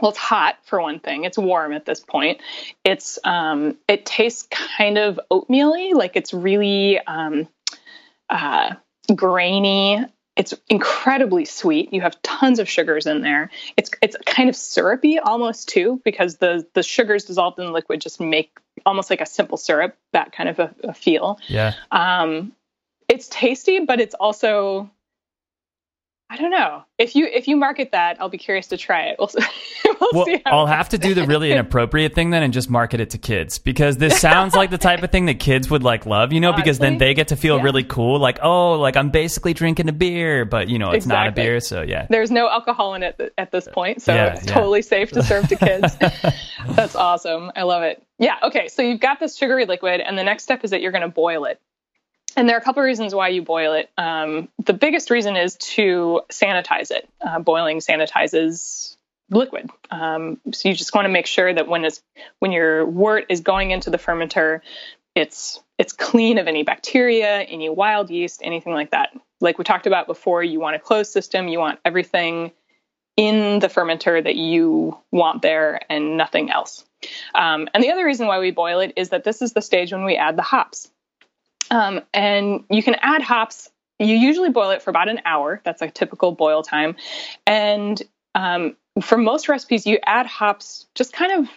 well, 0.00 0.10
it's 0.10 0.18
hot 0.18 0.56
for 0.64 0.80
one 0.80 1.00
thing. 1.00 1.24
It's 1.24 1.38
warm 1.38 1.72
at 1.72 1.84
this 1.84 2.00
point. 2.00 2.40
It's 2.84 3.18
um, 3.24 3.76
it 3.88 4.06
tastes 4.06 4.46
kind 4.50 4.98
of 4.98 5.20
oatmeal-y, 5.30 5.92
like 5.94 6.16
it's 6.16 6.32
really 6.32 6.98
um, 6.98 7.48
uh, 8.30 8.74
grainy. 9.14 10.04
It's 10.36 10.54
incredibly 10.68 11.44
sweet. 11.44 11.92
You 11.92 12.00
have 12.02 12.20
tons 12.22 12.60
of 12.60 12.68
sugars 12.68 13.06
in 13.06 13.22
there. 13.22 13.50
It's 13.76 13.90
it's 14.00 14.16
kind 14.24 14.48
of 14.48 14.54
syrupy 14.54 15.18
almost 15.18 15.68
too 15.68 16.00
because 16.04 16.36
the 16.36 16.66
the 16.74 16.82
sugars 16.82 17.24
dissolved 17.24 17.58
in 17.58 17.66
the 17.66 17.72
liquid 17.72 18.00
just 18.00 18.20
make 18.20 18.56
almost 18.86 19.10
like 19.10 19.20
a 19.20 19.26
simple 19.26 19.58
syrup 19.58 19.96
that 20.12 20.32
kind 20.32 20.48
of 20.48 20.58
a, 20.60 20.74
a 20.84 20.94
feel. 20.94 21.40
Yeah. 21.48 21.74
Um, 21.90 22.52
it's 23.08 23.26
tasty, 23.28 23.80
but 23.80 24.00
it's 24.00 24.14
also 24.14 24.90
I 26.30 26.36
don't 26.36 26.50
know 26.50 26.84
if 26.98 27.14
you 27.16 27.26
if 27.26 27.48
you 27.48 27.56
market 27.56 27.92
that, 27.92 28.20
I'll 28.20 28.28
be 28.28 28.38
curious 28.38 28.66
to 28.68 28.76
try 28.76 29.06
it. 29.06 29.18
We'll, 30.00 30.10
we'll, 30.12 30.12
Well, 30.12 30.24
see. 30.26 30.42
I'll 30.46 30.66
have 30.66 30.90
to 30.90 30.98
do 30.98 31.14
the 31.14 31.26
really 31.26 31.50
inappropriate 31.52 32.14
thing 32.14 32.30
then 32.30 32.42
and 32.42 32.52
just 32.52 32.68
market 32.68 33.00
it 33.00 33.10
to 33.10 33.18
kids 33.18 33.58
because 33.58 33.96
this 33.96 34.20
sounds 34.20 34.54
like 34.54 34.70
the 34.70 34.78
type 34.78 35.02
of 35.02 35.10
thing 35.10 35.26
that 35.26 35.40
kids 35.40 35.70
would 35.70 35.82
like 35.82 36.06
love, 36.06 36.32
you 36.32 36.40
know, 36.40 36.52
because 36.52 36.78
then 36.78 36.98
they 36.98 37.14
get 37.14 37.28
to 37.28 37.36
feel 37.36 37.56
yeah. 37.56 37.62
really 37.62 37.84
cool. 37.84 38.18
Like, 38.20 38.38
oh, 38.42 38.72
like 38.72 38.96
I'm 38.96 39.10
basically 39.10 39.54
drinking 39.54 39.88
a 39.88 39.92
beer, 39.92 40.44
but 40.44 40.68
you 40.68 40.78
know, 40.78 40.90
it's 40.90 41.06
not 41.06 41.26
a 41.26 41.32
beer. 41.32 41.58
So 41.60 41.82
yeah. 41.82 42.06
There's 42.10 42.30
no 42.30 42.48
alcohol 42.48 42.94
in 42.94 43.02
it 43.02 43.32
at 43.38 43.50
this 43.50 43.66
point, 43.72 44.02
so 44.02 44.14
Yeah, 44.14 44.34
it's 44.34 44.46
yeah. 44.46 44.54
totally 44.54 44.82
safe 44.82 45.10
to 45.12 45.22
serve 45.22 45.48
to 45.48 45.56
kids. 45.56 45.96
That's 46.68 46.94
awesome. 46.94 47.50
I 47.56 47.62
love 47.62 47.82
it. 47.82 48.02
Yeah. 48.18 48.36
Okay. 48.42 48.68
So 48.68 48.82
you've 48.82 49.00
got 49.00 49.18
this 49.20 49.36
sugary 49.36 49.64
liquid, 49.64 50.00
and 50.00 50.18
the 50.18 50.24
next 50.24 50.42
step 50.44 50.62
is 50.64 50.70
that 50.70 50.82
you're 50.82 50.92
going 50.92 51.02
to 51.02 51.08
boil 51.08 51.44
it. 51.46 51.60
And 52.36 52.48
there 52.48 52.56
are 52.56 52.60
a 52.60 52.62
couple 52.62 52.82
of 52.82 52.86
reasons 52.86 53.14
why 53.14 53.28
you 53.28 53.42
boil 53.42 53.72
it. 53.72 53.90
Um, 53.98 54.48
the 54.64 54.72
biggest 54.72 55.10
reason 55.10 55.36
is 55.36 55.56
to 55.56 56.22
sanitize 56.30 56.90
it. 56.90 57.08
Uh, 57.20 57.40
boiling 57.40 57.78
sanitizes 57.78 58.96
liquid. 59.30 59.70
Um, 59.90 60.40
so 60.52 60.68
you 60.68 60.74
just 60.74 60.94
want 60.94 61.06
to 61.06 61.10
make 61.10 61.26
sure 61.26 61.52
that 61.52 61.68
when 61.68 61.84
it's 61.84 62.00
when 62.38 62.52
your 62.52 62.86
wort 62.86 63.26
is 63.28 63.40
going 63.40 63.70
into 63.70 63.90
the 63.90 63.98
fermenter, 63.98 64.60
it's 65.14 65.60
it's 65.78 65.92
clean 65.92 66.38
of 66.38 66.48
any 66.48 66.62
bacteria, 66.62 67.40
any 67.40 67.68
wild 67.68 68.10
yeast, 68.10 68.40
anything 68.42 68.72
like 68.72 68.90
that. 68.90 69.10
Like 69.40 69.58
we 69.58 69.64
talked 69.64 69.86
about 69.86 70.06
before, 70.06 70.42
you 70.42 70.60
want 70.60 70.76
a 70.76 70.80
closed 70.80 71.12
system. 71.12 71.48
You 71.48 71.58
want 71.58 71.78
everything 71.84 72.52
in 73.16 73.58
the 73.58 73.68
fermenter 73.68 74.22
that 74.22 74.36
you 74.36 74.96
want 75.10 75.42
there 75.42 75.80
and 75.90 76.16
nothing 76.16 76.50
else. 76.50 76.84
Um, 77.34 77.68
and 77.74 77.82
the 77.82 77.90
other 77.90 78.04
reason 78.04 78.26
why 78.26 78.38
we 78.38 78.52
boil 78.52 78.80
it 78.80 78.92
is 78.96 79.10
that 79.10 79.24
this 79.24 79.42
is 79.42 79.52
the 79.52 79.62
stage 79.62 79.92
when 79.92 80.04
we 80.04 80.16
add 80.16 80.36
the 80.36 80.42
hops. 80.42 80.88
Um, 81.70 82.00
and 82.14 82.64
you 82.70 82.82
can 82.82 82.96
add 83.00 83.22
hops. 83.22 83.70
You 83.98 84.14
usually 84.14 84.50
boil 84.50 84.70
it 84.70 84.82
for 84.82 84.90
about 84.90 85.08
an 85.08 85.20
hour. 85.24 85.60
That's 85.64 85.82
a 85.82 85.90
typical 85.90 86.32
boil 86.32 86.62
time. 86.62 86.96
And 87.46 88.00
um, 88.34 88.76
for 89.02 89.18
most 89.18 89.48
recipes, 89.48 89.86
you 89.86 89.98
add 90.06 90.26
hops 90.26 90.86
just 90.94 91.12
kind 91.12 91.32
of 91.32 91.50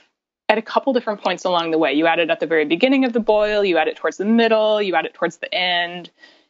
at 0.50 0.58
a 0.58 0.62
couple 0.62 0.92
different 0.92 1.22
points 1.22 1.46
along 1.46 1.72
the 1.72 1.78
way. 1.78 1.94
You 1.94 2.08
add 2.08 2.20
it 2.20 2.30
at 2.30 2.40
the 2.40 2.48
very 2.48 2.66
beginning 2.66 3.06
of 3.06 3.14
the 3.14 3.20
boil, 3.20 3.64
you 3.64 3.78
add 3.78 3.88
it 3.88 3.96
towards 3.96 4.18
the 4.18 4.26
middle, 4.26 4.82
you 4.82 4.96
add 4.96 5.06
it 5.06 5.14
towards 5.14 5.38
the 5.38 5.54
end. 5.54 6.10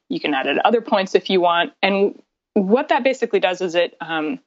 You 0.10 0.20
can 0.20 0.34
add 0.34 0.48
it 0.48 0.58
at 0.58 0.66
other 0.66 0.82
points 0.82 1.14
if 1.14 1.30
you 1.30 1.40
want. 1.40 1.74
And 1.82 2.20
what 2.54 2.90
that 2.90 3.04
basically 3.04 3.40
does 3.40 3.62
is 3.62 3.76
it 3.76 3.96
um, 4.02 4.40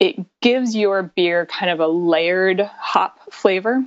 it 0.00 0.16
gives 0.40 0.74
your 0.74 1.02
beer 1.02 1.46
kind 1.46 1.70
of 1.70 1.80
a 1.80 1.86
layered 1.86 2.60
hop 2.60 3.32
flavor. 3.32 3.84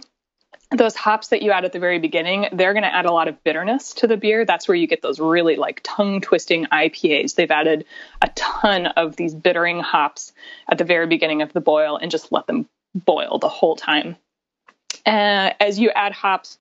Those 0.76 0.96
hops 0.96 1.30
that 1.30 1.42
you 1.42 1.52
add 1.52 1.64
at 1.64 1.72
the 1.72 1.80
very 1.80 2.00
beginning, 2.00 2.48
they're 2.52 2.74
going 2.74 2.84
to 2.84 2.94
add 2.94 3.06
a 3.06 3.12
lot 3.12 3.28
of 3.28 3.42
bitterness 3.44 3.94
to 3.96 4.08
the 4.08 4.18
beer. 4.18 4.46
That's 4.46 4.68
where 4.68 4.76
you 4.76 4.88
get 4.88 5.02
those 5.02 5.20
really 5.20 5.56
like 5.56 5.80
tongue 5.84 6.22
twisting 6.22 6.66
IPAs. 6.66 7.36
They've 7.36 7.50
added 7.50 7.86
a 8.22 8.28
ton 8.36 8.88
of 8.88 9.16
these 9.16 9.34
bittering 9.34 9.80
hops 9.80 10.34
at 10.70 10.78
the 10.78 10.84
very 10.84 11.08
beginning 11.08 11.42
of 11.42 11.54
the 11.54 11.62
boil 11.62 11.98
and 11.98 12.12
just 12.12 12.32
let 12.32 12.48
them 12.48 12.68
boil 12.94 13.40
the 13.40 13.50
whole 13.50 13.76
time. 13.76 14.18
Uh, 15.06 15.52
as 15.60 15.80
you 15.80 15.92
add 15.92 16.12
hops 16.12 16.58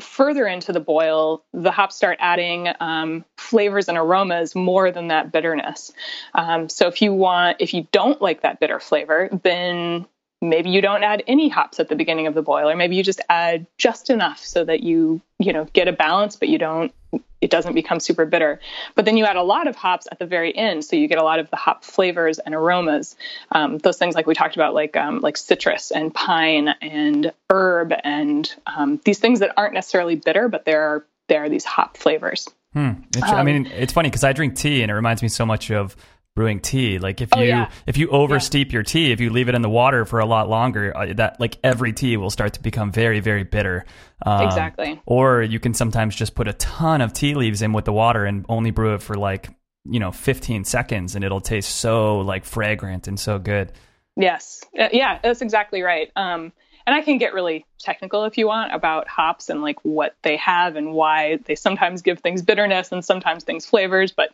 further 0.00 0.46
into 0.46 0.72
the 0.72 0.80
boil, 0.80 1.44
the 1.52 1.70
hops 1.70 1.96
start 1.96 2.18
adding 2.20 2.68
um, 2.80 3.24
flavors 3.36 3.88
and 3.88 3.98
aromas 3.98 4.54
more 4.54 4.90
than 4.90 5.08
that 5.08 5.32
bitterness. 5.32 5.92
Um, 6.34 6.68
so 6.68 6.88
if 6.88 7.02
you 7.02 7.12
want, 7.12 7.58
if 7.60 7.74
you 7.74 7.86
don't 7.92 8.20
like 8.22 8.42
that 8.42 8.60
bitter 8.60 8.80
flavor, 8.80 9.28
then 9.42 10.06
maybe 10.40 10.70
you 10.70 10.80
don't 10.80 11.02
add 11.02 11.22
any 11.26 11.48
hops 11.48 11.80
at 11.80 11.88
the 11.88 11.96
beginning 11.96 12.26
of 12.26 12.34
the 12.34 12.42
boil, 12.42 12.68
or 12.68 12.76
maybe 12.76 12.96
you 12.96 13.02
just 13.02 13.20
add 13.28 13.66
just 13.76 14.10
enough 14.10 14.38
so 14.38 14.64
that 14.64 14.82
you, 14.82 15.20
you 15.38 15.52
know, 15.52 15.66
get 15.72 15.88
a 15.88 15.92
balance, 15.92 16.36
but 16.36 16.48
you 16.48 16.58
don't, 16.58 16.92
it 17.40 17.50
doesn't 17.50 17.74
become 17.74 18.00
super 18.00 18.24
bitter. 18.26 18.60
But 18.94 19.04
then 19.04 19.16
you 19.16 19.24
add 19.24 19.36
a 19.36 19.42
lot 19.42 19.66
of 19.68 19.76
hops 19.76 20.06
at 20.10 20.18
the 20.18 20.26
very 20.26 20.56
end, 20.56 20.84
so 20.84 20.96
you 20.96 21.08
get 21.08 21.18
a 21.18 21.24
lot 21.24 21.38
of 21.38 21.50
the 21.50 21.56
hop 21.56 21.84
flavors 21.84 22.38
and 22.38 22.54
aromas. 22.54 23.16
Um, 23.52 23.78
those 23.78 23.96
things 23.96 24.14
like 24.14 24.26
we 24.26 24.34
talked 24.34 24.56
about, 24.56 24.74
like 24.74 24.96
um, 24.96 25.20
like 25.20 25.36
citrus 25.36 25.90
and 25.90 26.12
pine 26.12 26.68
and 26.80 27.32
herb, 27.50 27.92
and 28.04 28.52
um, 28.66 29.00
these 29.04 29.18
things 29.18 29.40
that 29.40 29.52
aren't 29.56 29.74
necessarily 29.74 30.16
bitter, 30.16 30.48
but 30.48 30.64
there 30.64 30.82
are 30.82 31.06
there 31.28 31.44
are 31.44 31.48
these 31.48 31.64
hop 31.64 31.96
flavors. 31.96 32.48
It's, 33.16 33.22
I 33.22 33.42
mean, 33.42 33.66
it's 33.66 33.92
funny 33.92 34.08
because 34.08 34.24
I 34.24 34.32
drink 34.32 34.56
tea 34.56 34.82
and 34.82 34.90
it 34.90 34.94
reminds 34.94 35.22
me 35.22 35.28
so 35.28 35.46
much 35.46 35.70
of 35.70 35.96
brewing 36.38 36.60
tea. 36.60 37.00
Like 37.00 37.20
if 37.20 37.30
Oh, 37.32 37.40
you 37.40 37.48
yeah. 37.48 37.68
if 37.88 37.96
you 37.98 38.08
over 38.10 38.38
steep 38.38 38.72
your 38.72 38.84
tea, 38.84 39.10
if 39.10 39.18
you 39.18 39.30
leave 39.30 39.48
it 39.48 39.56
in 39.56 39.62
the 39.62 39.68
water 39.68 40.04
for 40.04 40.20
a 40.20 40.24
lot 40.24 40.48
longer, 40.48 40.96
uh, 40.96 41.12
that 41.14 41.40
like 41.40 41.58
every 41.64 41.92
tea 41.92 42.16
will 42.16 42.30
start 42.30 42.52
to 42.52 42.62
become 42.62 42.92
very 42.92 43.18
very 43.18 43.42
bitter. 43.42 43.84
Um, 44.24 44.46
Exactly. 44.46 45.02
Or 45.04 45.42
you 45.42 45.58
can 45.58 45.74
sometimes 45.74 46.14
just 46.14 46.36
put 46.36 46.46
a 46.46 46.52
ton 46.52 47.00
of 47.00 47.12
tea 47.12 47.34
leaves 47.34 47.60
in 47.60 47.72
with 47.72 47.86
the 47.86 47.92
water 47.92 48.24
and 48.24 48.46
only 48.48 48.70
brew 48.70 48.94
it 48.94 49.02
for 49.02 49.16
like 49.16 49.50
you 49.84 49.98
know 49.98 50.12
15 50.12 50.62
seconds, 50.64 51.16
and 51.16 51.24
it'll 51.24 51.40
taste 51.40 51.74
so 51.74 52.18
like 52.20 52.44
fragrant 52.44 53.08
and 53.08 53.18
so 53.18 53.40
good. 53.40 53.72
Yes. 54.16 54.62
Uh, 54.78 54.88
yeah, 54.92 55.18
that's 55.20 55.42
exactly 55.42 55.82
right. 55.82 56.12
Um, 56.14 56.52
and 56.86 56.94
I 56.94 57.02
can 57.02 57.18
get 57.18 57.34
really 57.34 57.66
technical 57.80 58.24
if 58.24 58.38
you 58.38 58.46
want 58.46 58.72
about 58.72 59.08
hops 59.08 59.50
and 59.50 59.60
like 59.60 59.78
what 59.84 60.14
they 60.22 60.36
have 60.36 60.76
and 60.76 60.92
why 60.92 61.38
they 61.46 61.54
sometimes 61.56 62.00
give 62.00 62.20
things 62.20 62.42
bitterness 62.42 62.92
and 62.92 63.04
sometimes 63.04 63.44
things 63.44 63.66
flavors. 63.66 64.12
But 64.12 64.30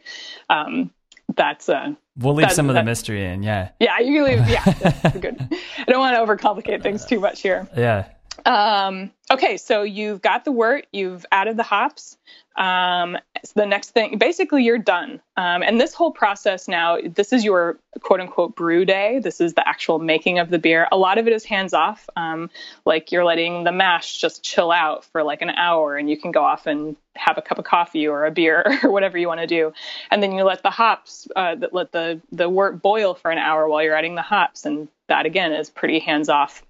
um, 0.51 0.91
that's 1.37 1.69
uh, 1.69 1.95
We'll 2.17 2.35
leave 2.35 2.49
That- 2.49 2.55
some 2.55 2.69
of 2.69 2.75
the 2.75 2.81
that- 2.81 2.85
mystery 2.85 3.25
in. 3.25 3.43
Yeah, 3.43 3.71
yeah, 3.81 3.99
you 3.99 4.15
can 4.15 4.25
leave. 4.39 4.49
Yeah, 4.49 5.11
good. 5.21 5.37
I 5.79 5.85
don't 5.91 5.99
want 6.01 6.17
to 6.17 6.23
overcomplicate 6.25 6.83
things 6.83 7.05
too 7.05 7.19
much 7.21 7.41
here. 7.43 7.69
yeah. 7.77 8.07
Um, 8.45 9.11
okay, 9.31 9.57
so 9.57 9.83
you've 9.83 10.23
got 10.23 10.45
the 10.45 10.53
wort, 10.53 10.87
you've 10.93 11.25
added 11.33 11.57
the 11.57 11.63
hops. 11.63 12.17
Um, 12.57 13.19
so 13.45 13.53
the 13.57 13.67
next 13.67 13.91
thing, 13.91 14.19
basically, 14.19 14.63
you're 14.63 14.79
done. 14.79 15.21
Um, 15.37 15.63
and 15.63 15.81
this 15.81 15.93
whole 15.93 16.13
process 16.13 16.69
now, 16.69 16.99
this 17.05 17.33
is 17.33 17.45
your 17.45 17.79
quote 18.01 18.21
unquote 18.21 18.55
brew 18.55 18.85
day. 18.85 19.19
This 19.19 19.41
is 19.41 19.55
the 19.55 19.69
actual 19.69 19.99
making 19.99 20.39
of 20.39 20.51
the 20.51 20.59
beer. 20.59 20.87
A 20.93 20.97
lot 20.97 21.19
of 21.19 21.27
it 21.27 21.33
is 21.33 21.45
hands 21.45 21.75
off. 21.75 22.09
Um, 22.17 22.51
like 22.85 23.11
you're 23.11 23.25
letting 23.25 23.65
the 23.65 23.73
mash 23.73 24.19
just 24.19 24.45
chill 24.45 24.71
out 24.71 25.05
for 25.07 25.25
like 25.25 25.43
an 25.43 25.51
hour, 25.51 25.97
and 25.97 26.09
you 26.09 26.17
can 26.17 26.31
go 26.31 26.45
off 26.45 26.67
and 26.67 26.97
have 27.17 27.39
a 27.39 27.43
cup 27.43 27.59
of 27.59 27.65
coffee 27.65 28.07
or 28.07 28.25
a 28.25 28.31
beer 28.31 28.65
or 28.85 28.91
whatever 28.91 29.19
you 29.19 29.27
want 29.27 29.41
to 29.41 29.47
do. 29.49 29.73
And 30.11 30.23
then 30.23 30.33
you 30.33 30.45
let 30.45 30.63
the 30.63 30.71
hops, 30.71 31.27
uh, 31.35 31.57
let 31.73 31.91
the 31.91 32.21
the 32.31 32.49
wort 32.49 32.81
boil 32.83 33.15
for 33.15 33.33
an 33.33 33.39
hour 33.39 33.69
while 33.69 33.83
you're 33.83 33.97
adding 33.97 34.15
the 34.15 34.23
hops, 34.23 34.65
and 34.65 34.87
that 35.09 35.27
again 35.27 35.53
is 35.53 35.71
pretty 35.71 35.99
hands 35.99 36.29
off. 36.29 36.63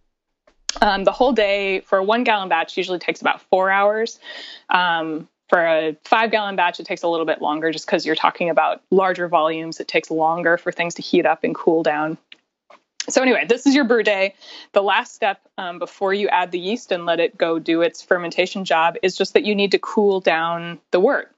Um, 0.80 1.04
the 1.04 1.12
whole 1.12 1.32
day 1.32 1.80
for 1.80 1.98
a 1.98 2.04
one 2.04 2.24
gallon 2.24 2.48
batch 2.48 2.76
usually 2.76 2.98
takes 2.98 3.20
about 3.20 3.40
four 3.42 3.70
hours. 3.70 4.18
Um, 4.70 5.28
for 5.48 5.64
a 5.64 5.96
five 6.04 6.30
gallon 6.30 6.56
batch, 6.56 6.80
it 6.80 6.86
takes 6.86 7.02
a 7.02 7.08
little 7.08 7.26
bit 7.26 7.42
longer 7.42 7.70
just 7.70 7.86
because 7.86 8.06
you're 8.06 8.16
talking 8.16 8.50
about 8.50 8.82
larger 8.90 9.28
volumes. 9.28 9.78
It 9.78 9.88
takes 9.88 10.10
longer 10.10 10.56
for 10.56 10.72
things 10.72 10.94
to 10.94 11.02
heat 11.02 11.26
up 11.26 11.44
and 11.44 11.54
cool 11.54 11.82
down. 11.82 12.18
So, 13.08 13.20
anyway, 13.20 13.44
this 13.46 13.66
is 13.66 13.74
your 13.74 13.84
brew 13.84 14.02
day. 14.02 14.34
The 14.72 14.82
last 14.82 15.14
step 15.14 15.38
um, 15.58 15.78
before 15.78 16.14
you 16.14 16.28
add 16.28 16.50
the 16.52 16.58
yeast 16.58 16.90
and 16.90 17.04
let 17.04 17.20
it 17.20 17.36
go 17.36 17.58
do 17.58 17.82
its 17.82 18.00
fermentation 18.00 18.64
job 18.64 18.96
is 19.02 19.16
just 19.16 19.34
that 19.34 19.44
you 19.44 19.54
need 19.54 19.72
to 19.72 19.78
cool 19.78 20.20
down 20.20 20.78
the 20.90 21.00
wort. 21.00 21.30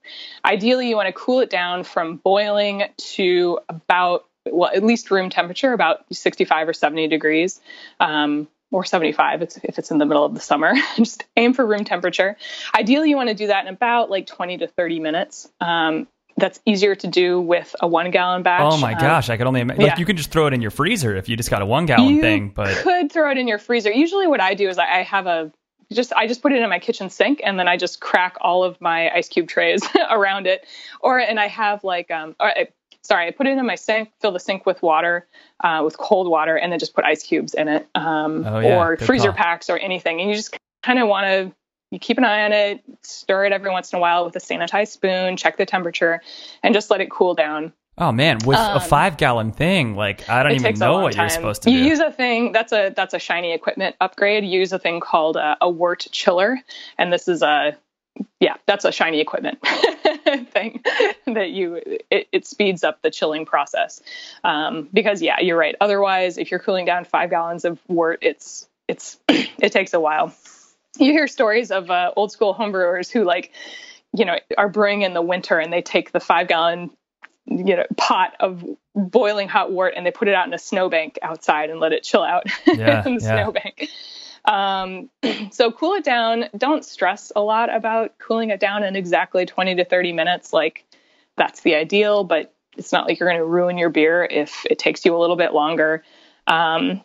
Ideally, 0.45 0.89
you 0.89 0.95
want 0.95 1.09
to 1.09 1.13
cool 1.13 1.41
it 1.41 1.51
down 1.51 1.83
from 1.83 2.17
boiling 2.19 2.85
to 3.15 3.59
about, 3.69 4.27
well, 4.49 4.71
at 4.73 4.85
least 4.85 5.11
room 5.11 5.29
temperature, 5.29 5.73
about 5.73 6.05
65 6.13 6.69
or 6.69 6.73
70 6.73 7.09
degrees. 7.09 7.61
Um, 7.99 8.47
or 8.77 8.85
75 8.85 9.41
it's, 9.41 9.57
if 9.63 9.79
it's 9.79 9.91
in 9.91 9.97
the 9.97 10.05
middle 10.05 10.23
of 10.27 10.35
the 10.35 10.41
summer. 10.41 10.75
Just 10.97 11.25
aim 11.39 11.55
for 11.55 11.65
room 11.65 11.85
temperature. 11.85 12.37
Ideally, 12.75 13.09
you 13.09 13.17
want 13.17 13.31
to 13.31 13.35
do 13.35 13.47
that 13.47 13.67
in 13.67 13.73
about 13.73 14.11
like 14.11 14.27
20 14.27 14.59
to 14.59 14.67
30 14.67 15.01
minutes. 15.01 15.49
Um, 15.63 16.07
that's 16.37 16.61
easier 16.67 16.95
to 16.95 17.07
do 17.07 17.41
with 17.41 17.75
a 17.81 17.89
one 17.89 18.11
gallon 18.11 18.43
batch. 18.43 18.61
Oh 18.71 18.77
my 18.77 18.93
Um, 18.93 19.01
gosh, 19.01 19.31
I 19.31 19.39
could 19.39 19.47
only 19.47 19.63
imagine. 19.63 19.83
Like 19.83 19.99
you 19.99 20.05
can 20.05 20.19
just 20.19 20.31
throw 20.31 20.47
it 20.47 20.53
in 20.53 20.61
your 20.61 20.71
freezer 20.71 21.17
if 21.17 21.27
you 21.31 21.39
just 21.39 21.49
got 21.49 21.63
a 21.63 21.67
one 21.67 21.87
gallon 21.87 22.17
you 22.17 22.21
thing, 22.21 22.51
but 22.51 22.77
could 22.77 23.11
throw 23.11 23.31
it 23.31 23.39
in 23.39 23.49
your 23.49 23.59
freezer. 23.59 23.91
Usually, 23.91 24.27
what 24.27 24.43
I 24.43 24.53
do 24.53 24.69
is 24.69 24.77
I 24.77 24.99
I 24.99 25.03
have 25.05 25.27
a 25.27 25.51
just 25.91 26.13
I 26.13 26.27
just 26.27 26.43
put 26.43 26.53
it 26.53 26.61
in 26.61 26.69
my 26.69 26.79
kitchen 26.79 27.09
sink 27.09 27.41
and 27.43 27.59
then 27.59 27.69
I 27.69 27.79
just 27.79 28.01
crack 28.03 28.37
all 28.43 28.63
of 28.65 28.79
my 28.83 29.09
ice 29.11 29.29
cube 29.29 29.49
trays 29.49 29.83
around 30.11 30.47
it, 30.47 30.67
or 31.01 31.19
and 31.19 31.41
I 31.41 31.49
have 31.49 31.83
like 31.83 32.11
um 32.11 32.37
I- 32.39 32.69
sorry 33.07 33.27
I 33.29 33.31
put 33.31 33.47
it 33.47 33.57
in 33.57 33.67
my 33.67 33.75
sink, 33.77 34.11
fill 34.21 34.33
the 34.33 34.41
sink 34.41 34.67
with 34.67 34.83
water, 34.83 35.27
uh, 35.65 35.83
with 35.85 35.97
cold 35.97 36.29
water, 36.29 36.57
and 36.57 36.71
then 36.73 36.79
just 36.79 36.95
put 36.95 37.05
ice 37.05 37.23
cubes 37.23 37.55
in 37.55 37.69
it, 37.69 37.87
um, 37.95 38.45
Oh, 38.47 38.59
yeah, 38.59 38.77
or 38.77 38.97
good 38.97 39.07
freezer 39.07 39.29
call. 39.29 39.37
packs 39.37 39.71
or 39.71 39.79
anything, 39.79 40.21
and 40.21 40.29
you 40.31 40.37
just 40.37 40.57
kind 40.83 40.99
of 40.99 41.09
want 41.09 41.27
to. 41.27 41.53
You 41.93 42.01
keep 42.01 42.19
an 42.19 42.25
eye 42.25 42.45
on 42.45 42.53
it, 42.53 42.83
stir 43.03 43.45
it 43.47 43.53
every 43.53 43.71
once 43.71 43.93
in 43.93 43.99
a 43.99 44.01
while 44.01 44.25
with 44.25 44.35
a 44.35 44.41
sanitized 44.41 44.89
spoon, 44.89 45.37
check 45.37 45.57
the 45.57 45.65
temperature, 45.65 46.21
and 46.65 46.75
just 46.75 46.91
let 46.91 47.01
it 47.01 47.11
cool 47.13 47.35
down. 47.35 47.73
oh 47.97 48.11
man, 48.11 48.39
with 48.45 48.59
a 48.59 48.81
five 48.81 49.17
gallon 49.17 49.53
thing, 49.53 49.95
like 49.95 50.29
I 50.29 50.43
don't 50.43 50.51
Um, 50.53 50.57
even 50.59 50.79
know 50.81 50.99
what 50.99 51.15
you're 51.15 51.29
supposed 51.29 51.63
to 51.63 51.71
you 51.71 51.79
do. 51.79 51.83
You 51.85 51.89
use 51.91 52.01
a 52.01 52.11
thing 52.11 52.51
that's 52.51 52.73
a 52.73 52.93
that's 52.95 53.15
a 53.15 53.21
shiny 53.21 53.53
equipment 53.53 53.95
upgrade. 54.01 54.45
You 54.45 54.59
use 54.59 54.73
a 54.73 54.81
thing 54.81 54.99
called 54.99 55.37
a, 55.37 55.57
a 55.61 55.71
wort 55.71 56.09
chiller, 56.11 56.59
and 56.99 57.13
this 57.13 57.29
is 57.29 57.41
a 57.43 57.77
yeah, 58.41 58.57
that's 58.67 58.85
a 58.85 58.91
shiny 58.91 59.21
equipment 59.21 59.59
thing 60.53 60.83
that 61.27 61.51
you 61.51 61.81
it, 62.11 62.29
it 62.33 62.47
speeds 62.47 62.85
up 62.85 63.03
the 63.03 63.11
chilling 63.11 63.47
process. 63.47 64.01
Um, 64.45 64.89
because 64.93 65.23
yeah, 65.23 65.41
you're 65.41 65.59
right. 65.59 65.75
Otherwise, 65.81 66.39
if 66.39 66.51
you're 66.51 66.61
cooling 66.61 66.85
down 66.85 67.05
five 67.05 67.31
gallons 67.31 67.65
of 67.65 67.79
wort, 67.89 68.19
it's 68.23 68.69
it's 68.89 69.19
it 69.29 69.73
takes 69.73 69.95
a 69.95 70.01
while. 70.01 70.35
You 70.99 71.13
hear 71.13 71.27
stories 71.27 71.71
of 71.71 71.91
uh, 71.91 72.13
old 72.17 72.33
school 72.33 72.55
homebrewers 72.55 73.11
who 73.11 73.25
like 73.25 73.53
you 74.13 74.25
know 74.25 74.39
are 74.57 74.69
brewing 74.69 75.03
in 75.03 75.15
the 75.15 75.23
winter 75.23 75.59
and 75.59 75.73
they 75.73 75.83
take 75.83 76.13
the 76.13 76.21
five 76.21 76.49
gallon 76.49 76.91
you 77.47 77.77
know 77.77 77.85
pot 77.97 78.35
of 78.41 78.65
boiling 78.95 79.49
hot 79.49 79.71
wort 79.71 79.95
and 79.97 80.05
they 80.05 80.11
put 80.11 80.27
it 80.29 80.35
out 80.35 80.47
in 80.47 80.55
a 80.55 80.59
snowbank 80.59 81.19
outside 81.23 81.71
and 81.71 81.81
let 81.81 81.93
it 81.93 82.03
chill 82.03 82.23
out 82.23 82.45
Yeah, 82.67 83.07
in 83.07 83.17
the 83.17 83.23
yeah. 83.23 83.43
snowbank. 83.45 83.89
Um, 84.47 85.11
so 85.51 85.73
cool 85.73 85.95
it 85.95 86.05
down. 86.05 86.47
Don't 86.57 86.85
stress 86.85 87.33
a 87.35 87.41
lot 87.41 87.75
about 87.75 88.19
cooling 88.19 88.51
it 88.51 88.61
down 88.61 88.85
in 88.85 88.97
exactly 88.97 89.47
20 89.47 89.77
to 89.77 89.85
30 89.85 90.13
minutes. 90.13 90.53
Like 90.53 90.85
that's 91.37 91.61
the 91.61 91.75
ideal, 91.75 92.25
but 92.25 92.55
it's 92.77 92.93
not 92.93 93.07
like 93.07 93.19
you're 93.19 93.29
going 93.29 93.41
to 93.41 93.47
ruin 93.47 93.79
your 93.79 93.91
beer 93.91 94.25
if 94.25 94.65
it 94.69 94.79
takes 94.79 95.05
you 95.05 95.17
a 95.17 95.19
little 95.19 95.37
bit 95.37 95.53
longer. 95.53 96.05
Um, 96.47 97.03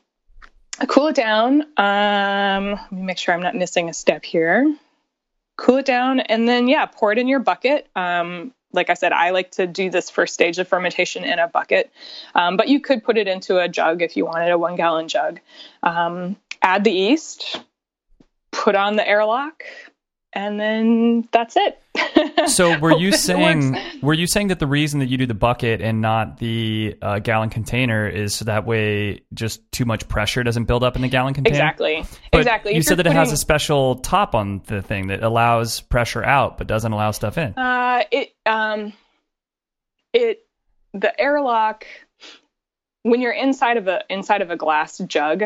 cool 0.88 1.08
it 1.08 1.16
down. 1.16 1.62
Um, 1.78 2.72
let 2.72 2.92
me 2.92 3.02
make 3.02 3.18
sure 3.18 3.34
I'm 3.34 3.42
not 3.42 3.56
missing 3.56 3.90
a 3.90 3.94
step 3.94 4.24
here. 4.24 4.76
Cool 5.58 5.78
it 5.78 5.86
down, 5.86 6.20
and 6.22 6.48
then 6.48 6.68
yeah, 6.68 6.86
pour 6.86 7.12
it 7.12 7.18
in 7.18 7.28
your 7.28 7.40
bucket. 7.40 7.88
Um, 7.96 8.54
like 8.74 8.90
I 8.90 8.94
said, 8.94 9.12
I 9.12 9.32
like 9.32 9.52
to 9.52 9.68
do 9.68 9.90
this 9.90 10.10
first 10.10 10.34
stage 10.34 10.58
of 10.60 10.68
fermentation 10.68 11.24
in 11.24 11.40
a 11.40 11.48
bucket, 11.48 11.92
um, 12.34 12.58
but 12.58 12.68
you 12.68 12.80
could 12.80 13.04
put 13.04 13.18
it 13.18 13.28
into 13.28 13.60
a 13.60 13.68
jug 13.68 14.02
if 14.02 14.16
you 14.16 14.26
wanted 14.26 14.50
a 14.50 14.58
one 14.58 14.76
gallon 14.76 15.08
jug. 15.08 15.40
Um, 15.84 16.38
add 16.62 16.84
the 16.84 16.92
yeast, 16.92 17.62
put 18.52 18.76
on 18.76 18.96
the 18.96 19.08
airlock, 19.08 19.64
and 20.34 20.60
then 20.60 21.28
that's 21.32 21.56
it. 21.58 21.82
So 22.48 22.78
were 22.80 22.98
you 22.98 23.12
saying 23.12 23.78
were 24.02 24.14
you 24.14 24.26
saying 24.26 24.48
that 24.48 24.60
the 24.60 24.66
reason 24.68 25.00
that 25.00 25.08
you 25.08 25.18
do 25.18 25.26
the 25.28 25.34
bucket 25.36 25.80
and 25.80 26.02
not 26.02 26.38
the 26.40 26.96
uh, 27.02 27.20
gallon 27.20 27.50
container 27.50 28.08
is 28.08 28.36
so 28.36 28.46
that 28.46 28.66
way 28.66 29.22
just 29.34 29.72
too 29.72 29.86
much 29.86 30.08
pressure 30.08 30.44
doesn't 30.44 30.66
build 30.66 30.84
up 30.84 30.96
in 30.96 31.02
the 31.02 31.08
gallon 31.08 31.34
container? 31.34 31.56
exactly, 31.56 32.04
But 32.32 32.40
exactly. 32.40 32.74
You 32.74 32.80
If 32.80 32.86
said 32.86 32.98
that 32.98 33.08
it 33.08 33.14
has 33.14 33.32
a 33.32 33.38
special 33.38 33.96
top 33.98 34.34
on 34.34 34.62
the 34.66 34.82
thing 34.82 35.08
that 35.08 35.22
allows 35.22 35.82
pressure 35.82 36.24
out 36.24 36.58
but 36.58 36.68
doesn't 36.68 36.92
allow 36.92 37.12
stuff 37.12 37.38
in. 37.38 37.54
Uh, 37.58 38.04
it 38.12 38.34
um, 38.46 38.94
it 40.14 40.46
the 40.94 41.20
airlock 41.20 41.86
when 43.04 43.22
you're 43.22 43.32
inside 43.32 43.78
of 43.78 43.88
a 43.88 44.04
inside 44.10 44.42
of 44.42 44.50
a 44.50 44.58
glass 44.58 44.98
jug. 45.00 45.44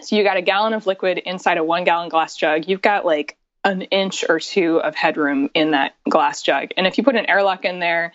So 0.00 0.16
you 0.16 0.22
got 0.22 0.36
a 0.36 0.42
gallon 0.42 0.72
of 0.74 0.86
liquid 0.86 1.18
inside 1.18 1.58
a 1.58 1.64
one 1.64 1.84
gallon 1.84 2.08
glass 2.08 2.36
jug. 2.36 2.68
You've 2.68 2.82
got 2.82 3.04
like 3.04 3.36
an 3.64 3.82
inch 3.82 4.24
or 4.28 4.38
two 4.38 4.80
of 4.80 4.94
headroom 4.94 5.50
in 5.54 5.72
that 5.72 5.94
glass 6.08 6.42
jug, 6.42 6.70
and 6.76 6.86
if 6.86 6.98
you 6.98 7.04
put 7.04 7.16
an 7.16 7.26
airlock 7.26 7.64
in 7.64 7.78
there. 7.80 8.12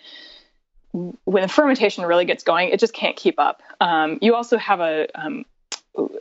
When 1.24 1.42
the 1.42 1.48
fermentation 1.48 2.04
really 2.06 2.24
gets 2.24 2.44
going, 2.44 2.68
it 2.68 2.78
just 2.78 2.94
can't 2.94 3.16
keep 3.16 3.40
up. 3.40 3.62
Um, 3.80 4.20
you 4.22 4.36
also 4.36 4.56
have 4.58 4.78
a 4.78 5.08
um, 5.16 5.44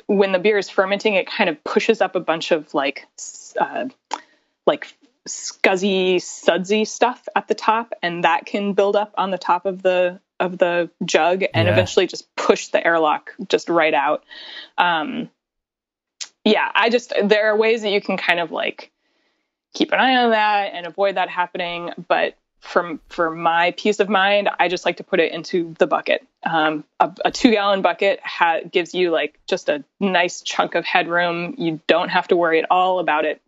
when 0.08 0.32
the 0.32 0.40
beer 0.40 0.58
is 0.58 0.68
fermenting, 0.68 1.14
it 1.14 1.28
kind 1.28 1.48
of 1.48 1.64
pushes 1.64 2.02
up 2.02 2.16
a 2.16 2.20
bunch 2.20 2.50
of 2.50 2.74
like 2.74 3.06
uh, 3.60 3.86
like 4.66 4.88
scuzzy, 5.28 6.20
sudsy 6.20 6.86
stuff 6.86 7.28
at 7.36 7.48
the 7.48 7.54
top, 7.54 7.94
and 8.02 8.24
that 8.24 8.48
can 8.48 8.74
build 8.74 8.96
up 8.96 9.14
on 9.16 9.30
the 9.30 9.38
top 9.38 9.68
of 9.68 9.84
the 9.84 10.20
of 10.40 10.58
the 10.58 10.90
jug 11.06 11.44
and 11.54 11.68
Yeah. 11.68 11.74
eventually 11.74 12.08
just 12.08 12.36
push 12.36 12.70
the 12.70 12.86
airlock 12.86 13.32
just 13.48 13.70
right 13.70 13.94
out. 13.94 14.24
Um, 14.78 15.30
yeah, 16.46 16.70
I 16.74 16.90
just 16.90 17.14
there 17.24 17.52
are 17.52 17.58
ways 17.58 17.82
that 17.84 17.92
you 17.92 18.02
can 18.02 18.18
kind 18.18 18.40
of 18.40 18.52
like 18.52 18.92
keep 19.74 19.92
an 19.92 20.00
eye 20.00 20.18
on 20.18 20.32
that 20.32 20.74
and 20.74 20.86
avoid 20.86 21.16
that 21.16 21.30
happening, 21.30 21.92
but 22.08 22.36
from 22.60 23.02
for 23.10 23.30
my 23.30 23.72
peace 23.72 24.00
of 24.00 24.08
mind, 24.08 24.50
I 24.60 24.70
just 24.70 24.86
like 24.86 24.98
to 24.98 25.04
put 25.04 25.20
it 25.20 25.34
into 25.34 25.76
the 25.80 25.88
bucket. 25.88 26.26
Um, 26.44 26.86
a, 27.00 27.12
a 27.26 27.32
two 27.32 27.52
gallon 27.52 27.82
bucket 27.82 28.20
ha- 28.24 28.62
gives 28.70 28.94
you 28.94 29.12
like 29.12 29.40
just 29.48 29.68
a 29.70 29.84
nice 30.00 30.42
chunk 30.42 30.76
of 30.76 30.86
headroom. 30.86 31.56
You 31.58 31.82
don't 31.88 32.10
have 32.10 32.28
to 32.30 32.36
worry 32.36 32.60
at 32.60 32.72
all 32.72 33.00
about 33.00 33.26
it 33.26 33.42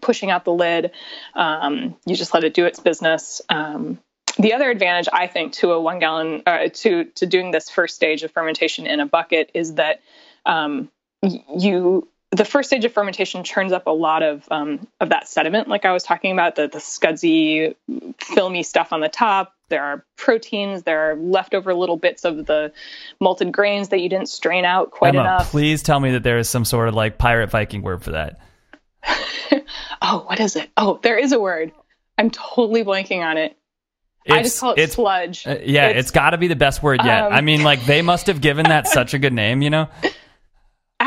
pushing 0.00 0.30
out 0.30 0.44
the 0.44 0.52
lid. 0.52 0.92
Um, 1.34 1.96
you 2.06 2.14
just 2.16 2.32
let 2.34 2.44
it 2.44 2.54
do 2.54 2.64
its 2.66 2.80
business. 2.80 3.42
Um, 3.48 3.98
the 4.38 4.54
other 4.54 4.70
advantage, 4.70 5.08
I 5.12 5.26
think, 5.26 5.52
to 5.54 5.72
a 5.72 5.80
one 5.80 5.98
gallon 5.98 6.42
uh, 6.46 6.68
to 6.72 7.04
to 7.04 7.26
doing 7.26 7.50
this 7.50 7.68
first 7.68 7.96
stage 7.96 8.22
of 8.22 8.30
fermentation 8.30 8.86
in 8.86 9.00
a 9.00 9.06
bucket 9.06 9.50
is 9.54 9.74
that 9.74 10.00
um, 10.46 10.90
you 11.22 12.08
the 12.30 12.44
first 12.44 12.68
stage 12.68 12.84
of 12.84 12.92
fermentation 12.92 13.42
churns 13.42 13.72
up 13.72 13.86
a 13.86 13.90
lot 13.90 14.22
of 14.22 14.46
um, 14.50 14.86
of 15.00 15.08
that 15.08 15.28
sediment, 15.28 15.68
like 15.68 15.84
I 15.84 15.92
was 15.92 16.02
talking 16.02 16.32
about, 16.32 16.56
the 16.56 16.68
the 16.68 16.80
scudgy, 16.80 17.74
filmy 18.18 18.62
stuff 18.62 18.92
on 18.92 19.00
the 19.00 19.08
top. 19.08 19.54
There 19.68 19.82
are 19.82 20.04
proteins. 20.16 20.82
There 20.82 21.10
are 21.10 21.16
leftover 21.16 21.74
little 21.74 21.96
bits 21.96 22.24
of 22.24 22.46
the 22.46 22.72
malted 23.20 23.52
grains 23.52 23.88
that 23.90 24.00
you 24.00 24.08
didn't 24.08 24.28
strain 24.28 24.64
out 24.64 24.90
quite 24.90 25.14
Emma, 25.14 25.20
enough. 25.20 25.50
please 25.50 25.82
tell 25.82 26.00
me 26.00 26.12
that 26.12 26.22
there 26.22 26.38
is 26.38 26.48
some 26.48 26.64
sort 26.64 26.88
of 26.88 26.94
like 26.94 27.18
pirate 27.18 27.50
Viking 27.50 27.82
word 27.82 28.02
for 28.02 28.12
that. 28.12 28.40
Oh, 30.00 30.24
what 30.26 30.38
is 30.40 30.56
it? 30.56 30.70
Oh, 30.76 31.00
there 31.02 31.18
is 31.18 31.32
a 31.32 31.40
word. 31.40 31.72
I'm 32.16 32.30
totally 32.30 32.84
blanking 32.84 33.20
on 33.20 33.36
it. 33.36 33.56
I 34.30 34.42
just 34.42 34.60
call 34.60 34.72
it 34.72 34.78
it's 34.78 34.94
sludge. 34.94 35.46
Uh, 35.46 35.58
yeah, 35.62 35.88
it's 35.88 36.10
got 36.10 36.30
to 36.30 36.38
be 36.38 36.48
the 36.48 36.56
best 36.56 36.82
word 36.82 37.00
yet. 37.02 37.24
Um, 37.24 37.32
I 37.32 37.40
mean, 37.40 37.62
like 37.62 37.84
they 37.84 38.02
must 38.02 38.26
have 38.26 38.40
given 38.40 38.64
that 38.64 38.86
such 38.86 39.14
a 39.14 39.18
good 39.18 39.32
name, 39.32 39.62
you 39.62 39.70
know? 39.70 39.88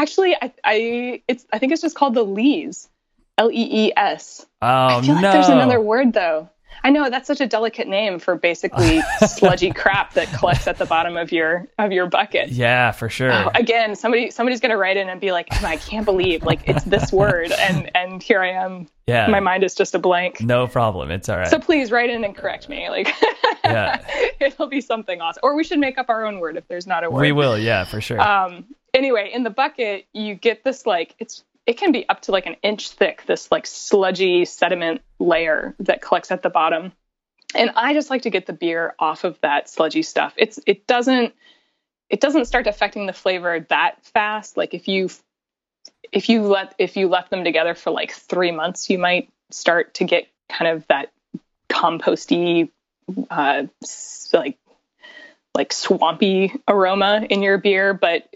actually 0.01 0.35
I, 0.35 0.53
I 0.63 1.21
it's 1.27 1.45
I 1.53 1.59
think 1.59 1.71
it's 1.71 1.81
just 1.81 1.95
called 1.95 2.13
the 2.15 2.23
lees. 2.23 2.89
L 3.37 3.49
E 3.51 3.87
E 3.87 3.93
S. 3.95 4.45
Oh 4.61 4.67
I 4.67 5.01
feel 5.01 5.15
no! 5.15 5.21
like 5.21 5.31
there's 5.33 5.49
another 5.49 5.79
word 5.81 6.13
though. 6.13 6.49
I 6.83 6.89
know 6.89 7.09
that's 7.11 7.27
such 7.27 7.41
a 7.41 7.47
delicate 7.47 7.87
name 7.87 8.17
for 8.17 8.35
basically 8.35 9.01
sludgy 9.27 9.71
crap 9.71 10.13
that 10.13 10.27
collects 10.33 10.67
at 10.67 10.77
the 10.77 10.85
bottom 10.85 11.15
of 11.17 11.31
your 11.31 11.67
of 11.77 11.91
your 11.91 12.07
bucket. 12.07 12.49
Yeah, 12.49 12.91
for 12.91 13.07
sure. 13.09 13.31
Oh, 13.31 13.51
again, 13.55 13.95
somebody 13.95 14.31
somebody's 14.31 14.59
gonna 14.59 14.77
write 14.77 14.97
in 14.97 15.07
and 15.09 15.21
be 15.21 15.31
like, 15.31 15.47
I 15.63 15.77
can't 15.77 16.05
believe 16.05 16.43
like 16.43 16.61
it's 16.67 16.83
this 16.83 17.11
word, 17.11 17.51
and 17.59 17.91
and 17.95 18.21
here 18.23 18.41
I 18.41 18.51
am. 18.51 18.87
yeah, 19.07 19.27
My 19.27 19.39
mind 19.39 19.63
is 19.63 19.75
just 19.75 19.93
a 19.95 19.99
blank. 19.99 20.41
no 20.41 20.67
problem. 20.67 21.11
It's 21.11 21.29
all 21.29 21.37
right. 21.37 21.47
So 21.47 21.59
please 21.59 21.91
write 21.91 22.09
in 22.09 22.23
and 22.23 22.35
correct 22.35 22.67
me. 22.69 22.89
Like, 22.89 23.09
Yeah. 23.63 24.03
it'll 24.39 24.67
be 24.67 24.81
something 24.81 25.21
awesome. 25.21 25.41
Or 25.43 25.55
we 25.55 25.63
should 25.63 25.79
make 25.79 25.97
up 25.97 26.09
our 26.09 26.25
own 26.25 26.39
word 26.39 26.57
if 26.57 26.67
there's 26.67 26.87
not 26.87 27.03
a 27.03 27.09
word. 27.11 27.21
we 27.21 27.31
will. 27.31 27.57
Yeah, 27.57 27.83
for 27.85 28.01
sure. 28.01 28.19
Um, 28.19 28.65
anyway, 28.93 29.31
in 29.33 29.43
the 29.43 29.49
bucket, 29.49 30.05
you 30.13 30.35
get 30.35 30.63
this 30.63 30.85
like 30.85 31.15
it's 31.19 31.43
it 31.65 31.77
can 31.77 31.91
be 31.91 32.07
up 32.09 32.21
to 32.21 32.31
like 32.31 32.45
an 32.45 32.55
inch 32.63 32.89
thick. 32.89 33.23
This 33.25 33.51
like 33.51 33.65
sludgy 33.67 34.45
sediment 34.45 35.01
layer 35.19 35.75
that 35.79 36.01
collects 36.01 36.31
at 36.31 36.43
the 36.43 36.49
bottom, 36.49 36.91
and 37.55 37.71
I 37.75 37.93
just 37.93 38.09
like 38.09 38.23
to 38.23 38.29
get 38.29 38.45
the 38.45 38.53
beer 38.53 38.95
off 38.99 39.23
of 39.23 39.39
that 39.41 39.69
sludgy 39.69 40.03
stuff. 40.03 40.33
It's 40.37 40.59
it 40.65 40.87
doesn't 40.87 41.33
it 42.09 42.19
doesn't 42.19 42.45
start 42.45 42.67
affecting 42.67 43.05
the 43.05 43.13
flavor 43.13 43.59
that 43.69 44.05
fast. 44.05 44.57
Like 44.57 44.73
if 44.73 44.87
you 44.87 45.09
if 46.11 46.29
you 46.29 46.43
let 46.43 46.75
if 46.77 46.97
you 46.97 47.07
left 47.07 47.29
them 47.29 47.43
together 47.43 47.73
for 47.73 47.91
like 47.91 48.11
three 48.11 48.51
months, 48.51 48.89
you 48.89 48.99
might 48.99 49.29
start 49.49 49.93
to 49.95 50.03
get 50.03 50.27
kind 50.49 50.75
of 50.75 50.85
that 50.87 51.11
composty, 51.69 52.69
uh, 53.29 53.63
like 54.33 54.57
like 55.55 55.73
swampy 55.73 56.53
aroma 56.67 57.25
in 57.29 57.41
your 57.41 57.57
beer. 57.57 57.93
But 57.93 58.27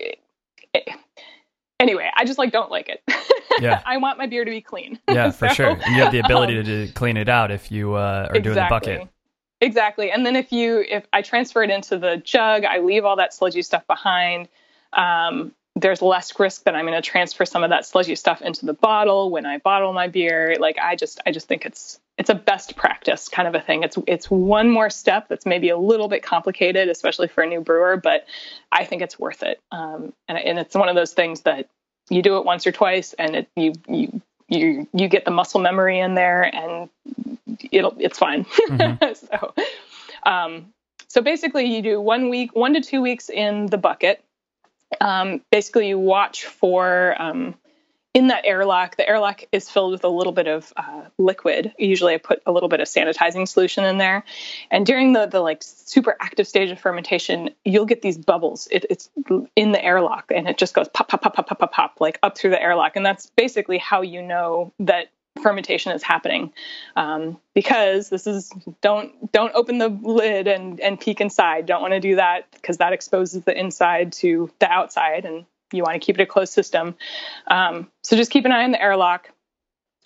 anyway, 1.80 2.10
I 2.16 2.26
just 2.26 2.38
like 2.38 2.52
don't 2.52 2.72
like 2.72 2.90
it. 2.90 3.02
Yeah. 3.62 3.82
I 3.86 3.96
want 3.96 4.18
my 4.18 4.26
beer 4.26 4.44
to 4.44 4.52
be 4.52 4.60
clean. 4.60 5.00
yeah, 5.10 5.32
for 5.32 5.48
sure. 5.48 5.70
And 5.70 5.96
you 5.96 6.04
have 6.04 6.12
the 6.12 6.20
ability 6.20 6.60
um, 6.60 6.66
to, 6.66 6.88
clean 6.94 7.16
it 7.16 7.30
out 7.30 7.52
if 7.52 7.72
you 7.72 7.94
uh, 7.94 8.28
are 8.30 8.40
doing 8.40 8.56
the 8.56 8.68
bucket. 8.70 9.08
Exactly. 9.62 10.12
And 10.12 10.26
then 10.26 10.36
if 10.36 10.52
you 10.52 10.84
if 10.90 11.08
I 11.14 11.22
transfer 11.22 11.64
it 11.64 11.70
into 11.70 11.98
the 11.98 12.18
jug, 12.18 12.66
I 12.66 12.80
leave 12.80 13.06
all 13.06 13.16
that 13.16 13.34
sludgy 13.34 13.62
stuff 13.62 13.88
behind. 13.88 14.50
Um, 14.92 15.54
there's 15.76 16.02
less 16.02 16.38
risk 16.38 16.64
that 16.64 16.76
I'm 16.76 16.86
going 16.86 17.02
to 17.02 17.08
transfer 17.08 17.46
some 17.46 17.64
of 17.64 17.70
that 17.70 17.86
sludgy 17.86 18.16
stuff 18.16 18.42
into 18.42 18.66
the 18.66 18.74
bottle 18.74 19.30
when 19.30 19.46
I 19.46 19.60
bottle 19.60 19.94
my 19.94 20.10
beer. 20.10 20.58
Like 20.60 20.78
I 20.78 20.98
just 20.98 21.22
I 21.26 21.32
just 21.32 21.48
think 21.48 21.66
it's 21.66 22.00
it's 22.18 22.30
a 22.30 22.36
best 22.36 22.76
practice 22.76 23.28
kind 23.28 23.48
of 23.48 23.56
a 23.56 23.62
thing. 23.62 23.84
It's 23.84 23.98
it's 24.08 24.30
one 24.32 24.70
more 24.70 24.90
step 24.90 25.28
that's 25.28 25.46
maybe 25.46 25.70
a 25.70 25.78
little 25.78 26.08
bit 26.08 26.24
complicated, 26.24 26.88
especially 26.88 27.28
for 27.28 27.44
a 27.44 27.48
new 27.48 27.62
brewer, 27.62 27.98
but 27.98 28.26
I 28.72 28.86
think 28.86 29.02
it's 29.02 29.20
worth 29.20 29.44
it. 29.44 29.60
Um, 29.72 30.14
and 30.28 30.38
and 30.38 30.60
it's 30.60 30.76
one 30.76 30.90
of 30.90 30.96
those 30.96 31.14
things 31.14 31.42
that 31.42 31.70
you 32.10 32.22
do 32.22 32.38
it 32.38 32.46
once 32.46 32.66
or 32.66 32.72
twice, 32.72 33.14
and 33.14 33.36
it 33.36 33.50
you 33.56 33.74
you 33.88 34.22
you 34.48 34.88
you 34.94 35.08
get 35.08 35.26
the 35.26 35.32
muscle 35.32 35.60
memory 35.60 36.00
in 36.00 36.16
there, 36.16 36.44
and 36.44 36.90
it'll 37.72 37.96
it's 38.00 38.18
fine. 38.18 38.46
so, 39.16 39.54
um, 40.24 40.74
so 41.10 41.22
basically, 41.22 41.66
you 41.66 41.82
do 41.82 42.00
one 42.00 42.30
week, 42.30 42.56
one 42.56 42.74
to 42.76 42.82
two 42.82 43.02
weeks 43.02 43.30
in 43.30 43.66
the 43.66 43.78
bucket. 43.78 44.24
Um, 45.02 45.42
basically, 45.52 45.90
you 45.90 46.00
watch 46.00 46.46
for 46.46 47.22
um, 47.22 47.56
in 48.16 48.28
that 48.28 48.46
airlock. 48.46 48.96
The 48.96 49.08
airlock 49.08 49.44
is 49.52 49.70
filled 49.70 49.92
with 49.92 50.06
a 50.06 50.08
little 50.08 50.32
bit 50.32 50.48
of 50.48 50.72
uh, 50.78 51.02
liquid. 51.18 51.74
Usually, 51.78 52.14
I 52.14 52.18
put 52.18 52.42
a 52.46 52.52
little 52.52 52.70
bit 52.70 52.80
of 52.80 52.88
sanitizing 52.88 53.46
solution 53.46 53.84
in 53.84 53.98
there, 53.98 54.24
and 54.72 54.86
during 54.86 55.14
the 55.14 55.28
the 55.28 55.42
like 55.42 55.62
super 55.62 56.16
active 56.22 56.48
stage 56.48 56.72
of 56.72 56.80
fermentation, 56.80 57.52
you'll 57.66 57.86
get 57.86 58.02
these 58.02 58.18
bubbles. 58.18 58.68
It, 58.72 58.86
it's 58.90 59.10
in 59.56 59.74
the 59.74 59.84
airlock, 59.84 60.32
and 60.34 60.48
it 60.48 60.58
just 60.58 60.74
goes 60.74 60.88
pop, 60.88 61.10
pop, 61.10 61.22
pop, 61.22 61.36
pop, 61.36 61.48
pop, 61.48 61.60
pop, 61.60 61.72
pop, 61.74 61.98
like 62.00 62.18
up 62.24 62.38
through 62.38 62.52
the 62.52 62.62
airlock, 62.62 62.96
and 62.96 63.06
that's 63.06 63.30
basically 63.36 63.78
how 63.78 64.02
you 64.02 64.22
know 64.22 64.72
that 64.80 65.10
fermentation 65.44 65.92
is 65.92 66.02
happening 66.02 66.54
um, 66.96 67.38
because 67.54 68.08
this 68.08 68.26
is 68.26 68.50
don't 68.80 69.34
don't 69.34 69.54
open 69.54 69.80
the 69.80 69.90
lid 69.90 70.48
and 70.48 70.80
and 70.80 70.98
peek 70.98 71.20
inside 71.20 71.66
don't 71.66 71.82
want 71.82 71.94
to 71.94 72.00
do 72.00 72.16
that 72.16 72.50
because 72.54 72.78
that 72.78 72.94
exposes 72.94 73.44
the 73.44 73.60
inside 73.60 74.14
to 74.14 74.50
the 74.60 74.72
outside 74.72 75.26
and 75.26 75.46
you 75.76 75.84
want 75.84 75.94
to 75.94 76.00
keep 76.00 76.18
it 76.18 76.24
a 76.24 76.26
closed 76.26 76.54
system 76.54 76.96
um, 77.48 77.90
so 78.04 78.16
just 78.16 78.32
keep 78.32 78.46
an 78.46 78.52
eye 78.52 78.64
on 78.64 78.72
the 78.72 78.82
airlock 78.82 79.30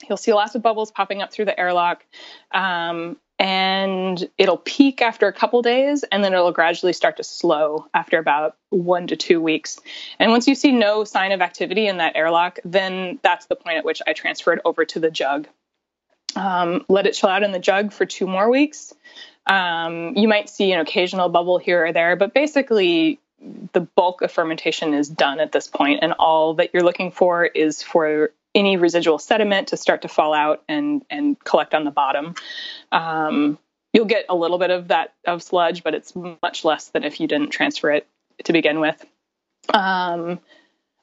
you'll 0.08 0.18
see 0.18 0.34
lots 0.34 0.56
of 0.56 0.62
bubbles 0.62 0.92
popping 0.92 1.22
up 1.22 1.32
through 1.32 1.46
the 1.46 1.60
airlock 1.60 2.06
um, 2.52 3.18
and 3.40 4.30
it'll 4.38 4.58
peak 4.58 5.02
after 5.02 5.28
a 5.28 5.34
couple 5.34 5.62
days 5.62 6.04
and 6.04 6.24
then 6.24 6.34
it'll 6.34 6.52
gradually 6.52 6.92
start 6.92 7.18
to 7.18 7.24
slow 7.24 7.88
after 7.94 8.20
about 8.20 8.58
one 8.70 9.08
to 9.08 9.16
two 9.16 9.40
weeks. 9.40 9.80
And 10.20 10.30
once 10.30 10.46
you 10.46 10.56
see 10.56 10.74
no 10.74 11.06
sign 11.06 11.32
of 11.32 11.42
activity 11.42 11.88
in 11.88 11.98
that 11.98 12.18
airlock, 12.18 12.60
then 12.66 13.18
that's 13.24 13.46
the 13.46 13.56
point 13.56 13.78
at 13.78 13.86
which 13.86 14.02
I 14.06 14.12
transfer 14.12 14.52
it 14.52 14.62
over 14.66 14.84
to 14.84 15.00
the 15.00 15.10
jug. 15.10 15.48
Um, 16.36 16.86
let 16.90 17.08
it 17.08 17.14
chill 17.14 17.30
out 17.30 17.44
in 17.44 17.54
the 17.54 17.60
jug 17.60 17.94
for 17.94 18.06
two 18.06 18.28
more 18.28 18.50
weeks. 18.50 18.94
Um, 19.48 20.16
you 20.18 20.28
might 20.28 20.50
see 20.50 20.74
an 20.74 20.82
occasional 20.82 21.30
bubble 21.30 21.58
here 21.58 21.86
or 21.86 21.94
there, 21.94 22.18
but 22.18 22.34
basically, 22.34 23.20
the 23.74 23.82
bulk 23.82 24.22
of 24.22 24.32
fermentation 24.32 24.94
is 24.94 25.08
done 25.08 25.40
at 25.40 25.52
this 25.52 25.68
point, 25.68 26.00
and 26.02 26.14
all 26.14 26.56
that 26.56 26.72
you're 26.74 26.84
looking 26.84 27.12
for 27.12 27.46
is 27.46 27.82
for 27.82 28.32
any 28.56 28.78
residual 28.78 29.20
sediment 29.20 29.70
to 29.70 29.78
start 29.78 30.02
to 30.02 30.08
fall 30.08 30.34
out 30.34 30.64
and 30.68 31.04
and 31.10 31.40
collect 31.44 31.74
on 31.74 31.86
the 31.86 31.92
bottom. 31.92 32.36
Um, 32.92 33.58
you'll 33.94 34.06
get 34.06 34.26
a 34.30 34.36
little 34.36 34.58
bit 34.58 34.72
of 34.72 34.90
that 34.90 35.14
of 35.26 35.44
sludge, 35.44 35.84
but 35.84 35.94
it's 35.94 36.14
much 36.16 36.66
less 36.66 36.90
than 36.90 37.04
if 37.04 37.20
you 37.20 37.28
didn't 37.28 37.50
transfer 37.50 37.92
it 37.92 38.08
to 38.46 38.54
begin 38.54 38.80
with. 38.80 39.06
Um, 39.74 40.40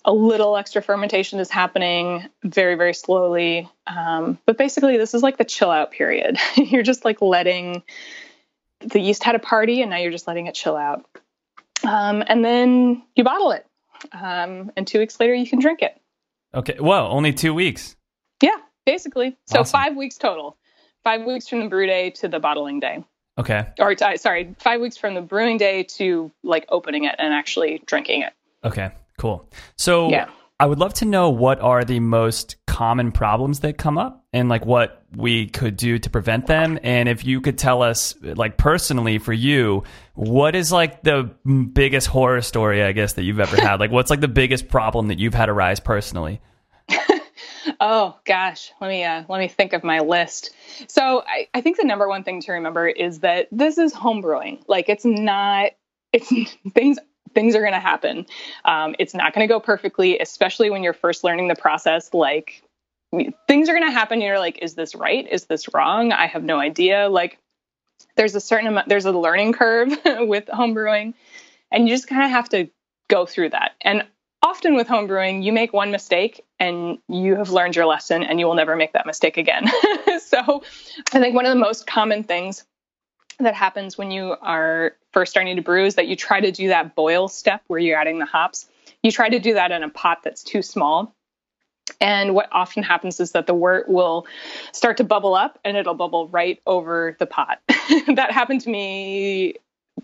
a 0.05 0.13
little 0.13 0.57
extra 0.57 0.83
fermentation 0.83 1.41
is 1.41 1.51
happening 1.51 2.29
very 2.43 2.75
very 2.75 2.95
slowly, 2.95 3.69
um, 3.87 4.39
but 4.45 4.59
basically 4.59 4.97
this 4.97 5.15
is 5.15 5.23
like 5.23 5.37
the 5.37 5.45
chill 5.45 5.71
out 5.71 5.93
period. 5.93 6.39
you're 6.57 6.83
just 6.83 7.05
like 7.05 7.23
letting 7.23 7.83
the 8.81 9.01
yeast 9.01 9.25
had 9.25 9.35
a 9.35 9.41
party, 9.41 9.83
and 9.83 9.91
now 9.91 9.97
you're 9.97 10.13
just 10.13 10.27
letting 10.27 10.47
it 10.47 10.55
chill 10.55 10.77
out. 10.77 11.05
Um, 11.87 12.23
and 12.27 12.45
then 12.45 13.03
you 13.15 13.25
bottle 13.25 13.53
it, 13.53 13.67
um, 14.13 14.73
and 14.77 14.87
two 14.87 14.99
weeks 14.99 15.19
later 15.21 15.35
you 15.35 15.47
can 15.47 15.59
drink 15.61 15.83
it. 15.83 16.01
Okay. 16.55 16.77
Well, 16.81 17.07
only 17.13 17.33
two 17.33 17.55
weeks. 17.55 17.97
Yeah, 18.43 18.57
basically. 18.85 19.37
So 19.47 19.61
Awesome. 19.61 19.73
five 19.73 19.97
weeks 19.97 20.19
total. 20.19 20.57
Five 21.05 21.25
weeks 21.25 21.49
from 21.49 21.61
the 21.61 21.69
brew 21.69 21.87
day 21.87 22.11
to 22.11 22.29
the 22.29 22.41
bottling 22.41 22.81
day. 22.81 23.05
Okay. 23.39 23.67
Or 23.79 23.95
t- 23.95 24.17
sorry, 24.17 24.55
five 24.59 24.81
weeks 24.81 24.97
from 24.97 25.15
the 25.15 25.21
brewing 25.21 25.59
day 25.59 25.85
to 25.85 26.33
like 26.43 26.67
opening 26.71 27.05
it 27.05 27.15
and 27.19 27.33
actually 27.33 27.83
drinking 27.87 28.23
it. 28.23 28.33
Okay. 28.65 28.91
Cool. 29.19 29.49
So 29.79 30.09
Yeah. 30.11 30.29
I 30.59 30.67
would 30.67 30.79
love 30.79 30.95
to 30.95 31.05
know 31.05 31.31
what 31.31 31.61
are 31.61 31.85
the 31.85 32.01
most 32.01 32.57
common 32.67 33.13
problems 33.13 33.61
that 33.61 33.77
come 33.79 33.99
up 33.99 34.25
and 34.37 34.51
like 34.51 34.67
what 34.67 35.03
we 35.17 35.47
could 35.47 35.77
do 35.79 35.99
to 35.99 36.11
prevent 36.11 36.47
them. 36.47 36.79
And 36.83 37.09
if 37.09 37.25
you 37.25 37.41
could 37.41 37.57
tell 37.57 37.83
us, 37.83 38.15
like 38.21 38.59
personally 38.59 39.17
for 39.17 39.33
you, 39.33 39.85
what 40.13 40.55
is 40.55 40.71
like 40.71 41.03
the 41.03 41.31
biggest 41.73 42.07
horror 42.07 42.43
story, 42.43 42.83
I 42.83 42.93
guess, 42.93 43.15
that 43.15 43.23
you've 43.23 43.41
ever 43.41 43.57
had? 43.57 43.81
like, 43.81 43.91
what's 43.91 44.11
like 44.11 44.21
the 44.21 44.29
biggest 44.29 44.69
problem 44.69 45.09
that 45.09 45.19
you've 45.19 45.33
had 45.35 45.49
arise 45.49 45.81
personally? 45.81 46.41
Oh 47.81 48.17
gosh, 48.25 48.73
let 48.81 48.89
me 48.89 49.05
uh, 49.05 49.25
let 49.29 49.39
me 49.39 49.49
think 49.49 49.73
of 49.73 49.83
my 49.83 49.99
list. 49.99 50.51
So 50.87 51.23
I, 51.27 51.49
I 51.53 51.61
think 51.61 51.77
the 51.77 51.85
number 51.85 52.09
one 52.09 52.23
thing 52.23 52.41
to 52.43 52.53
remember 52.53 52.89
is 52.89 53.21
that 53.21 53.49
this 53.51 53.77
is 53.77 53.93
home 53.93 54.21
brewing. 54.23 54.65
Like 54.69 54.89
it's 54.89 55.05
not 55.05 55.73
it's 56.13 56.33
things 56.75 56.99
things 57.35 57.55
are 57.55 57.61
going 57.61 57.73
to 57.73 57.81
happen. 57.81 58.25
Um, 58.65 58.95
it's 58.99 59.15
not 59.15 59.35
going 59.35 59.47
to 59.47 59.53
go 59.53 59.61
perfectly, 59.61 60.19
especially 60.19 60.71
when 60.71 60.83
you're 60.83 60.95
first 60.95 61.23
learning 61.23 61.49
the 61.49 61.57
process. 61.57 62.15
Like 62.15 62.63
things 63.49 63.69
are 63.69 63.73
going 63.75 63.87
to 63.87 63.91
happen. 63.91 64.21
You're 64.21 64.39
like, 64.39 64.59
is 64.63 64.75
this 64.75 64.95
right? 64.95 65.27
Is 65.31 65.47
this 65.47 65.73
wrong? 65.75 66.13
I 66.13 66.27
have 66.27 66.45
no 66.45 66.59
idea. 66.59 67.09
Like 67.09 67.39
there's 68.17 68.35
a 68.35 68.41
certain 68.41 68.67
amount. 68.67 68.89
There's 68.89 69.05
a 69.05 69.13
learning 69.13 69.53
curve 69.53 69.97
with 70.05 70.49
home 70.49 70.75
brewing, 70.75 71.15
and 71.71 71.89
you 71.89 71.95
just 71.95 72.09
kind 72.09 72.25
of 72.25 72.31
have 72.31 72.49
to 72.51 72.69
go 73.09 73.27
through 73.27 73.51
that. 73.51 73.73
And 73.81 74.05
often 74.43 74.75
with 74.75 74.87
home 74.87 75.07
brewing, 75.07 75.43
you 75.43 75.53
make 75.53 75.73
one 75.73 75.91
mistake 75.91 76.45
and 76.59 76.99
you 77.09 77.37
have 77.37 77.51
learned 77.51 77.77
your 77.77 77.87
lesson 77.87 78.23
and 78.23 78.39
you 78.39 78.47
will 78.47 78.55
never 78.55 78.77
make 78.77 78.93
that 78.93 79.07
mistake 79.07 79.37
again. 79.37 79.67
so 80.21 80.63
I 81.13 81.21
think 81.21 81.35
one 81.35 81.47
of 81.47 81.51
the 81.51 81.61
most 81.61 81.87
common 81.87 82.23
things 82.23 82.65
that 83.39 83.55
happens 83.55 83.99
when 83.99 84.11
you 84.11 84.37
are 84.41 84.95
first 85.13 85.31
starting 85.31 85.57
to 85.57 85.63
brew 85.63 85.85
is 85.85 85.97
that 85.97 86.07
you 86.07 86.17
try 86.17 86.41
to 86.41 86.53
do 86.53 86.69
that 86.69 86.95
boil 86.95 87.29
step 87.29 87.63
where 87.67 87.81
you're 87.81 87.99
adding 87.99 88.19
the 88.19 88.25
hops. 88.25 88.69
You 89.03 89.11
try 89.11 89.29
to 89.29 89.39
do 89.39 89.55
that 89.55 89.73
in 89.73 89.83
a 89.83 89.89
pot 89.89 90.21
that's 90.23 90.43
too 90.43 90.63
small. 90.63 91.15
And 92.01 92.35
what 92.35 92.49
often 92.53 92.83
happens 92.83 93.21
is 93.21 93.33
that 93.33 93.47
the 93.47 93.55
wort 93.55 93.89
will 93.89 94.27
start 94.73 94.97
to 94.99 95.05
bubble 95.05 95.35
up 95.35 95.59
and 95.65 95.77
it'll 95.77 95.95
bubble 95.95 96.29
right 96.29 96.61
over 96.67 97.17
the 97.19 97.27
pot. 97.27 97.61
that 97.69 98.31
happened 98.33 98.63
to 98.63 98.71
me 98.71 99.55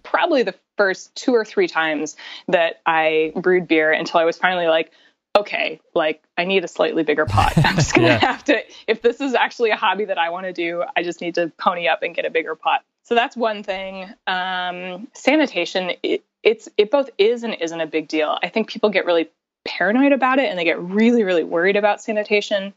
probably 0.02 0.42
the 0.42 0.54
first 0.76 1.14
two 1.14 1.32
or 1.34 1.44
three 1.44 1.68
times 1.68 2.16
that 2.48 2.80
I 2.86 3.32
brewed 3.36 3.68
beer 3.68 3.92
until 3.92 4.20
I 4.20 4.24
was 4.24 4.38
finally 4.38 4.66
like, 4.68 4.90
okay, 5.36 5.80
like 5.94 6.22
I 6.36 6.44
need 6.44 6.64
a 6.64 6.68
slightly 6.68 7.02
bigger 7.02 7.26
pot. 7.26 7.52
I'm 7.64 7.76
just 7.76 7.94
going 7.94 8.06
to 8.06 8.12
Yeah. 8.14 8.18
have 8.20 8.44
to, 8.44 8.62
if 8.86 9.02
this 9.02 9.20
is 9.20 9.34
actually 9.34 9.70
a 9.70 9.76
hobby 9.76 10.04
that 10.06 10.18
I 10.18 10.30
want 10.30 10.46
to 10.46 10.52
do, 10.52 10.84
I 10.96 11.02
just 11.02 11.20
need 11.20 11.34
to 11.34 11.52
pony 11.58 11.88
up 11.88 12.02
and 12.02 12.14
get 12.14 12.24
a 12.24 12.30
bigger 12.30 12.54
pot. 12.54 12.82
So 13.04 13.14
that's 13.14 13.36
one 13.36 13.62
thing. 13.62 14.08
Um, 14.26 15.08
sanitation, 15.14 15.92
it, 16.02 16.22
it's, 16.42 16.68
it 16.76 16.90
both 16.90 17.10
is 17.18 17.42
and 17.42 17.54
isn't 17.54 17.80
a 17.80 17.86
big 17.86 18.08
deal. 18.08 18.38
I 18.42 18.48
think 18.48 18.68
people 18.68 18.90
get 18.90 19.04
really 19.06 19.28
paranoid 19.64 20.12
about 20.12 20.38
it 20.38 20.48
and 20.50 20.58
they 20.58 20.64
get 20.64 20.80
really, 20.80 21.24
really 21.24 21.44
worried 21.44 21.76
about 21.76 22.02
sanitation. 22.02 22.72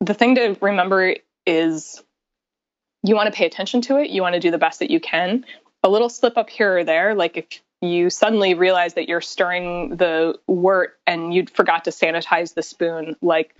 The 0.00 0.14
thing 0.14 0.34
to 0.36 0.56
remember 0.60 1.16
is 1.46 2.02
you 3.02 3.14
want 3.14 3.32
to 3.32 3.36
pay 3.36 3.46
attention 3.46 3.80
to 3.82 3.96
it. 3.96 4.10
You 4.10 4.22
want 4.22 4.34
to 4.34 4.40
do 4.40 4.50
the 4.50 4.58
best 4.58 4.80
that 4.80 4.90
you 4.90 5.00
can. 5.00 5.44
A 5.82 5.88
little 5.88 6.08
slip 6.08 6.36
up 6.36 6.50
here 6.50 6.78
or 6.78 6.84
there, 6.84 7.14
like 7.14 7.36
if 7.36 7.46
you 7.80 8.10
suddenly 8.10 8.54
realize 8.54 8.94
that 8.94 9.08
you're 9.08 9.22
stirring 9.22 9.96
the 9.96 10.38
wort 10.46 10.98
and 11.06 11.32
you 11.32 11.46
forgot 11.46 11.84
to 11.84 11.90
sanitize 11.90 12.54
the 12.54 12.62
spoon, 12.62 13.16
like, 13.22 13.54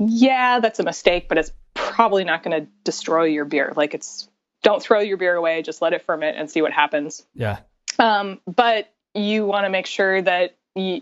yeah, 0.00 0.58
that's 0.58 0.80
a 0.80 0.82
mistake, 0.82 1.28
but 1.28 1.38
it's 1.38 1.52
probably 1.74 2.24
not 2.24 2.42
going 2.42 2.60
to 2.60 2.68
destroy 2.82 3.24
your 3.24 3.44
beer. 3.44 3.72
Like, 3.76 3.94
it's 3.94 4.28
don't 4.62 4.82
throw 4.82 4.98
your 4.98 5.16
beer 5.16 5.36
away, 5.36 5.62
just 5.62 5.80
let 5.80 5.92
it 5.92 6.02
ferment 6.02 6.36
and 6.36 6.50
see 6.50 6.62
what 6.62 6.72
happens. 6.72 7.24
Yeah. 7.34 7.58
Um, 8.00 8.40
but 8.46 8.92
you 9.14 9.46
want 9.46 9.66
to 9.66 9.70
make 9.70 9.86
sure 9.86 10.20
that 10.20 10.56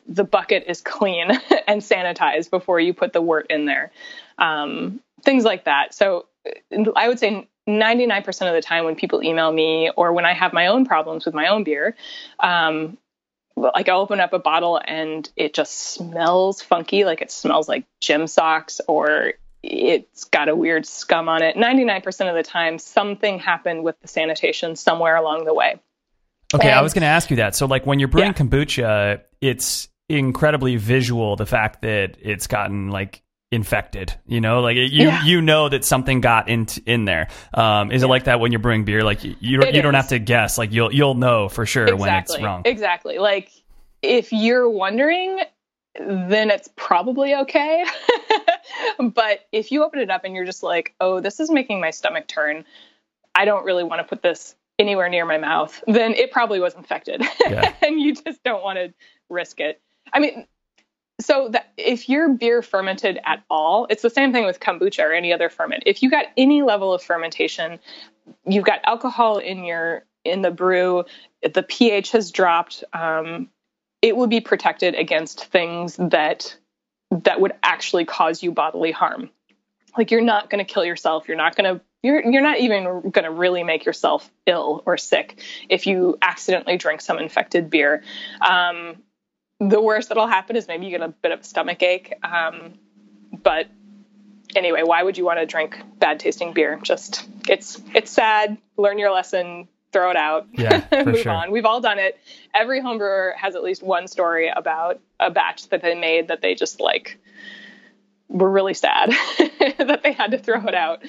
the 0.06 0.24
bucket 0.24 0.64
is 0.66 0.80
clean 0.80 1.30
and 1.66 1.80
sanitized 1.82 2.50
before 2.50 2.80
you 2.80 2.94
put 2.94 3.12
the 3.12 3.22
wort 3.22 3.46
in 3.50 3.66
there. 3.66 3.92
Um, 4.38 5.00
things 5.22 5.44
like 5.44 5.64
that. 5.64 5.94
So 5.94 6.26
uh, 6.46 6.90
I 6.94 7.08
would 7.08 7.18
say 7.18 7.48
99% 7.68 8.28
of 8.48 8.54
the 8.54 8.62
time 8.62 8.84
when 8.84 8.94
people 8.94 9.22
email 9.22 9.50
me 9.52 9.90
or 9.96 10.12
when 10.12 10.24
I 10.24 10.34
have 10.34 10.52
my 10.52 10.68
own 10.68 10.84
problems 10.84 11.26
with 11.26 11.34
my 11.34 11.48
own 11.48 11.64
beer, 11.64 11.96
um, 12.38 12.96
like 13.56 13.88
I'll 13.88 14.00
open 14.00 14.20
up 14.20 14.32
a 14.32 14.38
bottle 14.38 14.80
and 14.82 15.28
it 15.34 15.54
just 15.54 15.72
smells 15.72 16.60
funky, 16.62 17.04
like 17.04 17.22
it 17.22 17.30
smells 17.30 17.68
like 17.68 17.84
gym 18.00 18.26
socks 18.26 18.80
or 18.86 19.32
it's 19.62 20.24
got 20.24 20.48
a 20.48 20.54
weird 20.54 20.86
scum 20.86 21.28
on 21.28 21.42
it. 21.42 21.56
99% 21.56 22.28
of 22.28 22.34
the 22.34 22.42
time, 22.42 22.78
something 22.78 23.38
happened 23.38 23.82
with 23.82 23.98
the 24.00 24.08
sanitation 24.08 24.76
somewhere 24.76 25.16
along 25.16 25.44
the 25.44 25.54
way. 25.54 25.80
Okay, 26.54 26.70
I 26.70 26.80
was 26.82 26.94
going 26.94 27.02
to 27.02 27.08
ask 27.08 27.30
you 27.30 27.36
that. 27.36 27.54
So, 27.54 27.66
like, 27.66 27.86
when 27.86 27.98
you're 27.98 28.08
brewing 28.08 28.28
Yeah. 28.28 28.32
kombucha, 28.34 29.20
it's 29.40 29.88
incredibly 30.08 30.76
visual. 30.76 31.36
The 31.36 31.46
fact 31.46 31.82
that 31.82 32.16
it's 32.20 32.46
gotten 32.46 32.90
like 32.90 33.22
infected, 33.52 34.12
you 34.26 34.40
know, 34.40 34.60
like 34.60 34.76
you 34.76 34.84
Yeah. 34.88 35.24
you 35.24 35.40
know 35.40 35.68
that 35.68 35.84
something 35.84 36.20
got 36.20 36.48
in 36.48 36.66
in 36.84 37.04
there. 37.04 37.28
Um, 37.54 37.90
is 37.92 38.02
it 38.02 38.06
like 38.08 38.24
that 38.24 38.38
when 38.40 38.52
you're 38.52 38.60
brewing 38.60 38.84
beer? 38.84 39.02
Like 39.02 39.24
you 39.24 39.34
you 39.40 39.58
don't, 39.60 39.74
you 39.74 39.82
don't 39.82 39.94
have 39.94 40.08
to 40.08 40.18
guess. 40.18 40.58
Like 40.58 40.72
you'll 40.72 40.92
you'll 40.92 41.14
know 41.14 41.48
for 41.48 41.66
sure 41.66 41.96
when 41.96 42.12
it's 42.14 42.38
wrong. 42.40 42.62
Exactly. 42.64 43.18
Like 43.18 43.50
if 44.02 44.32
you're 44.32 44.68
wondering, 44.68 45.40
then 45.98 46.50
it's 46.50 46.68
probably 46.76 47.34
okay. 47.34 47.84
but 48.98 49.40
if 49.52 49.72
you 49.72 49.84
open 49.84 50.00
it 50.00 50.10
up 50.10 50.24
and 50.24 50.34
you're 50.34 50.44
just 50.44 50.62
like, 50.62 50.94
oh, 51.00 51.20
this 51.20 51.40
is 51.40 51.50
making 51.50 51.80
my 51.80 51.90
stomach 51.90 52.26
turn, 52.26 52.64
I 53.34 53.44
don't 53.44 53.64
really 53.64 53.84
want 53.84 54.00
to 54.00 54.04
put 54.04 54.22
this 54.22 54.54
anywhere 54.78 55.08
near 55.08 55.24
my 55.24 55.38
mouth, 55.38 55.82
then 55.86 56.14
it 56.14 56.30
probably 56.30 56.60
was 56.60 56.74
infected. 56.74 57.22
Yeah. 57.40 57.74
and 57.82 58.00
you 58.00 58.14
just 58.14 58.42
don't 58.44 58.62
want 58.62 58.78
to 58.78 58.92
risk 59.28 59.60
it. 59.60 59.80
I 60.12 60.20
mean, 60.20 60.46
so 61.20 61.48
that 61.48 61.72
if 61.76 62.08
your 62.08 62.28
beer 62.28 62.62
fermented 62.62 63.18
at 63.24 63.42
all, 63.48 63.86
it's 63.88 64.02
the 64.02 64.10
same 64.10 64.32
thing 64.32 64.44
with 64.44 64.60
kombucha 64.60 65.02
or 65.02 65.12
any 65.12 65.32
other 65.32 65.48
ferment. 65.48 65.84
If 65.86 66.02
you 66.02 66.10
got 66.10 66.26
any 66.36 66.62
level 66.62 66.92
of 66.92 67.02
fermentation, 67.02 67.78
you've 68.44 68.64
got 68.64 68.80
alcohol 68.84 69.38
in 69.38 69.64
your 69.64 70.04
in 70.24 70.42
the 70.42 70.50
brew, 70.50 71.04
the 71.42 71.62
pH 71.62 72.12
has 72.12 72.30
dropped. 72.30 72.84
Um, 72.92 73.48
it 74.02 74.16
would 74.16 74.30
be 74.30 74.40
protected 74.40 74.94
against 74.94 75.44
things 75.46 75.96
that 75.96 76.56
that 77.10 77.40
would 77.40 77.52
actually 77.62 78.04
cause 78.04 78.42
you 78.42 78.52
bodily 78.52 78.92
harm. 78.92 79.30
Like 79.96 80.10
you're 80.10 80.20
not 80.20 80.50
going 80.50 80.64
to 80.64 80.70
kill 80.70 80.84
yourself. 80.84 81.28
You're 81.28 81.36
not 81.36 81.56
going 81.56 81.76
to. 81.76 81.84
You're 82.02 82.24
you're 82.30 82.42
not 82.42 82.58
even 82.58 82.84
going 82.84 83.24
to 83.24 83.30
really 83.30 83.64
make 83.64 83.84
yourself 83.84 84.30
ill 84.46 84.82
or 84.86 84.96
sick 84.96 85.42
if 85.68 85.86
you 85.86 86.18
accidentally 86.22 86.76
drink 86.76 87.00
some 87.00 87.18
infected 87.18 87.70
beer. 87.70 88.02
Um, 88.46 88.96
the 89.58 89.80
worst 89.80 90.08
that'll 90.08 90.26
happen 90.26 90.56
is 90.56 90.68
maybe 90.68 90.86
you 90.86 90.90
get 90.90 91.02
a 91.02 91.08
bit 91.08 91.32
of 91.32 91.40
a 91.40 91.44
stomach 91.44 91.82
ache. 91.82 92.12
Um, 92.22 92.74
but 93.32 93.66
anyway, 94.54 94.82
why 94.84 95.02
would 95.02 95.18
you 95.18 95.24
want 95.24 95.38
to 95.38 95.46
drink 95.46 95.78
bad 95.98 96.20
tasting 96.20 96.52
beer? 96.52 96.78
Just 96.82 97.28
it's 97.48 97.80
it's 97.94 98.10
sad. 98.10 98.58
Learn 98.76 98.98
your 98.98 99.12
lesson. 99.12 99.68
Throw 99.92 100.10
it 100.10 100.16
out. 100.16 100.46
Yeah, 100.52 100.80
for 100.88 101.04
move 101.06 101.20
sure. 101.20 101.32
on. 101.32 101.50
We've 101.50 101.64
all 101.64 101.80
done 101.80 101.98
it. 101.98 102.18
Every 102.54 102.80
home 102.80 102.98
brewer 102.98 103.34
has 103.38 103.54
at 103.56 103.62
least 103.62 103.82
one 103.82 104.08
story 104.08 104.50
about 104.54 105.00
a 105.18 105.30
batch 105.30 105.68
that 105.70 105.82
they 105.82 105.94
made 105.94 106.28
that 106.28 106.42
they 106.42 106.54
just 106.54 106.80
like 106.80 107.18
were 108.28 108.50
really 108.50 108.74
sad 108.74 109.10
that 109.78 110.00
they 110.02 110.12
had 110.12 110.32
to 110.32 110.38
throw 110.38 110.66
it 110.66 110.74
out. 110.74 111.02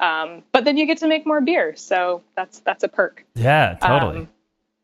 Um, 0.00 0.42
but 0.52 0.64
then 0.64 0.76
you 0.76 0.86
get 0.86 0.98
to 0.98 1.08
make 1.08 1.26
more 1.26 1.40
beer, 1.40 1.76
so 1.76 2.22
that's 2.36 2.60
that's 2.60 2.84
a 2.84 2.88
perk. 2.88 3.24
Yeah, 3.34 3.76
totally. 3.80 4.18
Um, 4.18 4.28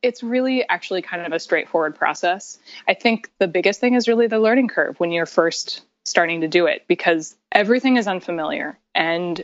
it's 0.03 0.22
really 0.22 0.68
actually 0.68 1.01
kind 1.01 1.24
of 1.24 1.32
a 1.32 1.41
straightforward 1.41 1.95
process. 1.97 2.59
I 2.87 2.93
think 2.93 3.30
the 3.39 3.49
biggest 3.49 3.80
thing 3.80 3.95
is 3.95 4.07
really 4.07 4.26
the 4.26 4.39
learning 4.39 4.68
curve 4.68 5.01
when 5.01 5.12
you're 5.12 5.24
first 5.24 5.82
starting 6.05 6.43
to 6.43 6.49
do 6.49 6.66
it 6.66 6.85
because 6.87 7.35
everything 7.51 7.97
is 7.97 8.07
unfamiliar. 8.07 8.78
And 8.95 9.43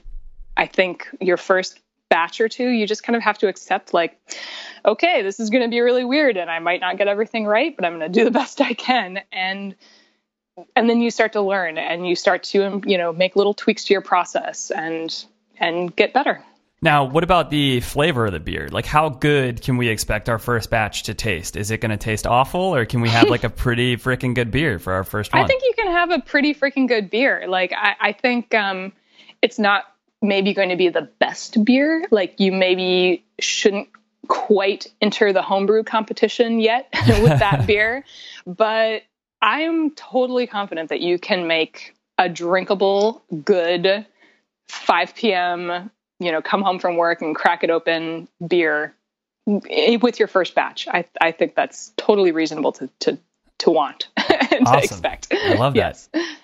I 0.56 0.66
think 0.66 1.08
your 1.18 1.38
first 1.38 1.80
batch 2.10 2.40
or 2.40 2.48
two, 2.48 2.68
you 2.68 2.86
just 2.86 3.02
kind 3.02 3.16
of 3.16 3.22
have 3.22 3.38
to 3.38 3.48
accept, 3.48 3.94
like, 3.94 4.18
okay, 4.84 5.22
this 5.22 5.40
is 5.40 5.48
going 5.48 5.62
to 5.62 5.70
be 5.70 5.80
really 5.80 6.04
weird 6.04 6.36
and 6.36 6.50
I 6.50 6.58
might 6.58 6.80
not 6.80 6.98
get 6.98 7.08
everything 7.08 7.46
right, 7.46 7.74
but 7.74 7.86
I'm 7.86 7.98
going 7.98 8.12
to 8.12 8.18
do 8.18 8.24
the 8.24 8.30
best 8.38 8.60
I 8.60 8.74
can. 8.74 9.22
And 9.32 9.74
and 10.76 10.88
then 10.88 11.00
you 11.00 11.10
start 11.10 11.32
to 11.32 11.40
learn 11.40 11.78
and 11.78 12.06
you 12.06 12.14
start 12.14 12.42
to 12.42 12.82
you 12.84 12.98
know 12.98 13.12
make 13.12 13.36
little 13.36 13.54
tweaks 13.54 13.84
to 13.84 13.94
your 13.94 14.02
process 14.02 14.70
and 14.70 15.24
and 15.58 15.94
get 15.94 16.12
better 16.12 16.42
now, 16.82 17.04
what 17.04 17.24
about 17.24 17.50
the 17.50 17.80
flavor 17.80 18.26
of 18.26 18.32
the 18.32 18.40
beer? 18.40 18.68
Like, 18.70 18.86
how 18.86 19.10
good 19.10 19.60
can 19.60 19.76
we 19.76 19.88
expect 19.88 20.30
our 20.30 20.38
first 20.38 20.70
batch 20.70 21.02
to 21.04 21.14
taste? 21.14 21.56
Is 21.56 21.70
it 21.70 21.82
going 21.82 21.90
to 21.90 21.98
taste 21.98 22.26
awful, 22.26 22.74
or 22.74 22.86
can 22.86 23.02
we 23.02 23.10
have 23.10 23.28
like 23.28 23.44
a 23.44 23.50
pretty 23.50 23.98
freaking 23.98 24.34
good 24.34 24.50
beer 24.50 24.78
for 24.78 24.94
our 24.94 25.04
first 25.04 25.34
one? 25.34 25.44
I 25.44 25.46
think 25.46 25.62
you 25.62 25.74
can 25.76 25.88
have 25.88 26.10
a 26.10 26.20
pretty 26.20 26.54
freaking 26.54 26.88
good 26.88 27.10
beer. 27.10 27.44
Like, 27.46 27.72
I, 27.76 27.96
I 28.00 28.12
think 28.12 28.54
um, 28.54 28.92
it's 29.42 29.58
not 29.58 29.84
maybe 30.22 30.54
going 30.54 30.70
to 30.70 30.76
be 30.76 30.88
the 30.88 31.02
best 31.18 31.62
beer. 31.64 32.06
Like, 32.10 32.40
you 32.40 32.50
maybe 32.50 33.26
shouldn't 33.38 33.88
quite 34.28 34.86
enter 35.02 35.34
the 35.34 35.42
homebrew 35.42 35.82
competition 35.82 36.60
yet 36.60 36.88
with 37.06 37.40
that 37.40 37.66
beer, 37.66 38.04
but 38.46 39.02
I 39.42 39.62
am 39.62 39.90
totally 39.92 40.46
confident 40.46 40.90
that 40.90 41.00
you 41.00 41.18
can 41.18 41.46
make 41.46 41.94
a 42.18 42.28
drinkable, 42.28 43.22
good 43.44 44.06
5 44.68 45.14
p.m 45.14 45.90
you 46.20 46.30
know, 46.30 46.40
come 46.40 46.62
home 46.62 46.78
from 46.78 46.96
work 46.96 47.22
and 47.22 47.34
crack 47.34 47.64
it 47.64 47.70
open 47.70 48.28
beer 48.46 48.94
with 49.46 50.18
your 50.18 50.28
first 50.28 50.54
batch. 50.54 50.86
I, 50.86 51.06
I 51.20 51.32
think 51.32 51.56
that's 51.56 51.92
totally 51.96 52.30
reasonable 52.30 52.72
to, 52.72 52.88
to, 53.00 53.18
to 53.58 53.70
want 53.70 54.08
and 54.16 54.66
awesome. 54.66 54.78
to 54.78 54.84
expect. 54.84 55.28
I 55.32 55.54
love 55.54 55.74
yes. 55.74 56.08
that. 56.12 56.36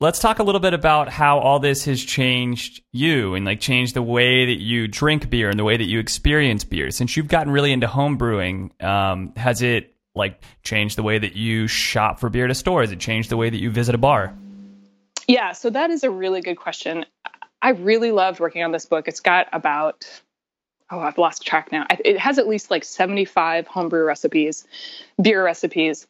Let's 0.00 0.18
talk 0.18 0.40
a 0.40 0.42
little 0.42 0.60
bit 0.60 0.74
about 0.74 1.08
how 1.08 1.38
all 1.38 1.60
this 1.60 1.84
has 1.84 2.02
changed 2.02 2.82
you 2.92 3.34
and 3.34 3.44
like 3.44 3.60
changed 3.60 3.94
the 3.94 4.02
way 4.02 4.46
that 4.46 4.60
you 4.60 4.88
drink 4.88 5.30
beer 5.30 5.48
and 5.48 5.58
the 5.58 5.64
way 5.64 5.76
that 5.76 5.88
you 5.88 5.98
experience 5.98 6.64
beer. 6.64 6.90
Since 6.90 7.16
you've 7.16 7.28
gotten 7.28 7.52
really 7.52 7.72
into 7.72 7.86
home 7.86 8.16
brewing, 8.16 8.72
um, 8.80 9.32
has 9.36 9.62
it 9.62 9.91
like 10.14 10.42
changed 10.62 10.98
the 10.98 11.02
way 11.02 11.18
that 11.18 11.34
you 11.34 11.66
shop 11.66 12.20
for 12.20 12.28
beer 12.28 12.44
at 12.44 12.50
a 12.50 12.54
store? 12.54 12.82
It 12.82 12.98
changed 12.98 13.30
the 13.30 13.36
way 13.36 13.50
that 13.50 13.60
you 13.60 13.70
visit 13.70 13.94
a 13.94 13.98
bar? 13.98 14.34
Yeah, 15.28 15.52
so 15.52 15.70
that 15.70 15.90
is 15.90 16.04
a 16.04 16.10
really 16.10 16.40
good 16.40 16.56
question. 16.56 17.04
I 17.60 17.70
really 17.70 18.10
loved 18.10 18.40
working 18.40 18.62
on 18.62 18.72
this 18.72 18.86
book. 18.86 19.08
It's 19.08 19.20
got 19.20 19.48
about 19.52 20.06
oh, 20.90 21.00
I've 21.00 21.16
lost 21.16 21.46
track 21.46 21.72
now. 21.72 21.86
It 21.88 22.18
has 22.18 22.38
at 22.38 22.46
least 22.46 22.70
like 22.70 22.84
75 22.84 23.66
homebrew 23.66 24.04
recipes, 24.04 24.66
beer 25.20 25.42
recipes. 25.42 26.06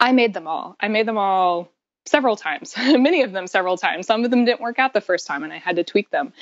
I 0.00 0.12
made 0.12 0.34
them 0.34 0.48
all. 0.48 0.76
I 0.80 0.88
made 0.88 1.06
them 1.06 1.16
all 1.16 1.70
several 2.06 2.36
times, 2.36 2.74
many 2.78 3.22
of 3.22 3.32
them 3.32 3.46
several 3.46 3.76
times. 3.76 4.06
Some 4.06 4.24
of 4.24 4.30
them 4.30 4.44
didn't 4.44 4.60
work 4.60 4.78
out 4.78 4.92
the 4.92 5.00
first 5.00 5.26
time 5.26 5.44
and 5.44 5.52
I 5.52 5.58
had 5.58 5.76
to 5.76 5.84
tweak 5.84 6.10
them. 6.10 6.32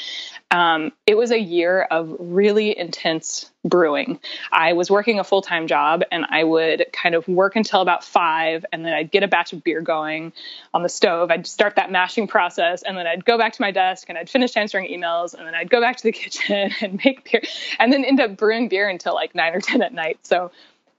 Um, 0.50 0.92
it 1.06 1.16
was 1.16 1.30
a 1.30 1.38
year 1.38 1.82
of 1.82 2.14
really 2.18 2.76
intense 2.76 3.50
brewing. 3.64 4.20
I 4.52 4.72
was 4.72 4.90
working 4.90 5.18
a 5.18 5.24
full 5.24 5.42
time 5.42 5.66
job 5.66 6.02
and 6.10 6.24
I 6.30 6.44
would 6.44 6.86
kind 6.92 7.14
of 7.14 7.26
work 7.28 7.56
until 7.56 7.80
about 7.80 8.04
five 8.04 8.64
and 8.72 8.84
then 8.84 8.94
I'd 8.94 9.10
get 9.10 9.22
a 9.22 9.28
batch 9.28 9.52
of 9.52 9.62
beer 9.64 9.82
going 9.82 10.32
on 10.72 10.82
the 10.82 10.88
stove. 10.88 11.30
I'd 11.30 11.46
start 11.46 11.76
that 11.76 11.90
mashing 11.90 12.28
process 12.28 12.82
and 12.82 12.96
then 12.96 13.06
I'd 13.06 13.24
go 13.24 13.36
back 13.36 13.52
to 13.54 13.62
my 13.62 13.70
desk 13.70 14.08
and 14.08 14.16
I'd 14.16 14.30
finish 14.30 14.56
answering 14.56 14.90
emails 14.90 15.34
and 15.34 15.46
then 15.46 15.54
I'd 15.54 15.70
go 15.70 15.80
back 15.80 15.96
to 15.96 16.02
the 16.04 16.12
kitchen 16.18 16.70
and 16.80 17.00
make 17.04 17.30
beer 17.30 17.42
and 17.78 17.92
then 17.92 18.04
end 18.04 18.20
up 18.20 18.36
brewing 18.36 18.68
beer 18.68 18.88
until 18.88 19.14
like 19.14 19.34
nine 19.34 19.54
or 19.54 19.60
10 19.60 19.82
at 19.82 19.92
night. 19.92 20.18
So 20.22 20.50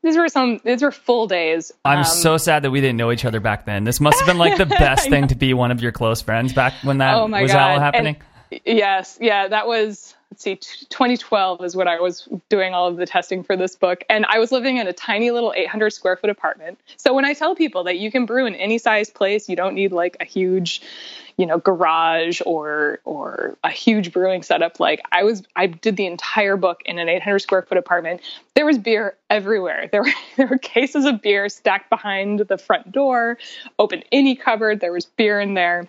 these 0.03 0.17
were 0.17 0.27
some 0.29 0.61
these 0.63 0.81
were 0.81 0.91
full 0.91 1.27
days. 1.27 1.71
I'm 1.83 1.99
um, 1.99 2.03
so 2.05 2.37
sad 2.37 2.63
that 2.63 2.71
we 2.71 2.79
didn't 2.79 2.97
know 2.97 3.11
each 3.11 3.25
other 3.25 3.39
back 3.39 3.65
then. 3.65 3.83
This 3.83 3.99
must 3.99 4.17
have 4.19 4.27
been 4.27 4.37
like 4.37 4.57
the 4.57 4.65
best 4.79 5.09
thing 5.09 5.27
to 5.27 5.35
be 5.35 5.53
one 5.53 5.71
of 5.71 5.81
your 5.81 5.91
close 5.91 6.21
friends 6.21 6.53
back 6.53 6.73
when 6.83 6.99
that 6.99 7.15
oh 7.15 7.27
my 7.27 7.41
was 7.41 7.51
God. 7.51 7.71
all 7.71 7.79
happening. 7.79 8.15
and, 8.15 8.25
yes. 8.65 9.17
Yeah 9.21 9.47
that 9.47 9.67
was 9.67 10.15
let's 10.31 10.43
see 10.43 10.55
2012 10.55 11.63
is 11.63 11.75
when 11.75 11.87
i 11.87 11.99
was 11.99 12.27
doing 12.49 12.73
all 12.73 12.87
of 12.87 12.97
the 12.97 13.05
testing 13.05 13.43
for 13.43 13.55
this 13.57 13.75
book. 13.75 14.03
And 14.09 14.25
i 14.27 14.39
was 14.39 14.51
living 14.51 14.77
in 14.77 14.87
a 14.87 14.93
tiny 14.93 15.31
little 15.31 15.53
800 15.55 15.91
square 15.91 16.17
foot 16.17 16.29
apartment. 16.29 16.79
So 16.97 17.13
when 17.13 17.25
i 17.25 17.33
tell 17.33 17.55
people 17.55 17.83
that 17.85 17.97
you 17.97 18.11
can 18.11 18.25
brew 18.25 18.45
in 18.45 18.55
any 18.55 18.77
size 18.77 19.09
place 19.09 19.49
you 19.49 19.55
don't 19.55 19.75
need 19.75 19.91
like 19.91 20.17
a 20.19 20.25
huge 20.25 20.81
you 21.37 21.45
know 21.45 21.57
garage 21.57 22.41
or 22.45 22.99
or 23.05 23.57
a 23.63 23.69
huge 23.69 24.11
brewing 24.11 24.43
setup 24.43 24.77
like 24.79 25.01
i 25.13 25.23
was 25.23 25.41
i 25.55 25.67
did 25.67 25.95
the 25.95 26.05
entire 26.05 26.57
book 26.57 26.81
in 26.85 26.99
an 26.99 27.07
800 27.07 27.39
square 27.39 27.61
foot 27.61 27.77
apartment. 27.77 28.21
There 28.55 28.65
was 28.65 28.77
beer 28.77 29.15
everywhere. 29.29 29.87
There 29.91 30.03
were 30.03 30.11
there 30.37 30.47
were 30.47 30.57
cases 30.57 31.05
of 31.05 31.21
beer 31.21 31.49
stacked 31.49 31.89
behind 31.89 32.39
the 32.39 32.57
front 32.57 32.91
door 32.91 33.37
open 33.79 34.03
any 34.11 34.35
cupboard. 34.35 34.81
There 34.81 34.91
was 34.91 35.05
beer 35.05 35.39
in 35.39 35.53
there 35.53 35.87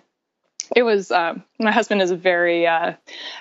it 0.75 0.83
was 0.83 1.11
um, 1.11 1.43
my 1.59 1.71
husband 1.71 2.01
is 2.01 2.11
a 2.11 2.15
very 2.15 2.65
uh, 2.67 2.93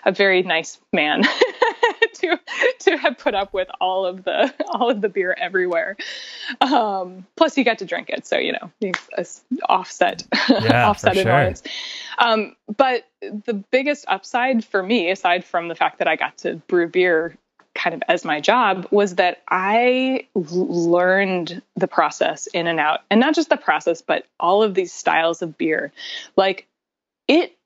a 0.04 0.12
very 0.12 0.42
nice 0.42 0.78
man 0.92 1.22
to 2.14 2.40
to 2.80 2.96
have 2.96 3.18
put 3.18 3.34
up 3.34 3.52
with 3.52 3.68
all 3.80 4.04
of 4.04 4.24
the 4.24 4.52
all 4.68 4.90
of 4.90 5.00
the 5.00 5.08
beer 5.08 5.34
everywhere. 5.38 5.96
Um, 6.60 7.26
plus, 7.36 7.54
he 7.54 7.64
got 7.64 7.78
to 7.78 7.84
drink 7.84 8.10
it, 8.10 8.26
so 8.26 8.38
you 8.38 8.52
know, 8.52 8.70
he's 8.80 9.42
offset 9.68 10.26
yeah, 10.48 10.86
offset 10.88 11.14
sure. 11.14 11.22
annoyance. 11.22 11.62
Um, 12.18 12.56
but 12.76 13.06
the 13.20 13.54
biggest 13.54 14.04
upside 14.08 14.64
for 14.64 14.82
me, 14.82 15.10
aside 15.10 15.44
from 15.44 15.68
the 15.68 15.74
fact 15.74 15.98
that 15.98 16.08
I 16.08 16.16
got 16.16 16.38
to 16.38 16.56
brew 16.66 16.88
beer 16.88 17.36
kind 17.74 17.94
of 17.94 18.02
as 18.08 18.24
my 18.24 18.40
job 18.40 18.86
was 18.90 19.14
that 19.14 19.42
I 19.48 20.26
learned 20.34 21.62
the 21.76 21.86
process 21.86 22.46
in 22.48 22.66
and 22.66 22.80
out. 22.80 23.00
And 23.10 23.20
not 23.20 23.34
just 23.34 23.48
the 23.48 23.56
process, 23.56 24.02
but 24.02 24.26
all 24.40 24.62
of 24.62 24.74
these 24.74 24.92
styles 24.92 25.40
of 25.40 25.56
beer. 25.56 25.92
Like 26.36 26.66
it 27.30 27.56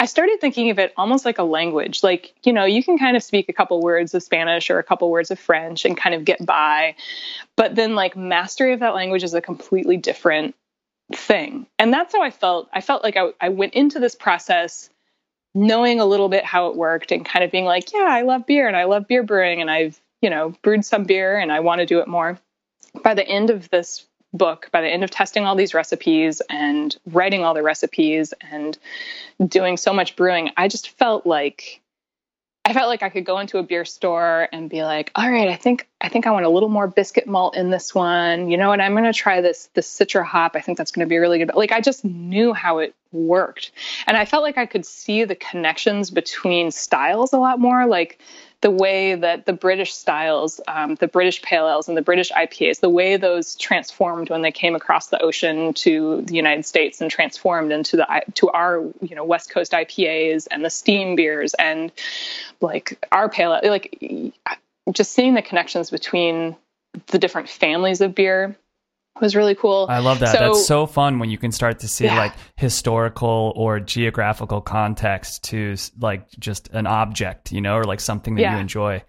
I 0.00 0.06
started 0.06 0.38
thinking 0.40 0.70
of 0.70 0.78
it 0.78 0.92
almost 0.96 1.24
like 1.24 1.38
a 1.38 1.44
language. 1.44 2.02
Like, 2.02 2.34
you 2.44 2.52
know, 2.52 2.64
you 2.64 2.82
can 2.82 2.98
kind 2.98 3.16
of 3.16 3.22
speak 3.22 3.48
a 3.48 3.54
couple 3.54 3.80
words 3.80 4.12
of 4.12 4.22
Spanish 4.22 4.68
or 4.68 4.78
a 4.78 4.82
couple 4.82 5.10
words 5.10 5.30
of 5.30 5.38
French 5.38 5.86
and 5.86 5.96
kind 5.96 6.14
of 6.14 6.26
get 6.26 6.44
by. 6.44 6.94
But 7.56 7.74
then, 7.74 7.94
like, 7.94 8.14
mastery 8.14 8.74
of 8.74 8.80
that 8.80 8.94
language 8.94 9.22
is 9.22 9.32
a 9.32 9.40
completely 9.40 9.96
different 9.96 10.54
thing. 11.14 11.66
And 11.78 11.90
that's 11.90 12.14
how 12.14 12.22
I 12.22 12.30
felt. 12.30 12.68
I 12.72 12.82
felt 12.82 13.02
like 13.02 13.16
I, 13.16 13.30
I 13.40 13.48
went 13.48 13.72
into 13.72 13.98
this 13.98 14.14
process 14.14 14.90
knowing 15.54 16.00
a 16.00 16.04
little 16.04 16.28
bit 16.28 16.44
how 16.44 16.66
it 16.68 16.76
worked 16.76 17.10
and 17.10 17.24
kind 17.24 17.42
of 17.42 17.50
being 17.50 17.64
like, 17.64 17.92
yeah, 17.94 18.06
I 18.06 18.22
love 18.22 18.44
beer 18.44 18.68
and 18.68 18.76
I 18.76 18.84
love 18.84 19.06
beer 19.06 19.22
brewing 19.22 19.62
and 19.62 19.70
I've, 19.70 19.98
you 20.20 20.28
know, 20.28 20.54
brewed 20.62 20.84
some 20.84 21.04
beer 21.04 21.38
and 21.38 21.50
I 21.50 21.60
want 21.60 21.78
to 21.78 21.86
do 21.86 22.00
it 22.00 22.08
more. 22.08 22.38
By 23.02 23.14
the 23.14 23.26
end 23.26 23.48
of 23.48 23.70
this 23.70 24.06
book, 24.34 24.68
by 24.72 24.82
the 24.82 24.88
end 24.88 25.04
of 25.04 25.10
testing 25.10 25.46
all 25.46 25.56
these 25.56 25.72
recipes 25.72 26.42
and 26.50 26.94
writing 27.06 27.44
all 27.44 27.54
the 27.54 27.62
recipes 27.62 28.34
and 28.50 28.76
doing 29.46 29.76
so 29.76 29.94
much 29.94 30.16
brewing, 30.16 30.50
I 30.56 30.68
just 30.68 30.90
felt 30.90 31.26
like 31.26 31.80
I 32.66 32.72
felt 32.72 32.88
like 32.88 33.02
I 33.02 33.10
could 33.10 33.26
go 33.26 33.38
into 33.40 33.58
a 33.58 33.62
beer 33.62 33.84
store 33.84 34.48
and 34.50 34.70
be 34.70 34.84
like, 34.84 35.12
"All 35.14 35.30
right, 35.30 35.48
I 35.48 35.56
think 35.56 35.86
I 36.00 36.08
think 36.08 36.26
I 36.26 36.30
want 36.30 36.46
a 36.46 36.48
little 36.48 36.70
more 36.70 36.88
biscuit 36.88 37.26
malt 37.26 37.56
in 37.56 37.68
this 37.68 37.94
one. 37.94 38.50
You 38.50 38.56
know 38.56 38.70
what? 38.70 38.80
I'm 38.80 38.92
going 38.92 39.04
to 39.04 39.12
try 39.12 39.42
this 39.42 39.68
this 39.74 39.86
Citra 39.86 40.24
hop. 40.24 40.52
I 40.56 40.60
think 40.60 40.78
that's 40.78 40.90
going 40.90 41.06
to 41.06 41.08
be 41.08 41.18
really 41.18 41.38
good." 41.38 41.54
Like 41.54 41.72
I 41.72 41.82
just 41.82 42.06
knew 42.06 42.54
how 42.54 42.78
it 42.78 42.94
worked, 43.12 43.70
and 44.06 44.16
I 44.16 44.24
felt 44.24 44.42
like 44.42 44.56
I 44.56 44.64
could 44.64 44.86
see 44.86 45.24
the 45.24 45.34
connections 45.34 46.10
between 46.10 46.70
styles 46.70 47.34
a 47.34 47.38
lot 47.38 47.60
more. 47.60 47.86
Like 47.86 48.18
the 48.64 48.70
way 48.70 49.14
that 49.14 49.44
the 49.44 49.52
British 49.52 49.92
styles, 49.92 50.58
um, 50.68 50.94
the 50.94 51.06
British 51.06 51.42
pale 51.42 51.68
ales 51.68 51.86
and 51.86 51.98
the 51.98 52.02
British 52.02 52.32
IPAs, 52.32 52.80
the 52.80 52.88
way 52.88 53.18
those 53.18 53.56
transformed 53.56 54.30
when 54.30 54.40
they 54.40 54.50
came 54.50 54.74
across 54.74 55.08
the 55.08 55.22
ocean 55.22 55.74
to 55.74 56.22
the 56.22 56.34
United 56.34 56.64
States 56.64 57.02
and 57.02 57.10
transformed 57.10 57.72
into 57.72 57.98
the 57.98 58.22
to 58.32 58.48
our 58.48 58.80
you 59.02 59.14
know 59.14 59.22
West 59.22 59.50
Coast 59.50 59.72
IPAs 59.72 60.48
and 60.50 60.64
the 60.64 60.70
steam 60.70 61.14
beers 61.14 61.52
and 61.52 61.92
like 62.62 63.06
our 63.12 63.28
pale 63.28 63.60
like 63.64 64.02
just 64.90 65.12
seeing 65.12 65.34
the 65.34 65.42
connections 65.42 65.90
between 65.90 66.56
the 67.08 67.18
different 67.18 67.50
families 67.50 68.00
of 68.00 68.14
beer 68.14 68.56
was 69.20 69.36
really 69.36 69.54
cool. 69.54 69.86
I 69.88 69.98
love 70.00 70.20
that. 70.20 70.32
So, 70.32 70.38
That's 70.38 70.66
so 70.66 70.86
fun 70.86 71.18
when 71.18 71.30
you 71.30 71.38
can 71.38 71.52
start 71.52 71.78
to 71.80 71.88
see 71.88 72.04
Yeah. 72.06 72.16
like 72.18 72.32
historical 72.56 73.52
or 73.56 73.80
geographical 73.80 74.60
context 74.60 75.44
to 75.44 75.76
like 76.00 76.28
just 76.38 76.68
an 76.72 76.86
object, 76.86 77.52
you 77.52 77.60
know, 77.60 77.76
or 77.76 77.84
like 77.84 78.00
something 78.00 78.34
that 78.34 78.42
Yeah. 78.42 78.54
you 78.54 78.60
enjoy. 78.60 79.02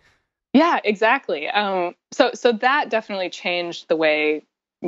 Yeah, 0.53 0.79
exactly. 0.83 1.49
Um, 1.49 1.95
so 2.11 2.31
so 2.33 2.51
that 2.53 2.89
definitely 2.89 3.29
changed 3.29 3.87
the 3.89 3.95
way 3.95 4.43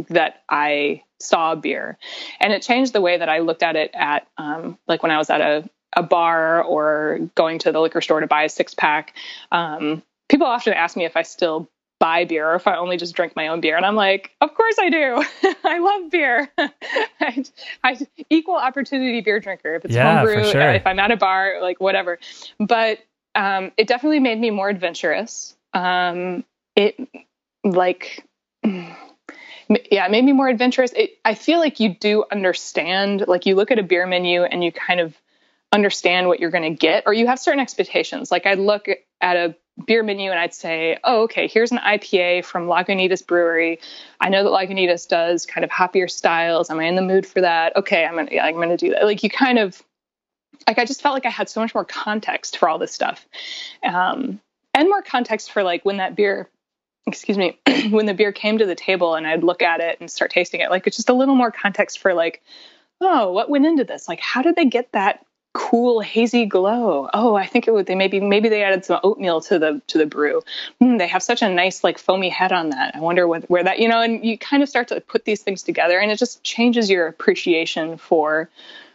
that 0.09 0.43
I 0.49 1.03
saw 1.19 1.55
beer, 1.55 1.97
and 2.39 2.53
it 2.53 2.61
changed 2.61 2.93
the 2.93 3.01
way 3.01 3.17
that 3.17 3.27
I 3.27 3.39
looked 3.39 3.63
at 3.63 3.75
it 3.75 3.91
at 3.93 4.27
um, 4.37 4.77
like 4.87 5.01
when 5.03 5.11
I 5.11 5.17
was 5.17 5.29
at 5.29 5.41
a 5.41 5.67
a 5.93 6.03
bar 6.03 6.61
or 6.63 7.19
going 7.35 7.57
to 7.59 7.71
the 7.71 7.79
liquor 7.81 8.01
store 8.01 8.19
to 8.19 8.27
buy 8.27 8.43
a 8.43 8.49
six 8.49 8.73
pack. 8.75 9.15
Um, 9.51 10.03
people 10.29 10.45
often 10.45 10.73
ask 10.73 10.95
me 10.95 11.05
if 11.05 11.17
I 11.17 11.23
still 11.23 11.67
buy 11.99 12.25
beer 12.25 12.51
or 12.51 12.55
if 12.55 12.67
I 12.67 12.77
only 12.77 12.97
just 12.97 13.15
drink 13.15 13.35
my 13.35 13.47
own 13.47 13.61
beer. 13.61 13.75
And 13.75 13.85
I'm 13.85 13.95
like, 13.95 14.31
of 14.41 14.53
course 14.53 14.75
I 14.79 14.89
do. 14.89 15.23
I 15.63 15.79
love 15.79 16.11
beer. 16.11 16.49
I, 16.57 17.45
I 17.83 18.07
equal 18.29 18.55
opportunity 18.55 19.21
beer 19.21 19.39
drinker. 19.39 19.75
If 19.75 19.85
it's 19.85 19.95
Yeah, 19.95 20.17
homebrew, 20.19 20.51
sure. 20.51 20.73
if 20.73 20.85
I'm 20.85 20.99
at 20.99 21.11
a 21.11 21.17
bar, 21.17 21.59
like 21.61 21.79
whatever. 21.79 22.19
But 22.59 22.99
um, 23.35 23.71
it 23.77 23.87
definitely 23.87 24.19
made 24.19 24.39
me 24.39 24.51
more 24.51 24.69
adventurous. 24.69 25.55
Um, 25.73 26.43
it 26.75 26.99
like 27.63 28.23
yeah, 28.63 30.05
it 30.05 30.11
made 30.11 30.23
me 30.23 30.33
more 30.33 30.47
adventurous. 30.47 30.91
It, 30.93 31.17
I 31.25 31.33
feel 31.35 31.59
like 31.59 31.79
you 31.79 31.93
do 31.93 32.23
understand, 32.31 33.25
like 33.27 33.45
you 33.45 33.55
look 33.55 33.71
at 33.71 33.79
a 33.79 33.83
beer 33.83 34.07
menu 34.07 34.43
and 34.43 34.63
you 34.63 34.71
kind 34.71 34.99
of 34.99 35.15
understand 35.71 36.27
what 36.27 36.39
you're 36.39 36.51
going 36.51 36.63
to 36.63 36.77
get, 36.77 37.03
or 37.05 37.13
you 37.13 37.27
have 37.27 37.39
certain 37.39 37.59
expectations. 37.59 38.31
Like 38.31 38.45
I'd 38.45 38.59
look 38.59 38.87
at 39.19 39.35
a 39.35 39.55
beer 39.85 40.03
menu 40.03 40.31
and 40.31 40.39
I'd 40.39 40.53
say, 40.53 40.97
oh, 41.03 41.23
okay, 41.23 41.47
here's 41.47 41.71
an 41.71 41.77
IPA 41.79 42.45
from 42.45 42.67
Lagunitas 42.67 43.25
Brewery. 43.25 43.79
I 44.19 44.29
know 44.29 44.43
that 44.43 44.49
Lagunitas 44.49 45.07
does 45.07 45.45
kind 45.45 45.63
of 45.63 45.69
hoppier 45.69 46.09
styles. 46.09 46.69
Am 46.69 46.79
I 46.79 46.85
in 46.85 46.95
the 46.95 47.01
mood 47.01 47.25
for 47.25 47.41
that? 47.41 47.75
Okay, 47.75 48.05
I'm 48.05 48.15
gonna, 48.15 48.29
yeah, 48.31 48.45
I'm 48.45 48.55
gonna 48.55 48.77
do 48.77 48.91
that. 48.91 49.03
Like 49.03 49.23
you 49.23 49.29
kind 49.29 49.59
of, 49.59 49.81
like 50.67 50.79
I 50.79 50.85
just 50.85 51.01
felt 51.01 51.13
like 51.13 51.25
I 51.25 51.29
had 51.29 51.49
so 51.49 51.61
much 51.61 51.75
more 51.75 51.85
context 51.85 52.57
for 52.57 52.67
all 52.67 52.79
this 52.79 52.91
stuff, 52.91 53.27
um, 53.83 54.39
and 54.73 54.89
more 54.89 55.01
context 55.01 55.51
for 55.51 55.63
like 55.63 55.85
when 55.85 55.97
that 55.97 56.15
beer 56.15 56.49
excuse 57.07 57.37
me, 57.37 57.57
when 57.89 58.05
the 58.05 58.13
beer 58.13 58.31
came 58.31 58.57
to 58.57 58.65
the 58.65 58.75
table 58.75 59.15
and 59.15 59.25
I'd 59.25 59.43
look 59.43 59.61
at 59.61 59.79
it 59.79 59.99
and 59.99 60.11
start 60.11 60.29
tasting 60.29 60.59
it, 60.59 60.69
like 60.69 60.85
it's 60.85 60.97
just 60.97 61.09
a 61.09 61.13
little 61.13 61.35
more 61.35 61.51
context 61.51 61.99
for 61.99 62.13
like, 62.13 62.43
oh, 62.99 63.31
what 63.31 63.49
went 63.49 63.65
into 63.65 63.83
this? 63.83 64.07
Like, 64.07 64.19
how 64.19 64.41
did 64.41 64.55
they 64.55 64.65
get 64.65 64.91
that 64.91 65.25
cool 65.59 66.01
hazy 66.01 66.45
glow? 66.45 67.09
Oh, 67.13 67.33
I 67.35 67.47
think 67.47 67.67
it 67.67 67.71
would. 67.73 67.87
They 67.87 67.95
maybe 67.95 68.19
maybe 68.19 68.47
they 68.47 68.61
added 68.63 68.85
some 68.85 68.99
oatmeal 69.03 69.41
to 69.41 69.57
the 69.57 69.81
to 69.87 69.97
the 69.97 70.05
brew. 70.05 70.41
Hmm, 70.79 70.97
they 70.97 71.07
have 71.07 71.23
such 71.23 71.41
a 71.41 71.49
nice 71.49 71.83
like 71.83 71.97
foamy 71.97 72.29
head 72.29 72.51
on 72.51 72.69
that. 72.69 72.95
I 72.95 72.99
wonder 72.99 73.27
what, 73.27 73.49
where 73.49 73.63
that 73.63 73.79
you 73.79 73.87
know. 73.87 73.99
And 74.01 74.23
you 74.23 74.37
kind 74.37 74.61
of 74.61 74.69
start 74.69 74.87
to 74.89 75.01
put 75.01 75.25
these 75.25 75.41
things 75.41 75.63
together, 75.63 75.97
and 75.99 76.11
it 76.11 76.19
just 76.19 76.43
changes 76.43 76.89
your 76.89 77.07
appreciation 77.07 77.97
for 77.97 78.49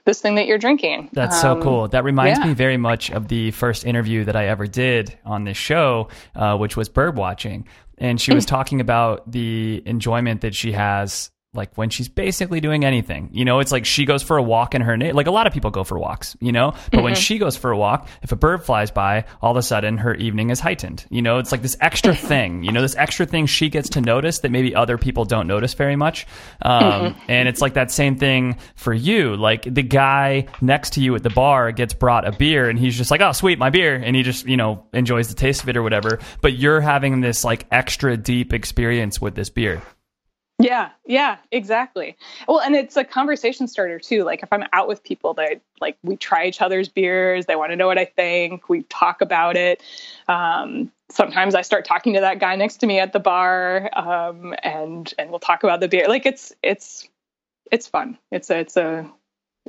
this 0.04 0.20
thing 0.20 0.36
that 0.36 0.46
you're 0.46 0.58
drinking. 0.58 1.08
That's 1.12 1.40
so 1.40 1.52
Um, 1.52 1.62
cool. 1.62 1.88
That 1.88 2.04
reminds 2.04 2.38
yeah. 2.38 2.46
me 2.46 2.54
very 2.54 2.76
much 2.76 3.10
of 3.10 3.28
the 3.28 3.50
first 3.52 3.84
interview 3.86 4.24
that 4.24 4.34
I 4.36 4.46
ever 4.48 4.66
did 4.66 5.16
on 5.24 5.44
this 5.44 5.56
show, 5.56 6.08
uh, 6.34 6.56
which 6.56 6.76
was 6.76 6.88
bird 6.88 7.16
watching. 7.16 7.66
And 7.98 8.20
she 8.20 8.32
Mm. 8.32 8.34
was 8.34 8.46
talking 8.46 8.80
about 8.80 9.30
the 9.30 9.82
enjoyment 9.86 10.40
that 10.40 10.54
she 10.56 10.72
has, 10.72 11.30
like 11.55 11.74
when 11.76 11.90
she's 11.90 12.09
basically 12.09 12.61
doing 12.61 12.82
anything. 12.82 13.28
You 13.30 13.44
know, 13.44 13.59
it's 13.61 13.70
like 13.72 13.84
she 13.84 14.07
goes 14.07 14.22
for 14.22 14.38
a 14.38 14.42
walk 14.42 14.74
in 14.74 14.80
her, 14.80 14.96
na- 14.96 15.11
like 15.12 15.26
a 15.26 15.30
lot 15.30 15.46
of 15.46 15.53
people 15.53 15.70
go 15.70 15.84
for 15.84 15.98
walks, 15.98 16.34
you 16.40 16.50
know, 16.50 16.70
but 16.70 16.78
Mm-hmm. 16.92 17.03
when 17.05 17.14
she 17.14 17.36
goes 17.36 17.59
for 17.59 17.70
a 17.70 17.76
walk, 17.76 18.09
if 18.22 18.32
a 18.32 18.36
bird 18.36 18.64
flies 18.64 18.90
by, 18.90 19.24
all 19.42 19.50
of 19.50 19.57
a 19.59 19.62
sudden 19.62 19.98
her 19.98 20.14
evening 20.14 20.48
is 20.48 20.61
heightened. 20.61 21.05
You 21.11 21.20
know, 21.20 21.38
it's 21.38 21.53
like 21.53 21.61
this 21.61 21.76
extra 21.80 22.14
thing, 22.30 22.62
you 22.64 22.72
know, 22.72 22.80
this 22.80 22.96
extra 22.96 23.26
thing 23.26 23.44
she 23.46 23.68
gets 23.68 23.90
to 23.90 24.00
notice 24.00 24.38
that 24.40 24.50
maybe 24.50 24.74
other 24.74 24.96
people 24.96 25.26
don't 25.26 25.46
notice 25.46 25.74
very 25.74 25.96
much. 25.96 26.26
Um, 26.62 26.82
Mm-hmm. 26.82 27.18
And 27.28 27.48
it's 27.48 27.61
like 27.61 27.74
that 27.74 27.90
same 27.90 28.16
thing 28.16 28.57
for 28.76 28.92
you. 28.94 29.36
Like 29.36 29.62
the 29.62 29.82
guy 29.82 30.46
next 30.61 30.94
to 30.94 31.00
you 31.00 31.14
at 31.16 31.22
the 31.22 31.30
bar 31.30 31.70
gets 31.72 31.92
brought 31.94 32.26
a 32.26 32.32
beer 32.32 32.68
and 32.68 32.78
he's 32.78 32.96
just 32.96 33.11
like, 33.11 33.20
oh, 33.20 33.32
sweet, 33.32 33.59
my 33.59 33.70
beer. 33.70 33.94
And 33.96 34.14
he 34.16 34.22
just, 34.22 34.46
you 34.46 34.57
know, 34.57 34.84
enjoys 34.92 35.28
the 35.28 35.34
taste 35.34 35.62
of 35.62 35.68
it 35.68 35.76
or 35.76 35.82
whatever. 35.82 36.18
But 36.40 36.55
you're 36.55 36.80
having 36.80 37.20
this 37.20 37.44
like 37.44 37.66
extra 37.70 38.16
deep 38.16 38.53
experience 38.53 39.20
with 39.20 39.34
this 39.34 39.50
beer. 39.50 39.82
Yeah, 40.59 40.90
yeah, 41.07 41.38
exactly. 41.50 42.16
Well, 42.46 42.61
and 42.61 42.76
it's 42.76 42.96
a 42.96 43.05
conversation 43.05 43.66
starter 43.66 43.98
too. 43.98 44.22
Like 44.22 44.42
if 44.42 44.48
I'm 44.53 44.64
out 44.72 44.86
with 44.86 45.03
people 45.03 45.34
that 45.34 45.61
like 45.80 45.96
we 46.03 46.16
try 46.16 46.46
each 46.46 46.61
other's 46.61 46.88
beers, 46.88 47.46
they 47.46 47.57
want 47.57 47.72
to 47.72 47.76
know 47.76 47.88
what 47.88 47.98
I 47.98 48.05
think, 48.05 48.68
we 48.68 48.82
talk 48.84 49.20
about 49.20 49.57
it. 49.57 49.82
Um, 50.28 50.92
sometimes 51.11 51.55
I 51.55 51.62
start 51.62 51.84
talking 51.84 52.14
to 52.14 52.20
that 52.20 52.38
guy 52.38 52.55
next 52.55 52.76
to 52.78 52.86
me 52.86 53.00
at 53.00 53.12
the 53.12 53.20
bar, 53.20 53.90
um, 53.94 54.55
and 54.62 55.12
and 55.18 55.30
we'll 55.30 55.40
talk 55.40 55.64
about 55.64 55.80
the 55.80 55.88
beer. 55.88 56.07
Like 56.09 56.26
it's 56.26 56.53
it's 56.62 57.09
it's 57.70 57.88
fun. 57.88 58.18
It's 58.30 58.50
a 58.50 58.59
it's 58.59 58.76
a 58.76 59.11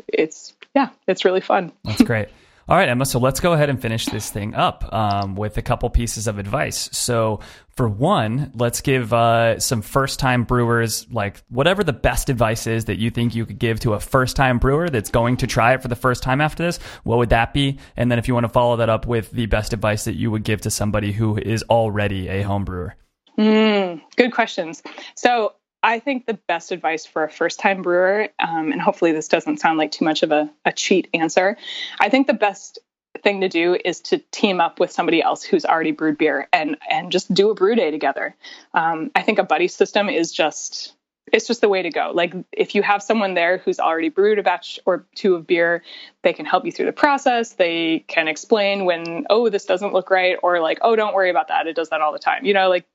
it's 0.08 0.54
yeah, 0.76 0.90
it's 1.08 1.26
really 1.26 1.42
fun. 1.42 1.72
That's 1.86 2.02
great. 2.02 2.30
All 2.70 2.78
right, 2.78 2.88
Emma. 2.88 3.06
So 3.06 3.20
let's 3.20 3.42
go 3.42 3.52
ahead 3.54 3.70
and 3.70 3.82
finish 3.82 4.06
this 4.06 4.30
thing 4.30 4.56
up 4.56 4.92
um, 4.94 5.36
with 5.36 5.58
a 5.58 5.62
couple 5.62 5.90
pieces 5.90 6.28
of 6.28 6.40
advice. 6.40 6.90
So, 6.94 7.42
for 7.76 7.90
one, 7.90 8.52
let's 8.56 8.82
give 8.82 9.12
uh, 9.12 9.60
some 9.60 9.82
first 9.82 10.20
time 10.20 10.44
brewers, 10.44 11.06
like 11.12 11.42
whatever 11.50 11.84
the 11.84 11.92
best 11.92 12.30
advice 12.30 12.68
is 12.68 12.86
that 12.86 13.00
you 13.00 13.10
think 13.10 13.36
you 13.36 13.46
could 13.46 13.60
give 13.60 13.80
to 13.82 13.94
a 13.94 14.00
first 14.00 14.36
time 14.36 14.60
brewer 14.60 14.90
that's 14.90 15.10
going 15.10 15.38
to 15.38 15.48
try 15.48 15.74
it 15.74 15.82
for 15.82 15.88
the 15.90 15.96
first 15.96 16.24
time 16.24 16.40
after 16.40 16.64
this. 16.64 16.78
What 17.04 17.18
would 17.18 17.30
that 17.30 17.54
be? 17.54 17.80
And 17.98 18.10
then, 18.10 18.18
if 18.18 18.28
you 18.28 18.34
want 18.34 18.46
to 18.46 18.50
follow 18.50 18.78
that 18.78 18.90
up 18.90 19.08
with 19.08 19.32
the 19.32 19.48
best 19.48 19.74
advice 19.74 20.06
that 20.06 20.16
you 20.16 20.32
would 20.32 20.44
give 20.44 20.62
to 20.62 20.70
somebody 20.70 21.12
who 21.12 21.38
is 21.38 21.64
already 21.64 22.30
a 22.30 22.44
home 22.44 22.64
brewer. 22.64 22.96
Mm, 23.38 24.02
good 24.16 24.32
questions. 24.32 24.84
So 25.16 25.54
I 25.84 26.00
think 26.00 26.26
the 26.26 26.40
best 26.48 26.72
advice 26.72 27.06
for 27.06 27.24
a 27.24 27.30
first 27.30 27.60
time 27.60 27.82
brewer, 27.82 28.30
um, 28.40 28.72
and 28.72 28.82
hopefully 28.82 29.12
this 29.12 29.28
doesn't 29.28 29.60
sound 29.60 29.78
like 29.78 29.92
too 29.92 30.06
much 30.06 30.24
of 30.24 30.32
a, 30.32 30.50
a 30.66 30.72
cheat 30.72 31.10
answer, 31.14 31.58
I 32.00 32.10
think 32.10 32.28
the 32.28 32.34
best 32.34 32.80
thing 33.22 33.42
to 33.42 33.50
do 33.50 33.78
is 33.86 34.00
to 34.02 34.18
team 34.32 34.60
up 34.60 34.80
with 34.80 34.92
somebody 34.92 35.22
else 35.22 35.44
who's 35.44 35.66
already 35.66 35.92
brewed 35.92 36.18
beer 36.18 36.48
and 36.52 36.78
and 36.90 37.12
just 37.12 37.32
do 37.34 37.50
a 37.50 37.54
brew 37.54 37.76
day 37.76 37.92
together. 37.92 38.36
Um, 38.74 39.12
I 39.14 39.22
think 39.22 39.40
a 39.40 39.44
buddy 39.44 39.68
system 39.68 40.10
is 40.10 40.32
just 40.32 40.96
it's 41.32 41.48
just 41.48 41.62
the 41.62 41.70
way 41.70 41.82
to 41.82 41.90
go. 41.90 42.12
Like 42.14 42.34
if 42.52 42.76
you 42.76 42.84
have 42.84 43.02
someone 43.02 43.34
there 43.34 43.58
who's 43.58 43.80
already 43.80 44.10
brewed 44.10 44.40
a 44.40 44.44
batch 44.44 44.80
or 44.86 45.06
two 45.16 45.36
of 45.36 45.48
beer, 45.48 45.84
they 46.22 46.34
can 46.34 46.46
help 46.46 46.66
you 46.66 46.72
through 46.72 46.86
the 46.86 46.94
process. 46.94 47.54
They 47.54 48.04
can 48.08 48.28
explain 48.28 48.86
when, 48.86 49.26
oh, 49.30 49.50
this 49.50 49.66
doesn't 49.66 49.94
look 49.94 50.10
right, 50.10 50.38
or 50.44 50.60
like, 50.60 50.80
oh, 50.82 50.96
don't 50.96 51.14
worry 51.14 51.30
about 51.30 51.48
that. 51.48 51.66
It 51.66 51.76
does 51.76 51.90
that 51.90 52.02
all 52.02 52.14
the 52.14 52.20
time. 52.20 52.46
You 52.46 52.54
know, 52.54 52.70
like 52.70 52.86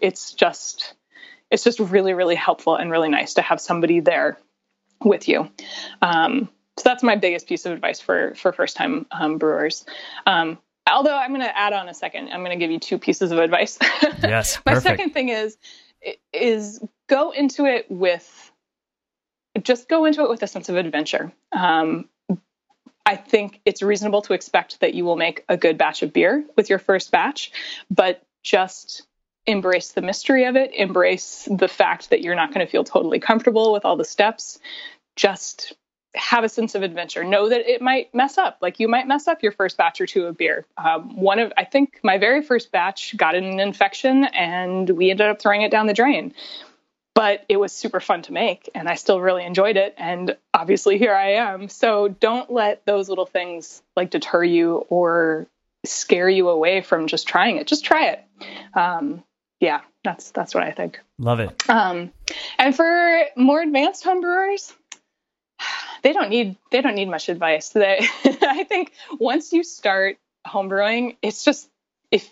it's 0.00 0.32
just 0.32 0.94
it's 1.50 1.64
just 1.64 1.80
really 1.80 2.14
really 2.14 2.34
helpful 2.34 2.76
and 2.76 2.90
really 2.90 3.08
nice 3.08 3.34
to 3.34 3.42
have 3.42 3.60
somebody 3.60 4.00
there 4.00 4.38
with 5.04 5.28
you. 5.28 5.50
Um, 6.02 6.48
so 6.78 6.82
that's 6.84 7.02
my 7.02 7.16
biggest 7.16 7.48
piece 7.48 7.66
of 7.66 7.72
advice 7.72 8.00
for 8.00 8.34
for 8.34 8.52
first 8.52 8.76
time 8.76 9.06
um, 9.10 9.38
brewers. 9.38 9.84
Um, 10.26 10.58
although 10.90 11.16
I'm 11.16 11.30
going 11.30 11.40
to 11.40 11.58
add 11.58 11.72
on 11.72 11.88
a 11.88 11.94
second. 11.94 12.28
I'm 12.28 12.40
going 12.40 12.58
to 12.58 12.62
give 12.62 12.70
you 12.70 12.78
two 12.78 12.98
pieces 12.98 13.32
of 13.32 13.38
advice. 13.38 13.78
Yes, 14.22 14.58
my 14.64 14.74
perfect. 14.74 14.98
second 14.98 15.12
thing 15.12 15.28
is 15.28 15.56
is 16.32 16.82
go 17.08 17.30
into 17.30 17.66
it 17.66 17.86
with 17.90 18.52
just 19.62 19.88
go 19.88 20.04
into 20.04 20.22
it 20.22 20.30
with 20.30 20.42
a 20.42 20.46
sense 20.46 20.68
of 20.68 20.76
adventure. 20.76 21.32
Um, 21.52 22.08
I 23.04 23.16
think 23.16 23.60
it's 23.64 23.82
reasonable 23.82 24.22
to 24.22 24.32
expect 24.32 24.80
that 24.80 24.94
you 24.94 25.04
will 25.04 25.16
make 25.16 25.44
a 25.48 25.56
good 25.56 25.78
batch 25.78 26.02
of 26.02 26.12
beer 26.12 26.44
with 26.56 26.68
your 26.68 26.78
first 26.78 27.10
batch, 27.10 27.52
but 27.90 28.22
just 28.42 29.06
embrace 29.46 29.92
the 29.92 30.02
mystery 30.02 30.44
of 30.44 30.56
it, 30.56 30.72
embrace 30.74 31.48
the 31.50 31.68
fact 31.68 32.10
that 32.10 32.20
you're 32.20 32.34
not 32.34 32.52
going 32.52 32.66
to 32.66 32.70
feel 32.70 32.84
totally 32.84 33.20
comfortable 33.20 33.72
with 33.72 33.84
all 33.84 33.96
the 33.96 34.04
steps. 34.04 34.58
Just 35.14 35.74
have 36.16 36.44
a 36.44 36.48
sense 36.48 36.74
of 36.74 36.82
adventure. 36.82 37.22
Know 37.22 37.48
that 37.48 37.70
it 37.70 37.80
might 37.80 38.14
mess 38.14 38.38
up. 38.38 38.58
Like 38.60 38.80
you 38.80 38.88
might 38.88 39.06
mess 39.06 39.28
up 39.28 39.42
your 39.42 39.52
first 39.52 39.76
batch 39.76 40.00
or 40.00 40.06
two 40.06 40.26
of 40.26 40.36
beer. 40.36 40.66
Um, 40.78 41.16
one 41.16 41.38
of, 41.38 41.52
I 41.56 41.64
think 41.64 42.00
my 42.02 42.18
very 42.18 42.42
first 42.42 42.72
batch 42.72 43.16
got 43.16 43.34
an 43.34 43.60
infection 43.60 44.24
and 44.24 44.88
we 44.90 45.10
ended 45.10 45.26
up 45.26 45.40
throwing 45.40 45.62
it 45.62 45.70
down 45.70 45.86
the 45.86 45.94
drain. 45.94 46.34
But 47.14 47.44
it 47.48 47.56
was 47.58 47.72
super 47.72 48.00
fun 48.00 48.22
to 48.22 48.32
make 48.32 48.68
and 48.74 48.88
I 48.88 48.94
still 48.94 49.20
really 49.20 49.44
enjoyed 49.44 49.76
it. 49.76 49.94
And 49.96 50.36
obviously 50.52 50.98
here 50.98 51.14
I 51.14 51.34
am. 51.34 51.68
So 51.68 52.08
don't 52.08 52.50
let 52.50 52.84
those 52.86 53.08
little 53.08 53.26
things 53.26 53.82
like 53.94 54.10
deter 54.10 54.42
you 54.42 54.86
or 54.88 55.46
scare 55.84 56.28
you 56.28 56.48
away 56.48 56.80
from 56.80 57.06
just 57.06 57.28
trying 57.28 57.58
it. 57.58 57.66
Just 57.66 57.84
try 57.84 58.08
it. 58.08 58.24
Um, 58.74 59.22
yeah, 59.60 59.80
that's 60.04 60.30
that's 60.30 60.54
what 60.54 60.62
I 60.62 60.72
think. 60.72 61.00
Love 61.18 61.40
it. 61.40 61.68
Um, 61.68 62.12
and 62.58 62.74
for 62.74 63.22
more 63.36 63.62
advanced 63.62 64.04
homebrewers, 64.04 64.74
they 66.02 66.12
don't 66.12 66.30
need 66.30 66.56
they 66.70 66.82
don't 66.82 66.94
need 66.94 67.08
much 67.08 67.28
advice. 67.28 67.70
They, 67.70 68.06
I 68.24 68.64
think 68.64 68.92
once 69.18 69.52
you 69.52 69.64
start 69.64 70.18
homebrewing, 70.46 71.16
it's 71.22 71.44
just 71.44 71.68
if 72.10 72.30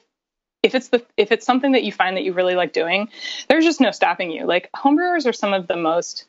if 0.62 0.74
it's 0.74 0.88
the 0.88 1.04
if 1.16 1.32
it's 1.32 1.46
something 1.46 1.72
that 1.72 1.84
you 1.84 1.92
find 1.92 2.16
that 2.16 2.24
you 2.24 2.32
really 2.32 2.54
like 2.54 2.72
doing, 2.72 3.08
there's 3.48 3.64
just 3.64 3.80
no 3.80 3.90
stopping 3.90 4.30
you. 4.30 4.46
Like 4.46 4.70
homebrewers 4.72 5.26
are 5.26 5.32
some 5.32 5.54
of 5.54 5.66
the 5.66 5.76
most 5.76 6.26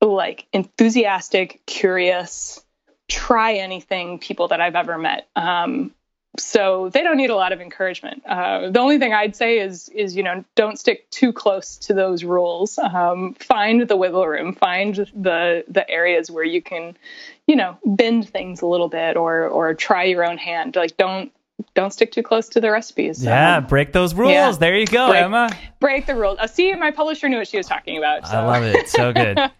like 0.00 0.46
enthusiastic, 0.52 1.60
curious, 1.66 2.64
try 3.08 3.54
anything 3.54 4.18
people 4.18 4.48
that 4.48 4.60
I've 4.60 4.74
ever 4.74 4.98
met. 4.98 5.28
Um, 5.36 5.92
so 6.38 6.88
they 6.88 7.02
don't 7.02 7.16
need 7.18 7.30
a 7.30 7.34
lot 7.36 7.52
of 7.52 7.60
encouragement. 7.60 8.22
Uh, 8.26 8.70
the 8.70 8.78
only 8.80 8.98
thing 8.98 9.12
I'd 9.12 9.36
say 9.36 9.58
is 9.58 9.88
is 9.90 10.16
you 10.16 10.22
know 10.22 10.44
don't 10.54 10.78
stick 10.78 11.08
too 11.10 11.32
close 11.32 11.76
to 11.78 11.94
those 11.94 12.24
rules. 12.24 12.78
Um, 12.78 13.34
find 13.34 13.82
the 13.86 13.96
wiggle 13.96 14.26
room. 14.26 14.54
Find 14.54 14.94
the 15.14 15.64
the 15.68 15.88
areas 15.90 16.30
where 16.30 16.44
you 16.44 16.62
can, 16.62 16.96
you 17.46 17.56
know, 17.56 17.76
bend 17.84 18.28
things 18.28 18.62
a 18.62 18.66
little 18.66 18.88
bit 18.88 19.16
or 19.16 19.46
or 19.48 19.74
try 19.74 20.04
your 20.04 20.24
own 20.24 20.38
hand. 20.38 20.74
Like 20.76 20.96
don't 20.96 21.30
don't 21.74 21.92
stick 21.92 22.10
too 22.12 22.22
close 22.22 22.48
to 22.48 22.60
the 22.60 22.70
recipes. 22.70 23.22
Yeah, 23.22 23.58
Um, 23.58 23.66
break 23.66 23.92
those 23.92 24.14
rules. 24.14 24.32
yeah. 24.32 24.50
There 24.52 24.76
you 24.76 24.86
go, 24.86 25.10
Break- 25.10 25.22
Emma. 25.22 25.50
break 25.80 26.06
the 26.06 26.14
rules. 26.16 26.38
Uh, 26.40 26.46
see, 26.46 26.74
my 26.74 26.90
publisher 26.90 27.28
knew 27.28 27.36
what 27.38 27.46
she 27.46 27.56
was 27.56 27.66
talking 27.66 27.98
about. 27.98 28.26
So. 28.26 28.36
I 28.38 28.44
love 28.46 28.62
it. 28.64 28.88
So 28.88 29.12
good. 29.12 29.38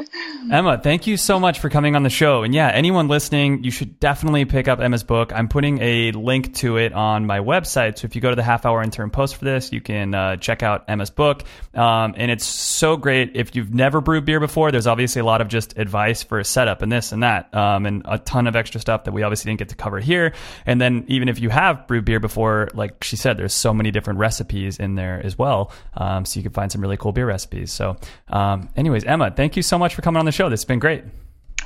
Emma, 0.50 0.78
thank 0.78 1.06
you 1.06 1.16
so 1.16 1.38
much 1.38 1.60
for 1.60 1.68
coming 1.68 1.96
on 1.96 2.02
the 2.02 2.10
show. 2.10 2.42
And 2.42 2.54
yeah, 2.54 2.68
anyone 2.68 3.08
listening, 3.08 3.64
you 3.64 3.70
should 3.70 3.98
definitely 4.00 4.44
pick 4.44 4.68
up 4.68 4.80
Emma's 4.80 5.04
book. 5.04 5.32
I'm 5.32 5.48
putting 5.48 5.80
a 5.80 6.12
link 6.12 6.54
to 6.56 6.76
it 6.76 6.92
on 6.92 7.26
my 7.26 7.38
website. 7.40 7.98
So 7.98 8.06
if 8.06 8.14
you 8.14 8.20
go 8.20 8.30
to 8.30 8.36
the 8.36 8.42
half 8.42 8.66
hour 8.66 8.82
intern 8.82 9.10
post 9.10 9.36
for 9.36 9.44
this, 9.44 9.72
you 9.72 9.80
can 9.80 10.14
uh, 10.14 10.36
check 10.36 10.62
out 10.62 10.84
Emma's 10.88 11.10
book. 11.10 11.44
Um, 11.74 12.14
and 12.16 12.30
it's 12.30 12.44
so 12.44 12.96
great. 12.96 13.32
If 13.34 13.54
you've 13.56 13.72
never 13.72 14.00
brewed 14.00 14.24
beer 14.24 14.40
before, 14.40 14.70
there's 14.72 14.86
obviously 14.86 15.20
a 15.20 15.24
lot 15.24 15.40
of 15.40 15.48
just 15.48 15.78
advice 15.78 16.22
for 16.22 16.38
a 16.38 16.44
setup 16.44 16.82
and 16.82 16.90
this 16.90 17.12
and 17.12 17.22
that, 17.22 17.54
um, 17.54 17.86
and 17.86 18.02
a 18.04 18.18
ton 18.18 18.46
of 18.46 18.56
extra 18.56 18.80
stuff 18.80 19.04
that 19.04 19.12
we 19.12 19.22
obviously 19.22 19.50
didn't 19.50 19.60
get 19.60 19.68
to 19.70 19.76
cover 19.76 20.00
here. 20.00 20.32
And 20.66 20.80
then 20.80 21.04
even 21.08 21.28
if 21.28 21.40
you 21.40 21.50
have 21.50 21.86
brewed 21.86 22.04
beer 22.04 22.20
before, 22.20 22.68
like 22.74 23.04
she 23.04 23.16
said, 23.16 23.36
there's 23.36 23.54
so 23.54 23.72
many 23.72 23.90
different 23.90 24.18
recipes 24.18 24.78
in 24.78 24.94
there 24.96 25.20
as 25.24 25.38
well. 25.38 25.72
Um, 25.94 26.24
so 26.24 26.38
you 26.38 26.42
can 26.42 26.52
find 26.52 26.70
some 26.70 26.80
really 26.80 26.96
cool 26.96 27.12
beer 27.12 27.26
recipes. 27.26 27.72
So, 27.72 27.96
um, 28.28 28.68
anyways, 28.76 29.04
Emma, 29.04 29.30
thank 29.30 29.56
you 29.56 29.62
so 29.62 29.78
much 29.78 29.81
for 29.90 30.02
coming 30.02 30.20
on 30.20 30.26
the 30.26 30.32
show. 30.32 30.48
This 30.48 30.60
has 30.60 30.64
been 30.66 30.78
great. 30.78 31.04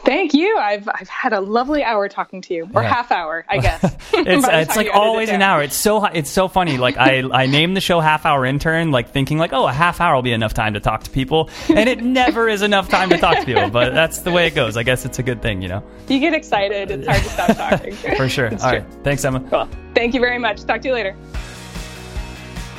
Thank 0.04 0.34
you. 0.34 0.56
I've 0.56 0.88
I've 0.88 1.08
had 1.08 1.32
a 1.32 1.40
lovely 1.40 1.82
hour 1.82 2.08
talking 2.08 2.40
to 2.42 2.54
you, 2.54 2.68
or 2.74 2.82
Yeah. 2.82 2.88
half 2.94 3.10
hour, 3.10 3.44
I 3.48 3.58
guess. 3.58 3.82
it's 4.12 4.46
it's 4.46 4.46
like 4.46 4.52
you 4.52 4.62
edit 4.70 4.86
it 4.86 4.90
always 4.94 5.28
an 5.30 5.42
hour. 5.42 5.62
It's 5.62 5.74
so 5.74 6.04
it's 6.04 6.30
so 6.30 6.46
funny. 6.46 6.76
Like 6.78 6.96
I 6.96 7.22
I 7.32 7.46
named 7.46 7.76
the 7.76 7.80
show 7.80 7.98
Half 7.98 8.24
Hour 8.24 8.46
Intern, 8.46 8.92
like 8.92 9.08
thinking 9.10 9.38
like 9.38 9.52
oh 9.52 9.66
a 9.66 9.72
half 9.72 10.00
hour 10.00 10.14
will 10.14 10.22
be 10.22 10.32
enough 10.32 10.54
time 10.54 10.74
to 10.74 10.80
talk 10.80 11.02
to 11.04 11.10
people, 11.10 11.50
and 11.68 11.88
it 11.88 12.02
never 12.04 12.48
is 12.48 12.62
enough 12.62 12.88
time 12.88 13.08
to 13.10 13.18
talk 13.18 13.38
to 13.40 13.44
people. 13.46 13.68
But 13.70 13.94
that's 13.94 14.18
the 14.20 14.30
way 14.30 14.46
it 14.46 14.54
goes. 14.54 14.76
I 14.76 14.84
guess 14.84 15.04
it's 15.06 15.18
a 15.18 15.24
good 15.24 15.42
thing, 15.42 15.60
you 15.60 15.68
know, 15.68 15.82
You 16.08 16.20
get 16.20 16.34
excited. 16.34 16.90
It's 16.92 17.08
hard 17.08 17.22
to 17.22 17.28
stop 17.28 17.56
talking. 17.56 17.92
for 18.16 18.28
sure. 18.28 18.46
It's 18.46 18.62
All 18.62 18.70
true. 18.70 18.80
right, 18.80 18.88
thanks, 19.02 19.24
Emma. 19.24 19.40
Cool. 19.50 19.68
Thank 19.94 20.14
you 20.14 20.20
very 20.20 20.38
much. 20.38 20.62
Talk 20.64 20.82
to 20.82 20.88
you 20.88 20.94
later. 20.94 21.16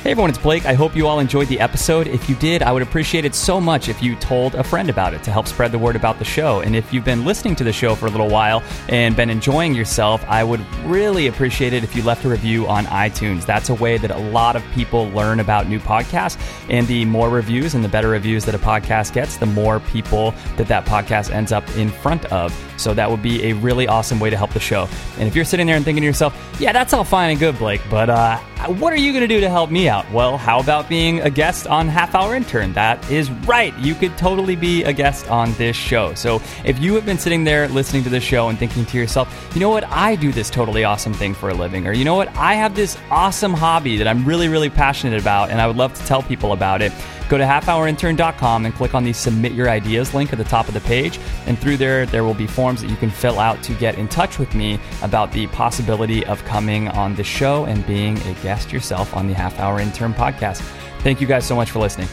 Hey 0.04 0.12
everyone, 0.12 0.30
it's 0.30 0.38
Blake. 0.38 0.64
I 0.64 0.74
hope 0.74 0.94
you 0.94 1.08
all 1.08 1.18
enjoyed 1.18 1.48
the 1.48 1.58
episode. 1.58 2.06
If 2.06 2.30
you 2.30 2.36
did, 2.36 2.62
I 2.62 2.70
would 2.70 2.82
appreciate 2.82 3.24
it 3.24 3.34
so 3.34 3.60
much 3.60 3.88
if 3.88 4.00
you 4.00 4.14
told 4.14 4.54
a 4.54 4.62
friend 4.62 4.88
about 4.88 5.12
it 5.12 5.24
to 5.24 5.32
help 5.32 5.48
spread 5.48 5.72
the 5.72 5.78
word 5.78 5.96
about 5.96 6.20
the 6.20 6.24
show. 6.24 6.60
And 6.60 6.76
if 6.76 6.94
you've 6.94 7.04
been 7.04 7.24
listening 7.24 7.56
to 7.56 7.64
the 7.64 7.72
show 7.72 7.96
for 7.96 8.06
a 8.06 8.10
little 8.10 8.28
while 8.28 8.62
and 8.88 9.16
been 9.16 9.28
enjoying 9.28 9.74
yourself, 9.74 10.24
I 10.28 10.44
would 10.44 10.60
really 10.84 11.26
appreciate 11.26 11.72
it 11.72 11.82
if 11.82 11.96
you 11.96 12.04
left 12.04 12.24
a 12.24 12.28
review 12.28 12.68
on 12.68 12.86
iTunes. 12.86 13.44
That's 13.44 13.70
a 13.70 13.74
way 13.74 13.98
that 13.98 14.12
a 14.12 14.18
lot 14.18 14.54
of 14.54 14.62
people 14.72 15.08
learn 15.10 15.40
about 15.40 15.68
new 15.68 15.80
podcasts. 15.80 16.38
And 16.70 16.86
the 16.86 17.04
more 17.04 17.28
reviews 17.28 17.74
and 17.74 17.84
the 17.84 17.88
better 17.88 18.08
reviews 18.08 18.44
that 18.44 18.54
a 18.54 18.58
podcast 18.58 19.14
gets, 19.14 19.36
the 19.36 19.46
more 19.46 19.80
people 19.80 20.30
that 20.58 20.68
that 20.68 20.86
podcast 20.86 21.32
ends 21.32 21.50
up 21.50 21.68
in 21.76 21.90
front 21.90 22.24
of. 22.26 22.52
So 22.78 22.94
that 22.94 23.10
would 23.10 23.22
be 23.22 23.50
a 23.50 23.52
really 23.54 23.86
awesome 23.86 24.20
way 24.20 24.30
to 24.30 24.36
help 24.36 24.52
the 24.52 24.60
show. 24.60 24.88
And 25.18 25.28
if 25.28 25.34
you're 25.36 25.44
sitting 25.44 25.66
there 25.66 25.76
and 25.76 25.84
thinking 25.84 26.02
to 26.02 26.06
yourself, 26.06 26.34
yeah, 26.58 26.72
that's 26.72 26.92
all 26.92 27.04
fine 27.04 27.30
and 27.30 27.38
good, 27.38 27.58
Blake, 27.58 27.80
but 27.90 28.08
uh, 28.08 28.38
what 28.66 28.92
are 28.92 28.96
you 28.96 29.12
going 29.12 29.22
to 29.22 29.28
do 29.28 29.40
to 29.40 29.48
help 29.48 29.70
me 29.70 29.88
out? 29.88 30.10
Well, 30.10 30.36
how 30.36 30.60
about 30.60 30.88
being 30.88 31.20
a 31.20 31.30
guest 31.30 31.66
on 31.66 31.88
Half 31.88 32.14
Hour 32.14 32.34
Intern? 32.34 32.72
That 32.72 33.10
is 33.10 33.30
right. 33.30 33.76
You 33.78 33.94
could 33.94 34.16
totally 34.18 34.56
be 34.56 34.82
a 34.84 34.92
guest 34.92 35.28
on 35.30 35.52
this 35.54 35.76
show. 35.76 36.14
So 36.14 36.42
if 36.64 36.78
you 36.78 36.94
have 36.94 37.06
been 37.06 37.18
sitting 37.18 37.44
there 37.44 37.68
listening 37.68 38.02
to 38.04 38.10
this 38.10 38.24
show 38.24 38.48
and 38.48 38.58
thinking 38.58 38.84
to 38.86 38.98
yourself, 38.98 39.50
you 39.54 39.60
know 39.60 39.70
what, 39.70 39.84
I 39.84 40.16
do 40.16 40.32
this 40.32 40.50
totally 40.50 40.84
awesome 40.84 41.14
thing 41.14 41.34
for 41.34 41.48
a 41.50 41.54
living, 41.54 41.86
or 41.86 41.92
you 41.92 42.04
know 42.04 42.16
what, 42.16 42.34
I 42.36 42.54
have 42.54 42.74
this 42.74 42.96
awesome 43.10 43.52
hobby 43.52 43.96
that 43.98 44.08
I'm 44.08 44.24
really, 44.24 44.48
really 44.48 44.70
passionate 44.70 45.20
about, 45.20 45.50
and 45.50 45.60
I 45.60 45.66
would 45.66 45.76
love 45.76 45.94
to 45.94 46.04
tell 46.06 46.22
people 46.22 46.52
about 46.52 46.82
it. 46.82 46.92
Go 47.28 47.36
to 47.36 47.44
halfhourintern.com 47.44 48.64
and 48.64 48.74
click 48.74 48.94
on 48.94 49.04
the 49.04 49.12
submit 49.12 49.52
your 49.52 49.68
ideas 49.68 50.14
link 50.14 50.32
at 50.32 50.38
the 50.38 50.44
top 50.44 50.68
of 50.68 50.74
the 50.74 50.80
page. 50.80 51.18
And 51.46 51.58
through 51.58 51.76
there, 51.76 52.06
there 52.06 52.24
will 52.24 52.34
be 52.34 52.46
forms 52.46 52.80
that 52.80 52.90
you 52.90 52.96
can 52.96 53.10
fill 53.10 53.38
out 53.38 53.62
to 53.64 53.74
get 53.74 53.98
in 53.98 54.08
touch 54.08 54.38
with 54.38 54.54
me 54.54 54.80
about 55.02 55.32
the 55.32 55.46
possibility 55.48 56.24
of 56.26 56.42
coming 56.44 56.88
on 56.88 57.14
the 57.14 57.24
show 57.24 57.64
and 57.64 57.86
being 57.86 58.16
a 58.22 58.34
guest 58.42 58.72
yourself 58.72 59.14
on 59.14 59.26
the 59.26 59.34
Half 59.34 59.58
Hour 59.58 59.80
Intern 59.80 60.14
podcast. 60.14 60.62
Thank 61.00 61.20
you 61.20 61.26
guys 61.26 61.46
so 61.46 61.54
much 61.54 61.70
for 61.70 61.78
listening. 61.78 62.08